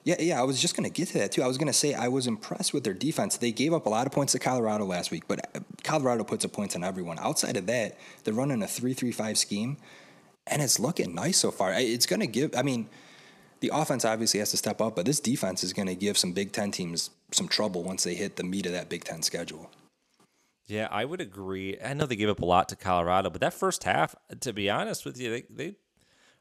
Yeah, 0.04 0.16
yeah, 0.20 0.40
I 0.40 0.44
was 0.44 0.60
just 0.60 0.76
going 0.76 0.90
to 0.90 0.94
get 0.94 1.10
to 1.10 1.20
that 1.20 1.32
too. 1.32 1.44
I 1.44 1.48
was 1.48 1.60
going 1.60 1.68
to 1.68 1.74
say 1.74 1.94
I 1.94 2.08
was 2.08 2.26
impressed 2.26 2.74
with 2.74 2.84
their 2.84 2.94
defense. 2.94 3.38
They 3.38 3.52
gave 3.52 3.72
up 3.72 3.86
a 3.86 3.90
lot 3.90 4.08
of 4.08 4.12
points 4.12 4.32
to 4.32 4.40
Colorado 4.40 4.86
last 4.86 5.12
week, 5.12 5.28
but 5.28 5.56
uh, 5.56 5.60
Colorado 5.84 6.24
puts 6.24 6.44
up 6.44 6.54
points 6.54 6.76
on 6.76 6.84
everyone. 6.84 7.20
Outside 7.20 7.56
of 7.58 7.68
that, 7.68 7.98
they're 8.24 8.34
running 8.34 8.64
a 8.64 8.68
three-three-five 8.68 9.38
scheme, 9.38 9.78
and 10.48 10.62
it's 10.62 10.80
looking 10.80 11.14
nice 11.14 11.38
so 11.38 11.52
far. 11.52 11.74
It's 11.74 12.08
going 12.08 12.22
to 12.22 12.28
give. 12.28 12.56
I 12.56 12.64
mean, 12.64 12.90
the 13.60 13.70
offense 13.72 14.04
obviously 14.04 14.40
has 14.40 14.50
to 14.52 14.58
step 14.58 14.82
up, 14.82 14.96
but 14.96 15.06
this 15.06 15.20
defense 15.20 15.64
is 15.64 15.72
going 15.72 15.88
to 15.88 15.96
give 15.96 16.18
some 16.18 16.32
Big 16.32 16.52
Ten 16.52 16.72
teams 16.72 17.12
some 17.32 17.48
trouble 17.48 17.84
once 17.84 18.04
they 18.04 18.16
hit 18.16 18.38
the 18.38 18.44
meat 18.44 18.66
of 18.66 18.72
that 18.72 18.90
Big 18.90 19.04
Ten 19.04 19.22
schedule. 19.22 19.70
Yeah, 20.66 20.88
I 20.90 21.06
would 21.06 21.22
agree. 21.22 21.78
I 21.84 21.94
know 21.94 22.08
they 22.08 22.16
gave 22.16 22.30
up 22.30 22.42
a 22.42 22.46
lot 22.46 22.70
to 22.70 22.76
Colorado, 22.76 23.30
but 23.30 23.42
that 23.42 23.54
first 23.54 23.84
half, 23.84 24.16
to 24.40 24.52
be 24.52 24.68
honest 24.68 25.06
with 25.06 25.20
you, 25.20 25.30
they, 25.30 25.44
they 25.50 25.76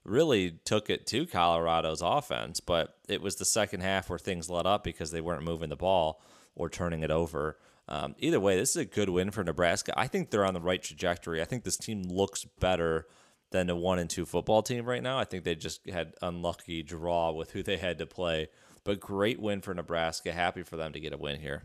really 0.04 0.52
took 0.64 0.90
it 0.90 1.06
to 1.08 1.26
Colorado's 1.26 2.02
offense, 2.02 2.60
but 2.60 2.96
it 3.08 3.20
was 3.20 3.36
the 3.36 3.44
second 3.44 3.80
half 3.80 4.08
where 4.08 4.18
things 4.18 4.48
let 4.48 4.66
up 4.66 4.84
because 4.84 5.10
they 5.10 5.20
weren't 5.20 5.44
moving 5.44 5.68
the 5.68 5.76
ball 5.76 6.22
or 6.54 6.68
turning 6.68 7.02
it 7.02 7.10
over. 7.10 7.58
Um, 7.88 8.14
either 8.18 8.40
way, 8.40 8.56
this 8.56 8.70
is 8.70 8.76
a 8.76 8.84
good 8.84 9.08
win 9.08 9.30
for 9.30 9.42
Nebraska. 9.44 9.92
I 9.96 10.06
think 10.06 10.30
they're 10.30 10.44
on 10.44 10.54
the 10.54 10.60
right 10.60 10.82
trajectory. 10.82 11.42
I 11.42 11.44
think 11.44 11.64
this 11.64 11.76
team 11.76 12.02
looks 12.02 12.44
better 12.44 13.06
than 13.50 13.68
a 13.68 13.76
one 13.76 13.98
and 13.98 14.08
two 14.08 14.24
football 14.24 14.62
team 14.62 14.86
right 14.86 15.02
now. 15.02 15.18
I 15.18 15.24
think 15.24 15.44
they 15.44 15.54
just 15.54 15.88
had 15.88 16.14
unlucky 16.22 16.82
draw 16.82 17.32
with 17.32 17.50
who 17.50 17.62
they 17.62 17.76
had 17.76 17.98
to 17.98 18.06
play, 18.06 18.48
but 18.84 19.00
great 19.00 19.40
win 19.40 19.60
for 19.60 19.74
Nebraska. 19.74 20.32
Happy 20.32 20.62
for 20.62 20.76
them 20.76 20.92
to 20.92 21.00
get 21.00 21.12
a 21.12 21.16
win 21.16 21.40
here. 21.40 21.64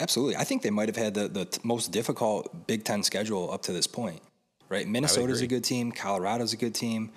Absolutely. 0.00 0.36
I 0.36 0.44
think 0.44 0.62
they 0.62 0.70
might 0.70 0.88
have 0.88 0.96
had 0.96 1.14
the, 1.14 1.28
the 1.28 1.44
t- 1.46 1.60
most 1.64 1.92
difficult 1.92 2.66
Big 2.66 2.84
Ten 2.84 3.02
schedule 3.02 3.50
up 3.50 3.62
to 3.62 3.72
this 3.72 3.86
point, 3.86 4.20
right? 4.68 4.86
Minnesota's 4.86 5.40
a 5.40 5.46
good 5.46 5.64
team. 5.64 5.90
Colorado's 5.90 6.52
a 6.52 6.56
good 6.56 6.74
team. 6.74 7.10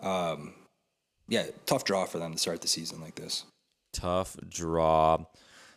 Um, 0.00 0.54
yeah, 1.28 1.46
tough 1.66 1.84
draw 1.84 2.04
for 2.04 2.18
them 2.18 2.32
to 2.32 2.38
start 2.38 2.60
the 2.60 2.68
season 2.68 3.00
like 3.00 3.14
this. 3.16 3.44
Tough 3.92 4.36
draw. 4.48 5.24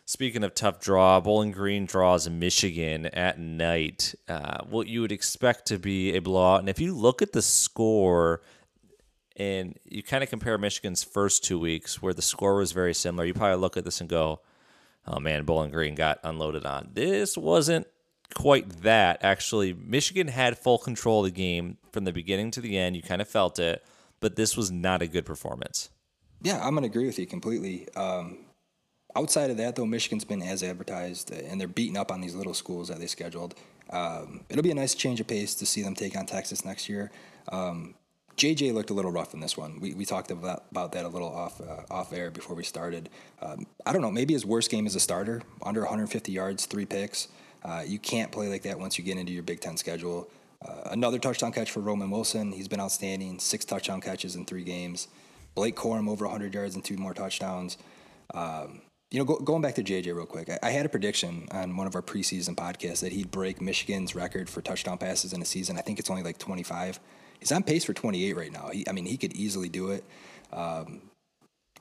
Speaking 0.04 0.42
of 0.42 0.54
tough 0.54 0.80
draw, 0.80 1.20
Bowling 1.20 1.52
Green 1.52 1.86
draws 1.86 2.28
Michigan 2.28 3.06
at 3.06 3.38
night. 3.38 4.14
Uh, 4.28 4.64
what 4.68 4.88
you 4.88 5.02
would 5.02 5.12
expect 5.12 5.66
to 5.66 5.78
be 5.78 6.16
a 6.16 6.20
blowout. 6.20 6.60
And 6.60 6.68
if 6.68 6.80
you 6.80 6.92
look 6.94 7.22
at 7.22 7.32
the 7.32 7.42
score 7.42 8.42
and 9.36 9.78
you 9.84 10.02
kind 10.02 10.24
of 10.24 10.28
compare 10.28 10.58
Michigan's 10.58 11.04
first 11.04 11.44
two 11.44 11.60
weeks 11.60 12.02
where 12.02 12.12
the 12.12 12.22
score 12.22 12.56
was 12.56 12.72
very 12.72 12.92
similar, 12.92 13.24
you 13.24 13.34
probably 13.34 13.56
look 13.56 13.76
at 13.76 13.84
this 13.84 14.00
and 14.00 14.10
go, 14.10 14.40
oh 15.06 15.20
man, 15.20 15.44
Bowling 15.44 15.70
Green 15.70 15.94
got 15.94 16.18
unloaded 16.24 16.66
on. 16.66 16.90
This 16.92 17.36
wasn't 17.36 17.86
quite 18.34 18.82
that. 18.82 19.22
Actually, 19.22 19.72
Michigan 19.74 20.28
had 20.28 20.58
full 20.58 20.78
control 20.78 21.20
of 21.24 21.32
the 21.32 21.36
game 21.36 21.78
from 21.92 22.04
the 22.04 22.12
beginning 22.12 22.50
to 22.50 22.60
the 22.60 22.76
end. 22.76 22.96
You 22.96 23.02
kind 23.02 23.22
of 23.22 23.28
felt 23.28 23.58
it, 23.58 23.84
but 24.20 24.36
this 24.36 24.56
was 24.56 24.70
not 24.70 25.02
a 25.02 25.06
good 25.06 25.24
performance. 25.24 25.90
Yeah, 26.42 26.58
I'm 26.64 26.74
going 26.74 26.82
to 26.82 26.88
agree 26.88 27.06
with 27.06 27.18
you 27.18 27.26
completely. 27.26 27.88
Um, 27.94 28.38
outside 29.14 29.50
of 29.50 29.56
that, 29.58 29.76
though, 29.76 29.86
Michigan's 29.86 30.24
been 30.24 30.42
as 30.42 30.62
advertised, 30.62 31.32
and 31.32 31.60
they're 31.60 31.68
beating 31.68 31.96
up 31.96 32.10
on 32.10 32.20
these 32.20 32.34
little 32.34 32.54
schools 32.54 32.88
that 32.88 32.98
they 32.98 33.06
scheduled. 33.06 33.54
Um, 33.90 34.44
it'll 34.48 34.62
be 34.62 34.70
a 34.70 34.74
nice 34.74 34.94
change 34.94 35.20
of 35.20 35.26
pace 35.26 35.54
to 35.56 35.66
see 35.66 35.82
them 35.82 35.94
take 35.94 36.16
on 36.16 36.26
Texas 36.26 36.64
next 36.64 36.88
year. 36.88 37.10
Um, 37.50 37.94
JJ 38.36 38.72
looked 38.72 38.88
a 38.88 38.94
little 38.94 39.12
rough 39.12 39.34
in 39.34 39.40
this 39.40 39.56
one. 39.56 39.80
We, 39.80 39.92
we 39.92 40.06
talked 40.06 40.30
about, 40.30 40.64
about 40.70 40.92
that 40.92 41.04
a 41.04 41.08
little 41.08 41.28
off 41.28 41.60
uh, 41.60 41.82
off 41.90 42.12
air 42.12 42.30
before 42.30 42.56
we 42.56 42.62
started. 42.62 43.10
Um, 43.42 43.66
I 43.84 43.92
don't 43.92 44.00
know. 44.00 44.10
Maybe 44.10 44.32
his 44.32 44.46
worst 44.46 44.70
game 44.70 44.86
as 44.86 44.94
a 44.94 45.00
starter, 45.00 45.42
under 45.62 45.80
150 45.80 46.32
yards, 46.32 46.64
three 46.64 46.86
picks. 46.86 47.28
Uh, 47.62 47.82
you 47.86 47.98
can't 47.98 48.32
play 48.32 48.48
like 48.48 48.62
that 48.62 48.78
once 48.78 48.96
you 48.96 49.04
get 49.04 49.18
into 49.18 49.32
your 49.32 49.42
Big 49.42 49.60
Ten 49.60 49.76
schedule. 49.76 50.30
Uh, 50.66 50.90
another 50.90 51.18
touchdown 51.18 51.52
catch 51.52 51.70
for 51.70 51.80
Roman 51.80 52.10
Wilson. 52.10 52.52
He's 52.52 52.68
been 52.68 52.80
outstanding. 52.80 53.38
Six 53.38 53.64
touchdown 53.64 54.00
catches 54.00 54.36
in 54.36 54.44
three 54.44 54.64
games. 54.64 55.08
Blake 55.54 55.76
Corum 55.76 56.08
over 56.08 56.26
100 56.26 56.54
yards 56.54 56.74
and 56.74 56.84
two 56.84 56.96
more 56.96 57.14
touchdowns. 57.14 57.78
Um, 58.34 58.82
you 59.10 59.18
know, 59.18 59.24
go, 59.24 59.38
going 59.38 59.62
back 59.62 59.74
to 59.74 59.82
JJ 59.82 60.14
real 60.14 60.26
quick, 60.26 60.48
I, 60.48 60.58
I, 60.62 60.70
had 60.70 60.86
a 60.86 60.88
prediction 60.88 61.48
on 61.50 61.76
one 61.76 61.88
of 61.88 61.96
our 61.96 62.02
preseason 62.02 62.54
podcasts 62.54 63.00
that 63.00 63.10
he'd 63.10 63.32
break 63.32 63.60
Michigan's 63.60 64.14
record 64.14 64.48
for 64.48 64.62
touchdown 64.62 64.98
passes 64.98 65.32
in 65.32 65.42
a 65.42 65.44
season. 65.44 65.76
I 65.76 65.80
think 65.80 65.98
it's 65.98 66.10
only 66.10 66.22
like 66.22 66.38
25 66.38 67.00
he's 67.40 67.50
on 67.50 67.62
pace 67.62 67.84
for 67.84 67.92
28 67.92 68.36
right 68.36 68.52
now. 68.52 68.68
He, 68.68 68.86
I 68.88 68.92
mean, 68.92 69.06
he 69.06 69.16
could 69.16 69.32
easily 69.32 69.68
do 69.68 69.90
it. 69.90 70.04
Um, 70.52 71.02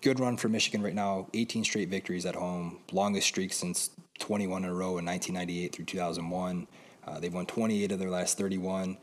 good 0.01 0.19
run 0.19 0.37
for 0.37 0.49
Michigan 0.49 0.81
right 0.81 0.95
now. 0.95 1.27
18 1.33 1.63
straight 1.65 1.89
victories 1.89 2.25
at 2.25 2.35
home, 2.35 2.79
longest 2.91 3.27
streak 3.27 3.53
since 3.53 3.91
21 4.19 4.63
in 4.63 4.69
a 4.69 4.73
row 4.73 4.97
in 4.97 5.05
1998 5.05 5.75
through 5.75 5.85
2001. 5.85 6.67
Uh, 7.09 7.19
they've 7.19 7.33
won 7.33 7.45
28 7.45 7.91
of 7.91 7.99
their 7.99 8.09
last 8.09 8.37
31, 8.37 8.83
and 8.83 8.97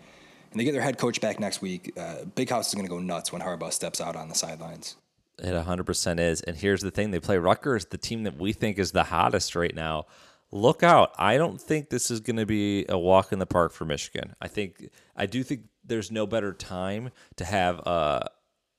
they 0.55 0.65
get 0.65 0.73
their 0.73 0.83
head 0.83 0.99
coach 0.99 1.21
back 1.21 1.41
next 1.41 1.61
week. 1.61 1.93
Uh, 1.99 2.25
Big 2.35 2.51
House 2.51 2.69
is 2.69 2.75
going 2.75 2.87
to 2.87 2.91
go 2.91 2.99
nuts 2.99 3.33
when 3.33 3.43
Harbaugh 3.43 3.73
steps 3.73 4.01
out 4.01 4.17
on 4.17 4.29
the 4.29 4.35
sidelines. 4.35 4.97
It 5.39 5.53
100% 5.53 6.21
is. 6.21 6.41
And 6.43 6.57
here's 6.57 6.81
the 6.81 6.91
thing: 6.91 7.11
they 7.11 7.21
play 7.21 7.39
Rutgers, 7.39 7.87
the 7.87 7.99
team 7.99 8.23
that 8.23 8.39
we 8.39 8.53
think 8.53 8.79
is 8.79 8.93
the 8.93 9.05
hottest 9.05 9.55
right 9.55 9.75
now 9.75 10.07
look 10.53 10.83
out. 10.83 11.13
I 11.19 11.37
don't 11.37 11.61
think 11.61 11.91
this 11.91 12.11
is 12.11 12.21
going 12.21 12.37
to 12.37 12.47
be 12.47 12.87
a 12.89 12.99
walk 12.99 13.33
in 13.33 13.39
the 13.39 13.47
park 13.47 13.73
for 13.73 13.85
Michigan. 13.85 14.35
I 14.41 14.49
think 14.49 14.91
I 15.17 15.27
do 15.27 15.43
think 15.43 15.63
there's 15.85 16.11
no 16.11 16.27
better 16.27 16.53
time 16.53 17.11
to 17.37 17.45
have 17.45 17.79
a 17.81 18.31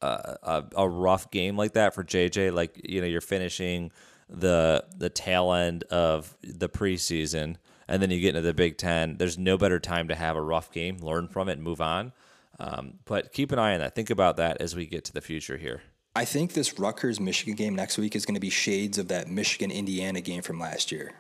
a, 0.02 0.64
a 0.76 0.88
rough 0.88 1.32
game 1.32 1.58
like 1.58 1.74
that 1.74 1.96
for 1.96 2.04
JJ. 2.04 2.54
Like 2.54 2.80
you 2.88 3.02
know, 3.02 3.08
you're 3.08 3.22
finishing 3.22 3.92
the 4.30 4.86
the 4.96 5.10
tail 5.10 5.54
end 5.54 5.84
of 5.86 6.36
the 6.44 6.70
preseason, 6.70 7.58
and 7.88 8.02
then 8.02 8.12
you 8.12 8.20
get 8.20 8.30
into 8.30 8.42
the 8.42 8.54
Big 8.54 8.78
Ten. 8.78 9.18
There's 9.18 9.38
no 9.38 9.58
better 9.58 9.80
time 9.80 10.08
to 10.10 10.16
have 10.16 10.36
a 10.36 10.42
rough 10.42 10.72
game, 10.72 10.98
learn 10.98 11.28
from 11.28 11.50
it, 11.50 11.54
and 11.54 11.64
move 11.64 11.82
on. 11.82 12.12
Um, 12.60 12.96
but 13.06 13.34
keep 13.34 13.52
an 13.52 13.60
eye 13.60 13.74
on 13.74 13.80
that. 13.80 13.96
Think 13.96 14.10
about 14.10 14.38
that 14.38 14.58
as 14.60 14.76
we 14.76 14.86
get 14.86 15.06
to 15.06 15.14
the 15.14 15.22
future 15.22 15.58
here. 15.58 15.82
I 16.16 16.26
think 16.26 16.54
this 16.54 16.80
Rutgers 16.80 17.20
Michigan 17.20 17.54
game 17.54 17.76
next 17.76 17.98
week 17.98 18.16
is 18.16 18.26
going 18.26 18.34
to 18.34 18.42
be 18.42 18.50
shades 18.50 18.98
of 18.98 19.08
that 19.10 19.28
Michigan 19.28 19.70
Indiana 19.70 20.20
game 20.20 20.42
from 20.42 20.60
last 20.60 20.92
year. 20.92 21.14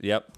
Yep. 0.00 0.32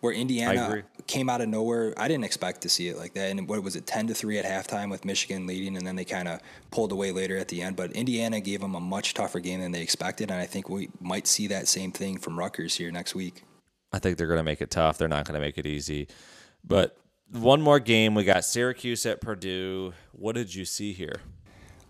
Where 0.00 0.12
Indiana 0.12 0.84
came 1.06 1.28
out 1.28 1.40
of 1.40 1.48
nowhere. 1.48 1.94
I 1.96 2.08
didn't 2.08 2.24
expect 2.24 2.62
to 2.62 2.68
see 2.68 2.88
it 2.88 2.96
like 2.96 3.14
that. 3.14 3.30
And 3.30 3.48
what 3.48 3.62
was 3.62 3.76
it, 3.76 3.86
10 3.86 4.06
to 4.08 4.14
3 4.14 4.38
at 4.38 4.44
halftime 4.44 4.90
with 4.90 5.04
Michigan 5.04 5.46
leading, 5.46 5.76
and 5.76 5.86
then 5.86 5.96
they 5.96 6.04
kind 6.04 6.28
of 6.28 6.40
pulled 6.70 6.92
away 6.92 7.10
later 7.10 7.36
at 7.36 7.48
the 7.48 7.62
end. 7.62 7.76
But 7.76 7.92
Indiana 7.92 8.40
gave 8.40 8.60
them 8.60 8.74
a 8.74 8.80
much 8.80 9.14
tougher 9.14 9.40
game 9.40 9.60
than 9.60 9.72
they 9.72 9.82
expected. 9.82 10.30
And 10.30 10.40
I 10.40 10.46
think 10.46 10.68
we 10.68 10.90
might 11.00 11.26
see 11.26 11.46
that 11.48 11.68
same 11.68 11.92
thing 11.92 12.18
from 12.18 12.38
Rutgers 12.38 12.76
here 12.76 12.90
next 12.90 13.14
week. 13.14 13.44
I 13.94 14.00
think 14.00 14.18
they're 14.18 14.26
going 14.26 14.38
to 14.38 14.44
make 14.44 14.60
it 14.60 14.72
tough. 14.72 14.98
They're 14.98 15.06
not 15.06 15.24
going 15.24 15.34
to 15.34 15.40
make 15.40 15.56
it 15.56 15.66
easy. 15.66 16.08
But 16.64 16.96
one 17.30 17.62
more 17.62 17.78
game. 17.78 18.16
We 18.16 18.24
got 18.24 18.44
Syracuse 18.44 19.06
at 19.06 19.20
Purdue. 19.20 19.92
What 20.10 20.34
did 20.34 20.52
you 20.52 20.64
see 20.64 20.92
here? 20.92 21.20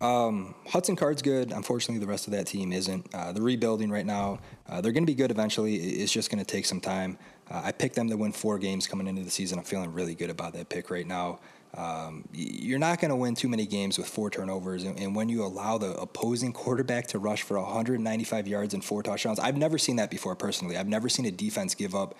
Um, 0.02 0.54
Hudson 0.68 0.96
Card's 0.96 1.22
good. 1.22 1.50
Unfortunately, 1.50 1.98
the 1.98 2.06
rest 2.06 2.26
of 2.26 2.34
that 2.34 2.46
team 2.46 2.74
isn't. 2.74 3.08
Uh, 3.14 3.32
they're 3.32 3.42
rebuilding 3.42 3.90
right 3.90 4.04
now. 4.04 4.40
Uh, 4.68 4.82
they're 4.82 4.92
going 4.92 5.06
to 5.06 5.10
be 5.10 5.14
good 5.14 5.30
eventually. 5.30 5.76
It's 5.76 6.12
just 6.12 6.30
going 6.30 6.44
to 6.44 6.44
take 6.44 6.66
some 6.66 6.78
time. 6.78 7.16
Uh, 7.50 7.62
I 7.64 7.72
picked 7.72 7.94
them 7.94 8.10
to 8.10 8.18
win 8.18 8.32
four 8.32 8.58
games 8.58 8.86
coming 8.86 9.06
into 9.06 9.22
the 9.22 9.30
season. 9.30 9.58
I'm 9.58 9.64
feeling 9.64 9.90
really 9.90 10.14
good 10.14 10.28
about 10.28 10.52
that 10.52 10.68
pick 10.68 10.90
right 10.90 11.06
now. 11.06 11.40
Um, 11.76 12.24
you're 12.32 12.78
not 12.78 13.00
going 13.00 13.08
to 13.08 13.16
win 13.16 13.34
too 13.34 13.48
many 13.48 13.66
games 13.66 13.98
with 13.98 14.06
four 14.06 14.30
turnovers. 14.30 14.84
And, 14.84 14.98
and, 14.98 15.16
when 15.16 15.28
you 15.28 15.44
allow 15.44 15.76
the 15.76 15.92
opposing 15.94 16.52
quarterback 16.52 17.08
to 17.08 17.18
rush 17.18 17.42
for 17.42 17.60
195 17.60 18.46
yards 18.46 18.74
and 18.74 18.84
four 18.84 19.02
touchdowns, 19.02 19.40
I've 19.40 19.56
never 19.56 19.76
seen 19.76 19.96
that 19.96 20.08
before 20.08 20.36
personally. 20.36 20.76
I've 20.76 20.86
never 20.86 21.08
seen 21.08 21.26
a 21.26 21.32
defense 21.32 21.74
give 21.74 21.94
up 21.94 22.14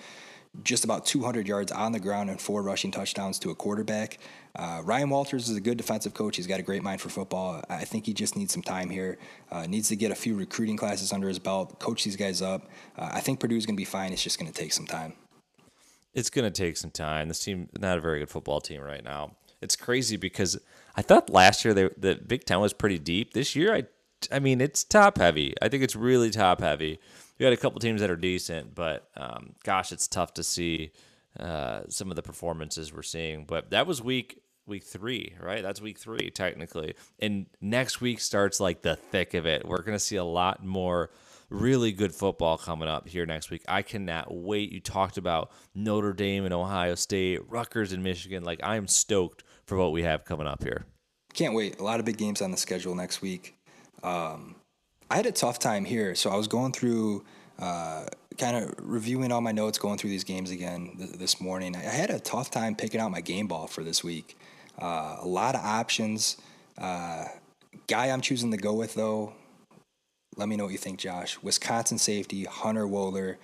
just 0.63 0.85
about 0.85 1.05
200 1.05 1.49
yards 1.49 1.73
on 1.73 1.93
the 1.93 1.99
ground 1.99 2.31
and 2.31 2.41
four 2.41 2.63
rushing 2.63 2.91
touchdowns 2.91 3.39
to 3.41 3.51
a 3.51 3.55
quarterback. 3.55 4.19
Uh, 4.55 4.83
Ryan 4.85 5.11
Walters 5.11 5.49
is 5.49 5.57
a 5.57 5.61
good 5.61 5.77
defensive 5.77 6.15
coach. 6.15 6.37
He's 6.37 6.47
got 6.47 6.61
a 6.61 6.63
great 6.63 6.83
mind 6.83 7.01
for 7.01 7.09
football. 7.09 7.63
I 7.69 7.85
think 7.85 8.07
he 8.07 8.15
just 8.15 8.37
needs 8.37 8.53
some 8.53 8.63
time 8.63 8.89
here. 8.89 9.19
Uh, 9.51 9.67
needs 9.67 9.89
to 9.89 9.97
get 9.97 10.13
a 10.13 10.15
few 10.15 10.37
recruiting 10.37 10.77
classes 10.77 11.13
under 11.13 11.29
his 11.29 11.39
belt, 11.39 11.81
coach 11.81 12.05
these 12.05 12.17
guys 12.17 12.41
up. 12.41 12.69
Uh, 12.97 13.11
I 13.13 13.21
think 13.21 13.41
Purdue's 13.41 13.67
going 13.67 13.75
to 13.75 13.81
be 13.81 13.85
fine. 13.85 14.13
It's 14.13 14.23
just 14.23 14.39
going 14.39 14.51
to 14.51 14.59
take 14.59 14.73
some 14.73 14.87
time. 14.87 15.15
It's 16.13 16.31
going 16.31 16.45
to 16.45 16.51
take 16.51 16.77
some 16.77 16.91
time. 16.91 17.27
This 17.27 17.43
team 17.43 17.69
not 17.79 17.99
a 17.99 18.01
very 18.01 18.21
good 18.21 18.31
football 18.31 18.61
team 18.61 18.81
right 18.81 19.03
now. 19.03 19.33
It's 19.65 19.77
crazy 19.77 20.17
because 20.17 20.59
I 20.95 21.03
thought 21.03 21.31
last 21.31 21.65
year 21.65 21.75
they, 21.75 21.89
the 21.97 22.15
Big 22.17 22.45
Ten 22.45 22.61
was 22.61 22.73
pretty 22.73 22.99
deep. 22.99 23.33
This 23.33 23.57
year, 23.57 23.75
I, 23.75 23.85
I 24.31 24.39
mean, 24.39 24.61
it's 24.61 24.85
top 24.85 25.19
heavy. 25.19 25.55
I 25.61 25.69
think 25.69 25.83
it's 25.83 25.97
really 25.97 26.31
top 26.31 26.61
heavy. 26.61 27.01
We 27.39 27.45
had 27.45 27.53
a 27.53 27.57
couple 27.57 27.81
teams 27.81 28.01
that 28.01 28.11
are 28.11 28.17
decent, 28.17 28.75
but 28.75 29.09
um, 29.17 29.55
gosh, 29.65 29.91
it's 29.91 30.07
tough 30.07 30.35
to 30.35 30.45
see 30.45 30.93
uh, 31.41 31.81
some 31.89 32.11
of 32.11 32.17
the 32.17 32.23
performances 32.23 32.93
we're 32.93 33.03
seeing. 33.03 33.45
But 33.45 33.71
that 33.71 33.87
was 33.87 34.01
week 34.01 34.41
week 34.67 34.85
three, 34.85 35.35
right? 35.41 35.63
That's 35.63 35.81
week 35.81 35.99
three 35.99 36.31
technically, 36.31 36.95
and 37.19 37.47
next 37.61 38.01
week 38.01 38.21
starts 38.21 38.61
like 38.61 38.83
the 38.83 38.97
thick 38.97 39.35
of 39.35 39.47
it. 39.47 39.67
We're 39.67 39.83
gonna 39.83 39.99
see 39.99 40.17
a 40.17 40.25
lot 40.25 40.65
more 40.65 41.11
really 41.55 41.93
good 41.93 42.15
football 42.15 42.59
coming 42.59 42.89
up 42.89 43.09
here 43.09 43.27
next 43.27 43.51
week. 43.51 43.63
I 43.69 43.83
cannot 43.83 44.35
wait. 44.35 44.73
You 44.73 44.81
talked 44.81 45.17
about 45.17 45.51
Notre 45.75 46.13
Dame 46.13 46.45
and 46.45 46.55
Ohio 46.55 46.95
State, 46.95 47.41
Rutgers 47.49 47.93
and 47.93 48.03
Michigan. 48.03 48.45
Like 48.45 48.61
I'm 48.63 48.87
stoked 48.89 49.45
for 49.67 49.77
what 49.79 49.93
we 49.93 50.03
have 50.03 50.25
coming 50.25 50.47
up 50.47 50.63
here. 50.63 50.87
Can't 51.33 51.55
wait. 51.55 51.81
A 51.81 51.83
lot 51.83 52.01
of 52.01 52.07
big 52.07 52.19
games 52.19 52.43
on 52.43 52.51
the 52.51 52.57
schedule 52.57 52.95
next 52.95 53.23
week. 53.23 53.57
Um, 54.03 54.57
I 55.11 55.17
had 55.17 55.27
a 55.27 55.33
tough 55.33 55.59
time 55.59 55.85
here, 55.85 56.15
so 56.15 56.31
I 56.31 56.37
was 56.37 56.49
going 56.49 56.73
through. 56.73 57.25
Uh, 57.59 58.05
kind 58.39 58.57
of 58.57 58.75
reviewing 58.79 59.31
all 59.31 59.41
my 59.41 59.53
notes, 59.53 59.79
going 59.79 59.99
through 59.99 60.11
these 60.11 60.25
games 60.25 60.51
again 60.51 60.97
th- 60.99 61.13
this 61.13 61.41
morning. 61.41 61.77
I 61.77 61.81
had 61.81 62.11
a 62.11 62.19
tough 62.19 62.51
time 62.51 62.75
picking 62.75 63.01
out 63.01 63.11
my 63.11 63.21
game 63.21 63.47
ball 63.47 63.67
for 63.67 63.85
this 63.85 64.03
week. 64.03 64.37
Uh, 64.79 65.19
a 65.21 65.27
lot 65.27 65.55
of 65.55 65.61
options. 65.61 66.37
Uh, 66.77 67.27
guy 67.87 68.07
I'm 68.07 68.21
choosing 68.21 68.51
to 68.51 68.57
go 68.57 68.73
with, 68.73 68.95
though, 68.95 69.35
let 70.37 70.49
me 70.49 70.57
know 70.57 70.65
what 70.65 70.73
you 70.73 70.79
think, 70.79 70.99
Josh. 70.99 71.39
Wisconsin 71.43 71.99
safety, 71.99 72.45
Hunter 72.45 72.87
Wohler. 72.87 73.37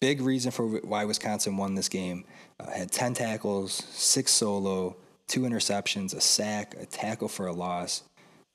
Big 0.00 0.20
reason 0.20 0.50
for 0.50 0.66
why 0.66 1.04
Wisconsin 1.04 1.56
won 1.56 1.74
this 1.74 1.88
game. 1.88 2.24
Uh, 2.60 2.70
had 2.70 2.90
10 2.92 3.14
tackles, 3.14 3.72
six 3.90 4.32
solo, 4.32 4.96
two 5.26 5.40
interceptions, 5.40 6.14
a 6.14 6.20
sack, 6.20 6.76
a 6.80 6.86
tackle 6.86 7.28
for 7.28 7.46
a 7.46 7.52
loss. 7.52 8.02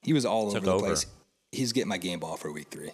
He 0.04 0.14
was 0.14 0.26
all 0.26 0.48
Took 0.52 0.58
over 0.58 0.66
the 0.66 0.72
over. 0.74 0.86
place. 0.88 1.06
He's 1.52 1.74
getting 1.74 1.90
my 1.90 1.98
game 1.98 2.20
ball 2.20 2.38
for 2.38 2.52
week 2.52 2.68
three. 2.72 2.92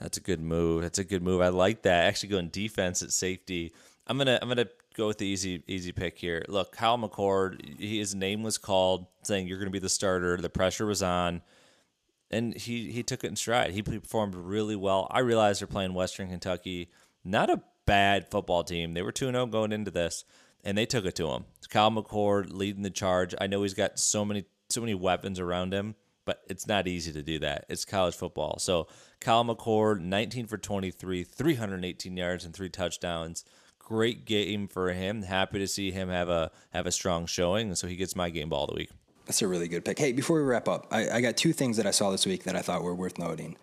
That's 0.00 0.16
a 0.16 0.20
good 0.20 0.40
move. 0.40 0.82
That's 0.82 0.98
a 0.98 1.04
good 1.04 1.22
move. 1.22 1.40
I 1.42 1.48
like 1.48 1.82
that. 1.82 2.06
Actually, 2.06 2.30
going 2.30 2.48
defense 2.48 3.02
at 3.02 3.12
safety. 3.12 3.72
I'm 4.06 4.16
gonna 4.18 4.38
I'm 4.40 4.48
gonna 4.48 4.66
go 4.96 5.06
with 5.06 5.18
the 5.18 5.26
easy 5.26 5.62
easy 5.68 5.92
pick 5.92 6.18
here. 6.18 6.42
Look, 6.48 6.72
Kyle 6.72 6.98
McCord, 6.98 7.78
his 7.78 8.14
name 8.14 8.42
was 8.42 8.58
called, 8.58 9.06
saying 9.22 9.46
you're 9.46 9.58
gonna 9.58 9.70
be 9.70 9.78
the 9.78 9.90
starter. 9.90 10.38
The 10.38 10.48
pressure 10.50 10.86
was 10.86 11.02
on, 11.02 11.42
and 12.30 12.56
he 12.56 12.90
he 12.90 13.02
took 13.02 13.24
it 13.24 13.28
in 13.28 13.36
stride. 13.36 13.72
He 13.72 13.82
performed 13.82 14.34
really 14.34 14.76
well. 14.76 15.06
I 15.10 15.20
realized 15.20 15.60
they're 15.60 15.66
playing 15.66 15.94
Western 15.94 16.28
Kentucky, 16.28 16.90
not 17.24 17.50
a 17.50 17.62
bad 17.86 18.30
football 18.30 18.64
team. 18.64 18.94
They 18.94 19.02
were 19.02 19.12
two 19.12 19.30
0 19.30 19.46
going 19.46 19.72
into 19.72 19.90
this, 19.90 20.24
and 20.64 20.76
they 20.76 20.86
took 20.86 21.04
it 21.04 21.16
to 21.16 21.28
him. 21.28 21.44
Kyle 21.68 21.90
McCord 21.90 22.52
leading 22.52 22.82
the 22.82 22.90
charge. 22.90 23.34
I 23.40 23.46
know 23.46 23.62
he's 23.62 23.74
got 23.74 23.98
so 23.98 24.24
many 24.24 24.44
so 24.68 24.80
many 24.80 24.94
weapons 24.94 25.40
around 25.40 25.74
him 25.74 25.94
but 26.30 26.42
it's 26.48 26.68
not 26.68 26.86
easy 26.86 27.12
to 27.12 27.22
do 27.22 27.40
that. 27.40 27.64
It's 27.68 27.84
college 27.84 28.14
football. 28.14 28.60
So 28.60 28.86
Kyle 29.20 29.44
McCord, 29.44 30.00
19 30.00 30.46
for 30.46 30.58
23, 30.58 31.24
318 31.24 32.16
yards 32.16 32.44
and 32.44 32.54
three 32.54 32.68
touchdowns. 32.68 33.44
great 33.78 34.24
game 34.24 34.68
for 34.68 34.92
him. 34.92 35.22
Happy 35.22 35.58
to 35.58 35.66
see 35.66 35.90
him 35.90 36.08
have 36.08 36.28
a 36.28 36.52
have 36.70 36.86
a 36.86 36.92
strong 36.92 37.26
showing, 37.26 37.66
and 37.66 37.76
so 37.76 37.88
he 37.88 37.96
gets 37.96 38.14
my 38.14 38.30
game 38.30 38.48
ball 38.48 38.64
of 38.64 38.70
the 38.70 38.76
week. 38.76 38.90
That's 39.30 39.42
a 39.42 39.46
really 39.46 39.68
good 39.68 39.84
pick. 39.84 39.96
Hey, 39.96 40.10
before 40.10 40.38
we 40.38 40.42
wrap 40.42 40.66
up, 40.66 40.88
I, 40.90 41.08
I 41.08 41.20
got 41.20 41.36
two 41.36 41.52
things 41.52 41.76
that 41.76 41.86
I 41.86 41.92
saw 41.92 42.10
this 42.10 42.26
week 42.26 42.42
that 42.42 42.56
I 42.56 42.62
thought 42.62 42.82
were 42.82 42.96
worth 42.96 43.16
noting. 43.16 43.56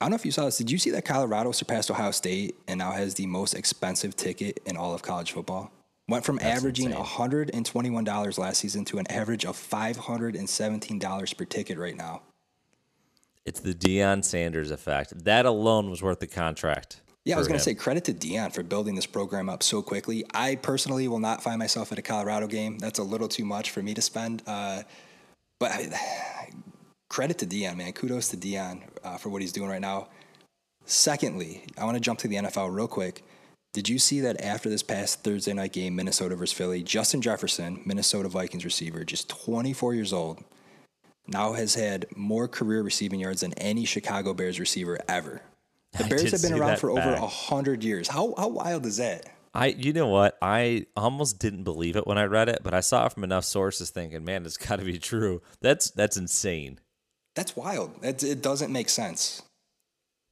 I 0.00 0.04
don't 0.04 0.10
know 0.10 0.14
if 0.14 0.24
you 0.24 0.30
saw 0.30 0.44
this. 0.44 0.58
Did 0.58 0.70
you 0.70 0.78
see 0.78 0.90
that 0.90 1.04
Colorado 1.04 1.50
surpassed 1.50 1.90
Ohio 1.90 2.12
State 2.12 2.54
and 2.68 2.78
now 2.78 2.92
has 2.92 3.14
the 3.14 3.26
most 3.26 3.54
expensive 3.54 4.14
ticket 4.14 4.60
in 4.66 4.76
all 4.76 4.94
of 4.94 5.02
college 5.02 5.32
football? 5.32 5.72
Went 6.06 6.24
from 6.24 6.36
That's 6.36 6.58
averaging 6.58 6.92
insane. 6.92 7.04
$121 7.04 8.38
last 8.38 8.58
season 8.58 8.84
to 8.84 8.98
an 8.98 9.10
average 9.10 9.44
of 9.44 9.56
$517 9.56 11.36
per 11.36 11.44
ticket 11.44 11.76
right 11.76 11.96
now. 11.96 12.22
It's 13.44 13.58
the 13.58 13.74
Deion 13.74 14.22
Sanders 14.22 14.70
effect. 14.70 15.24
That 15.24 15.44
alone 15.44 15.90
was 15.90 16.04
worth 16.04 16.20
the 16.20 16.28
contract. 16.28 17.00
Yeah, 17.24 17.34
I 17.34 17.38
was 17.38 17.48
going 17.48 17.58
to 17.58 17.64
say 17.64 17.74
credit 17.74 18.04
to 18.04 18.14
Deion 18.14 18.52
for 18.52 18.62
building 18.62 18.94
this 18.94 19.04
program 19.04 19.50
up 19.50 19.62
so 19.62 19.82
quickly. 19.82 20.24
I 20.32 20.54
personally 20.56 21.06
will 21.06 21.18
not 21.18 21.42
find 21.42 21.58
myself 21.58 21.92
at 21.92 21.98
a 21.98 22.02
Colorado 22.02 22.46
game. 22.46 22.78
That's 22.78 22.98
a 22.98 23.02
little 23.02 23.28
too 23.28 23.44
much 23.44 23.70
for 23.70 23.82
me 23.82 23.92
to 23.92 24.00
spend. 24.00 24.42
Uh, 24.46 24.82
but 25.58 25.70
I, 25.70 26.50
credit 27.10 27.36
to 27.38 27.46
Deion, 27.46 27.76
man. 27.76 27.92
Kudos 27.92 28.28
to 28.28 28.38
Deion 28.38 28.80
uh, 29.04 29.18
for 29.18 29.28
what 29.28 29.42
he's 29.42 29.52
doing 29.52 29.68
right 29.68 29.82
now. 29.82 30.08
Secondly, 30.86 31.62
I 31.76 31.84
want 31.84 31.96
to 31.96 32.00
jump 32.00 32.18
to 32.20 32.28
the 32.28 32.36
NFL 32.36 32.74
real 32.74 32.88
quick. 32.88 33.22
Did 33.74 33.88
you 33.88 33.98
see 33.98 34.20
that 34.20 34.40
after 34.40 34.70
this 34.70 34.82
past 34.82 35.22
Thursday 35.22 35.52
night 35.52 35.72
game, 35.72 35.94
Minnesota 35.94 36.34
versus 36.34 36.56
Philly, 36.56 36.82
Justin 36.82 37.20
Jefferson, 37.20 37.82
Minnesota 37.84 38.28
Vikings 38.28 38.64
receiver, 38.64 39.04
just 39.04 39.28
24 39.28 39.94
years 39.94 40.12
old, 40.12 40.42
now 41.28 41.52
has 41.52 41.74
had 41.74 42.06
more 42.16 42.48
career 42.48 42.82
receiving 42.82 43.20
yards 43.20 43.42
than 43.42 43.52
any 43.54 43.84
Chicago 43.84 44.32
Bears 44.32 44.58
receiver 44.58 44.98
ever. 45.06 45.42
The 45.92 46.04
I 46.04 46.08
Bears 46.08 46.30
have 46.30 46.42
been 46.42 46.58
around 46.58 46.78
for 46.78 46.90
over 46.90 47.12
a 47.12 47.26
hundred 47.26 47.82
years. 47.82 48.08
How 48.08 48.34
how 48.36 48.48
wild 48.48 48.86
is 48.86 48.98
that? 48.98 49.26
I, 49.52 49.66
you 49.66 49.92
know 49.92 50.06
what? 50.06 50.38
I 50.40 50.86
almost 50.96 51.40
didn't 51.40 51.64
believe 51.64 51.96
it 51.96 52.06
when 52.06 52.18
I 52.18 52.24
read 52.24 52.48
it, 52.48 52.60
but 52.62 52.72
I 52.72 52.78
saw 52.78 53.06
it 53.06 53.12
from 53.12 53.24
enough 53.24 53.44
sources, 53.44 53.90
thinking, 53.90 54.24
"Man, 54.24 54.46
it's 54.46 54.56
got 54.68 54.78
to 54.78 54.84
be 54.84 54.98
true." 54.98 55.42
That's 55.60 55.90
that's 55.90 56.16
insane. 56.16 56.78
That's 57.34 57.56
wild. 57.56 58.00
That 58.02 58.22
it 58.22 58.42
doesn't 58.42 58.72
make 58.72 58.88
sense. 58.88 59.42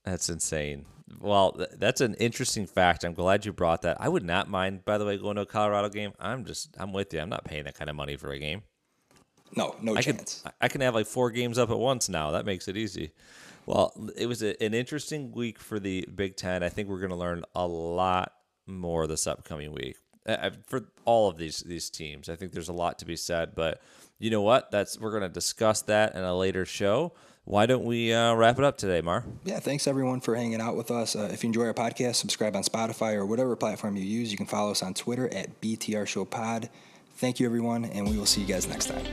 That's 0.04 0.28
insane. 0.28 0.86
Well, 1.20 1.52
th- 1.52 1.70
that's 1.78 2.00
an 2.00 2.14
interesting 2.14 2.66
fact. 2.66 3.04
I'm 3.04 3.14
glad 3.14 3.44
you 3.44 3.52
brought 3.52 3.82
that. 3.82 3.96
I 4.00 4.08
would 4.08 4.24
not 4.24 4.48
mind, 4.48 4.84
by 4.84 4.98
the 4.98 5.04
way, 5.04 5.16
going 5.16 5.36
to 5.36 5.42
a 5.42 5.46
Colorado 5.46 5.88
game. 5.88 6.12
I'm 6.20 6.44
just, 6.44 6.74
I'm 6.78 6.92
with 6.92 7.12
you. 7.14 7.20
I'm 7.20 7.28
not 7.28 7.44
paying 7.44 7.64
that 7.64 7.74
kind 7.74 7.88
of 7.88 7.96
money 7.96 8.16
for 8.16 8.30
a 8.30 8.38
game. 8.38 8.62
No, 9.56 9.74
no 9.80 9.96
I 9.96 10.02
can, 10.02 10.16
chance. 10.16 10.44
I 10.60 10.68
can 10.68 10.80
have 10.82 10.94
like 10.94 11.06
four 11.06 11.30
games 11.30 11.56
up 11.58 11.70
at 11.70 11.78
once 11.78 12.08
now. 12.08 12.32
That 12.32 12.44
makes 12.44 12.68
it 12.68 12.76
easy. 12.76 13.12
Well, 13.68 13.92
it 14.16 14.24
was 14.24 14.42
a, 14.42 14.60
an 14.62 14.72
interesting 14.72 15.30
week 15.30 15.58
for 15.58 15.78
the 15.78 16.08
Big 16.14 16.36
Ten. 16.36 16.62
I 16.62 16.70
think 16.70 16.88
we're 16.88 17.00
going 17.00 17.10
to 17.10 17.16
learn 17.16 17.44
a 17.54 17.66
lot 17.66 18.32
more 18.66 19.06
this 19.06 19.26
upcoming 19.26 19.72
week 19.72 19.96
uh, 20.26 20.32
uh, 20.32 20.50
for 20.66 20.88
all 21.04 21.28
of 21.28 21.36
these 21.36 21.60
these 21.60 21.90
teams. 21.90 22.30
I 22.30 22.36
think 22.36 22.52
there's 22.52 22.70
a 22.70 22.72
lot 22.72 22.98
to 23.00 23.04
be 23.04 23.14
said, 23.14 23.54
but 23.54 23.82
you 24.18 24.30
know 24.30 24.40
what? 24.40 24.70
That's 24.70 24.98
we're 24.98 25.10
going 25.10 25.22
to 25.22 25.28
discuss 25.28 25.82
that 25.82 26.14
in 26.14 26.22
a 26.22 26.34
later 26.34 26.64
show. 26.64 27.12
Why 27.44 27.66
don't 27.66 27.84
we 27.84 28.10
uh, 28.10 28.32
wrap 28.36 28.58
it 28.58 28.64
up 28.64 28.78
today, 28.78 29.02
Mar? 29.02 29.26
Yeah, 29.44 29.60
thanks 29.60 29.86
everyone 29.86 30.22
for 30.22 30.34
hanging 30.34 30.62
out 30.62 30.74
with 30.74 30.90
us. 30.90 31.14
Uh, 31.14 31.28
if 31.30 31.44
you 31.44 31.48
enjoy 31.48 31.66
our 31.66 31.74
podcast, 31.74 32.14
subscribe 32.14 32.56
on 32.56 32.62
Spotify 32.62 33.16
or 33.16 33.26
whatever 33.26 33.54
platform 33.54 33.98
you 33.98 34.04
use. 34.04 34.30
You 34.30 34.38
can 34.38 34.46
follow 34.46 34.70
us 34.70 34.82
on 34.82 34.94
Twitter 34.94 35.28
at 35.34 35.60
BTR 35.60 36.06
Show 36.06 36.24
Pod. 36.24 36.70
Thank 37.16 37.38
you, 37.38 37.44
everyone, 37.44 37.84
and 37.84 38.08
we 38.08 38.16
will 38.16 38.24
see 38.24 38.40
you 38.40 38.46
guys 38.46 38.66
next 38.66 38.86
time. 38.86 39.04